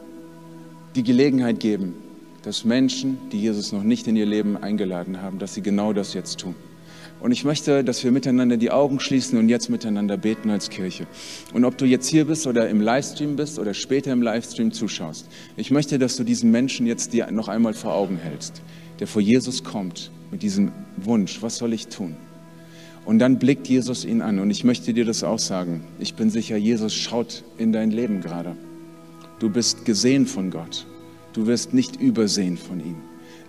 die 0.95 1.03
Gelegenheit 1.03 1.59
geben, 1.59 1.95
dass 2.43 2.63
Menschen, 2.63 3.17
die 3.31 3.41
Jesus 3.41 3.71
noch 3.71 3.81
nicht 3.81 4.07
in 4.07 4.15
ihr 4.15 4.27
Leben 4.27 4.57
eingeladen 4.57 5.21
haben, 5.21 5.39
dass 5.39 5.55
sie 5.55 5.61
genau 5.61 5.93
das 5.93 6.13
jetzt 6.13 6.39
tun. 6.39 6.53
Und 7.25 7.31
ich 7.31 7.43
möchte, 7.43 7.83
dass 7.83 8.03
wir 8.03 8.11
miteinander 8.11 8.55
die 8.55 8.69
Augen 8.69 8.99
schließen 8.99 9.39
und 9.39 9.49
jetzt 9.49 9.67
miteinander 9.71 10.15
beten 10.15 10.51
als 10.51 10.69
Kirche. 10.69 11.07
Und 11.55 11.65
ob 11.65 11.75
du 11.75 11.85
jetzt 11.85 12.07
hier 12.07 12.25
bist 12.25 12.45
oder 12.45 12.69
im 12.69 12.79
Livestream 12.79 13.35
bist 13.35 13.57
oder 13.57 13.73
später 13.73 14.13
im 14.13 14.21
Livestream 14.21 14.71
zuschaust, 14.71 15.27
ich 15.57 15.71
möchte, 15.71 15.97
dass 15.97 16.17
du 16.17 16.23
diesen 16.23 16.51
Menschen 16.51 16.85
jetzt 16.85 17.13
dir 17.13 17.31
noch 17.31 17.47
einmal 17.47 17.73
vor 17.73 17.95
Augen 17.95 18.17
hältst, 18.17 18.61
der 18.99 19.07
vor 19.07 19.23
Jesus 19.23 19.63
kommt 19.63 20.11
mit 20.29 20.43
diesem 20.43 20.71
Wunsch, 20.97 21.41
was 21.41 21.57
soll 21.57 21.73
ich 21.73 21.87
tun? 21.87 22.15
Und 23.05 23.17
dann 23.17 23.39
blickt 23.39 23.67
Jesus 23.67 24.05
ihn 24.05 24.21
an. 24.21 24.37
Und 24.37 24.51
ich 24.51 24.63
möchte 24.63 24.93
dir 24.93 25.03
das 25.03 25.23
auch 25.23 25.39
sagen. 25.39 25.83
Ich 25.97 26.13
bin 26.13 26.29
sicher, 26.29 26.57
Jesus 26.57 26.93
schaut 26.93 27.43
in 27.57 27.71
dein 27.71 27.89
Leben 27.89 28.21
gerade. 28.21 28.55
Du 29.39 29.49
bist 29.49 29.83
gesehen 29.83 30.27
von 30.27 30.51
Gott. 30.51 30.85
Du 31.33 31.47
wirst 31.47 31.73
nicht 31.73 31.99
übersehen 31.99 32.55
von 32.55 32.79
ihm. 32.79 32.97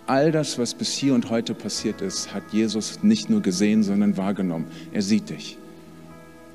All 0.07 0.31
das, 0.31 0.57
was 0.57 0.73
bis 0.73 0.93
hier 0.93 1.15
und 1.15 1.31
heute 1.31 1.53
passiert 1.53 2.01
ist, 2.01 2.33
hat 2.33 2.45
Jesus 2.53 3.03
nicht 3.03 3.29
nur 3.29 3.43
gesehen, 3.43 3.83
sondern 3.83 4.17
wahrgenommen. 4.17 4.67
Er 4.93 5.03
sieht 5.03 5.31
dich. 5.31 5.59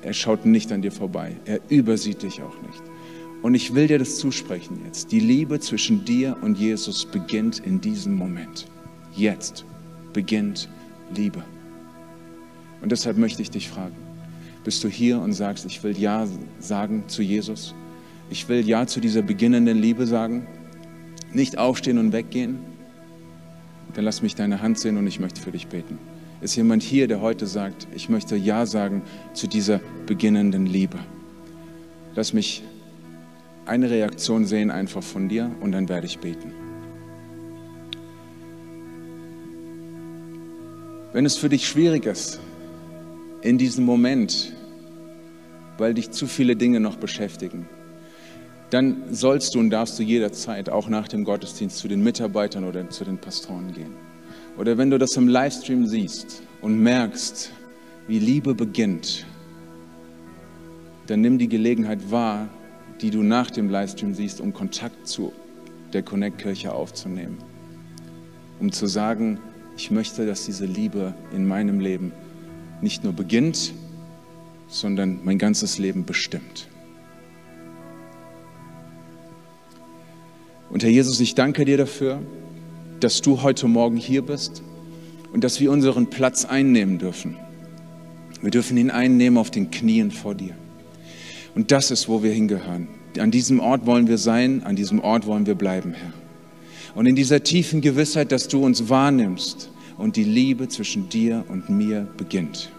Er 0.00 0.14
schaut 0.14 0.46
nicht 0.46 0.72
an 0.72 0.80
dir 0.80 0.90
vorbei. 0.90 1.36
Er 1.44 1.60
übersieht 1.68 2.22
dich 2.22 2.42
auch 2.42 2.62
nicht. 2.62 2.82
Und 3.42 3.54
ich 3.54 3.74
will 3.74 3.88
dir 3.88 3.98
das 3.98 4.16
zusprechen 4.16 4.80
jetzt. 4.86 5.12
Die 5.12 5.20
Liebe 5.20 5.60
zwischen 5.60 6.04
dir 6.04 6.36
und 6.40 6.56
Jesus 6.56 7.04
beginnt 7.04 7.58
in 7.58 7.80
diesem 7.80 8.14
Moment. 8.14 8.66
Jetzt 9.14 9.66
beginnt 10.14 10.68
Liebe. 11.14 11.44
Und 12.80 12.90
deshalb 12.90 13.18
möchte 13.18 13.42
ich 13.42 13.50
dich 13.50 13.68
fragen, 13.68 13.96
bist 14.64 14.82
du 14.82 14.88
hier 14.88 15.20
und 15.20 15.34
sagst, 15.34 15.66
ich 15.66 15.82
will 15.82 15.98
Ja 15.98 16.26
sagen 16.58 17.04
zu 17.08 17.20
Jesus? 17.20 17.74
Ich 18.30 18.48
will 18.48 18.66
Ja 18.66 18.86
zu 18.86 18.98
dieser 19.00 19.22
beginnenden 19.22 19.76
Liebe 19.76 20.06
sagen? 20.06 20.46
Nicht 21.32 21.58
aufstehen 21.58 21.98
und 21.98 22.12
weggehen? 22.12 22.71
Dann 23.94 24.04
lass 24.04 24.22
mich 24.22 24.34
deine 24.34 24.62
Hand 24.62 24.78
sehen 24.78 24.96
und 24.96 25.06
ich 25.06 25.20
möchte 25.20 25.40
für 25.40 25.52
dich 25.52 25.66
beten. 25.66 25.98
Ist 26.40 26.56
jemand 26.56 26.82
hier, 26.82 27.06
der 27.06 27.20
heute 27.20 27.46
sagt, 27.46 27.86
ich 27.94 28.08
möchte 28.08 28.36
Ja 28.36 28.66
sagen 28.66 29.02
zu 29.32 29.46
dieser 29.46 29.80
beginnenden 30.06 30.66
Liebe? 30.66 30.98
Lass 32.14 32.32
mich 32.32 32.62
eine 33.64 33.90
Reaktion 33.90 34.44
sehen 34.44 34.70
einfach 34.70 35.02
von 35.02 35.28
dir 35.28 35.50
und 35.60 35.72
dann 35.72 35.88
werde 35.88 36.06
ich 36.06 36.18
beten. 36.18 36.52
Wenn 41.12 41.26
es 41.26 41.36
für 41.36 41.48
dich 41.48 41.68
schwierig 41.68 42.06
ist, 42.06 42.40
in 43.42 43.58
diesem 43.58 43.84
Moment, 43.84 44.52
weil 45.78 45.94
dich 45.94 46.10
zu 46.10 46.26
viele 46.26 46.56
Dinge 46.56 46.80
noch 46.80 46.96
beschäftigen, 46.96 47.68
dann 48.72 49.02
sollst 49.10 49.54
du 49.54 49.60
und 49.60 49.68
darfst 49.68 49.98
du 49.98 50.02
jederzeit 50.02 50.70
auch 50.70 50.88
nach 50.88 51.06
dem 51.06 51.24
Gottesdienst 51.24 51.76
zu 51.76 51.88
den 51.88 52.02
Mitarbeitern 52.02 52.64
oder 52.64 52.88
zu 52.88 53.04
den 53.04 53.18
Pastoren 53.18 53.70
gehen. 53.74 53.92
Oder 54.56 54.78
wenn 54.78 54.88
du 54.88 54.98
das 54.98 55.14
im 55.14 55.28
Livestream 55.28 55.86
siehst 55.86 56.42
und 56.62 56.78
merkst, 56.78 57.52
wie 58.08 58.18
Liebe 58.18 58.54
beginnt, 58.54 59.26
dann 61.06 61.20
nimm 61.20 61.36
die 61.36 61.48
Gelegenheit 61.48 62.10
wahr, 62.10 62.48
die 63.02 63.10
du 63.10 63.22
nach 63.22 63.50
dem 63.50 63.68
Livestream 63.68 64.14
siehst, 64.14 64.40
um 64.40 64.54
Kontakt 64.54 65.06
zu 65.06 65.34
der 65.92 66.02
Connect-Kirche 66.02 66.72
aufzunehmen. 66.72 67.36
Um 68.58 68.72
zu 68.72 68.86
sagen, 68.86 69.38
ich 69.76 69.90
möchte, 69.90 70.24
dass 70.24 70.46
diese 70.46 70.64
Liebe 70.64 71.12
in 71.30 71.46
meinem 71.46 71.78
Leben 71.78 72.12
nicht 72.80 73.04
nur 73.04 73.12
beginnt, 73.12 73.74
sondern 74.68 75.20
mein 75.24 75.36
ganzes 75.36 75.76
Leben 75.76 76.06
bestimmt. 76.06 76.68
Und 80.82 80.86
Herr 80.86 80.94
Jesus, 80.94 81.20
ich 81.20 81.36
danke 81.36 81.64
dir 81.64 81.76
dafür, 81.76 82.20
dass 82.98 83.20
du 83.20 83.42
heute 83.42 83.68
Morgen 83.68 83.96
hier 83.96 84.20
bist 84.20 84.64
und 85.32 85.44
dass 85.44 85.60
wir 85.60 85.70
unseren 85.70 86.10
Platz 86.10 86.44
einnehmen 86.44 86.98
dürfen. 86.98 87.36
Wir 88.40 88.50
dürfen 88.50 88.76
ihn 88.76 88.90
einnehmen 88.90 89.38
auf 89.38 89.52
den 89.52 89.70
Knien 89.70 90.10
vor 90.10 90.34
dir. 90.34 90.56
Und 91.54 91.70
das 91.70 91.92
ist, 91.92 92.08
wo 92.08 92.24
wir 92.24 92.32
hingehören. 92.32 92.88
An 93.16 93.30
diesem 93.30 93.60
Ort 93.60 93.86
wollen 93.86 94.08
wir 94.08 94.18
sein, 94.18 94.64
an 94.64 94.74
diesem 94.74 94.98
Ort 94.98 95.24
wollen 95.24 95.46
wir 95.46 95.54
bleiben, 95.54 95.92
Herr. 95.92 96.12
Und 96.96 97.06
in 97.06 97.14
dieser 97.14 97.44
tiefen 97.44 97.80
Gewissheit, 97.80 98.32
dass 98.32 98.48
du 98.48 98.64
uns 98.64 98.88
wahrnimmst 98.88 99.70
und 99.98 100.16
die 100.16 100.24
Liebe 100.24 100.66
zwischen 100.66 101.08
dir 101.08 101.44
und 101.46 101.70
mir 101.70 102.08
beginnt. 102.16 102.72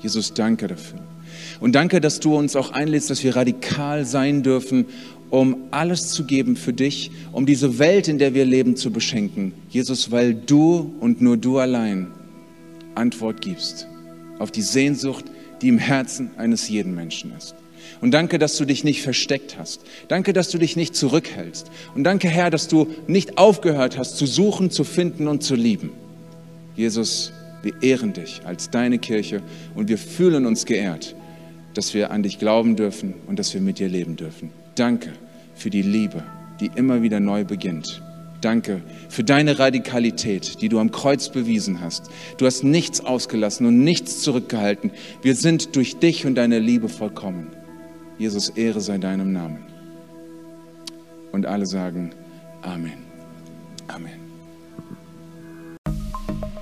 Jesus, 0.00 0.34
danke 0.34 0.66
dafür. 0.66 0.98
Und 1.60 1.76
danke, 1.76 2.00
dass 2.00 2.18
du 2.18 2.36
uns 2.36 2.56
auch 2.56 2.72
einlädst, 2.72 3.10
dass 3.10 3.22
wir 3.22 3.36
radikal 3.36 4.04
sein 4.04 4.42
dürfen, 4.42 4.86
um 5.32 5.56
alles 5.70 6.08
zu 6.10 6.24
geben 6.24 6.56
für 6.56 6.74
dich, 6.74 7.10
um 7.32 7.46
diese 7.46 7.78
Welt, 7.78 8.06
in 8.06 8.18
der 8.18 8.34
wir 8.34 8.44
leben, 8.44 8.76
zu 8.76 8.90
beschenken. 8.90 9.54
Jesus, 9.70 10.10
weil 10.10 10.34
du 10.34 10.94
und 11.00 11.22
nur 11.22 11.38
du 11.38 11.56
allein 11.58 12.08
Antwort 12.94 13.40
gibst 13.40 13.88
auf 14.38 14.50
die 14.50 14.60
Sehnsucht, 14.60 15.24
die 15.62 15.68
im 15.68 15.78
Herzen 15.78 16.32
eines 16.36 16.68
jeden 16.68 16.94
Menschen 16.94 17.32
ist. 17.34 17.54
Und 18.02 18.12
danke, 18.12 18.38
dass 18.38 18.58
du 18.58 18.66
dich 18.66 18.84
nicht 18.84 19.00
versteckt 19.00 19.56
hast. 19.58 19.80
Danke, 20.08 20.34
dass 20.34 20.50
du 20.50 20.58
dich 20.58 20.76
nicht 20.76 20.94
zurückhältst. 20.94 21.70
Und 21.94 22.04
danke, 22.04 22.28
Herr, 22.28 22.50
dass 22.50 22.68
du 22.68 22.88
nicht 23.06 23.38
aufgehört 23.38 23.96
hast 23.96 24.18
zu 24.18 24.26
suchen, 24.26 24.70
zu 24.70 24.84
finden 24.84 25.28
und 25.28 25.42
zu 25.42 25.54
lieben. 25.54 25.92
Jesus, 26.76 27.32
wir 27.62 27.72
ehren 27.80 28.12
dich 28.12 28.42
als 28.44 28.68
deine 28.68 28.98
Kirche 28.98 29.40
und 29.74 29.88
wir 29.88 29.96
fühlen 29.96 30.44
uns 30.44 30.66
geehrt, 30.66 31.14
dass 31.72 31.94
wir 31.94 32.10
an 32.10 32.22
dich 32.22 32.38
glauben 32.38 32.76
dürfen 32.76 33.14
und 33.26 33.38
dass 33.38 33.54
wir 33.54 33.62
mit 33.62 33.78
dir 33.78 33.88
leben 33.88 34.16
dürfen. 34.16 34.50
Danke 34.74 35.12
für 35.54 35.70
die 35.70 35.82
Liebe, 35.82 36.22
die 36.60 36.70
immer 36.74 37.02
wieder 37.02 37.20
neu 37.20 37.44
beginnt. 37.44 38.02
Danke 38.40 38.82
für 39.08 39.22
deine 39.22 39.58
Radikalität, 39.58 40.60
die 40.60 40.68
du 40.68 40.80
am 40.80 40.90
Kreuz 40.90 41.28
bewiesen 41.28 41.80
hast. 41.80 42.10
Du 42.38 42.46
hast 42.46 42.64
nichts 42.64 43.00
ausgelassen 43.00 43.66
und 43.66 43.78
nichts 43.84 44.20
zurückgehalten. 44.20 44.90
Wir 45.22 45.36
sind 45.36 45.76
durch 45.76 45.98
dich 45.98 46.26
und 46.26 46.34
deine 46.34 46.58
Liebe 46.58 46.88
vollkommen. 46.88 47.48
Jesus, 48.18 48.48
Ehre 48.48 48.80
sei 48.80 48.98
deinem 48.98 49.32
Namen. 49.32 49.64
Und 51.30 51.46
alle 51.46 51.66
sagen 51.66 52.12
Amen. 52.62 53.04
Amen. 53.88 54.21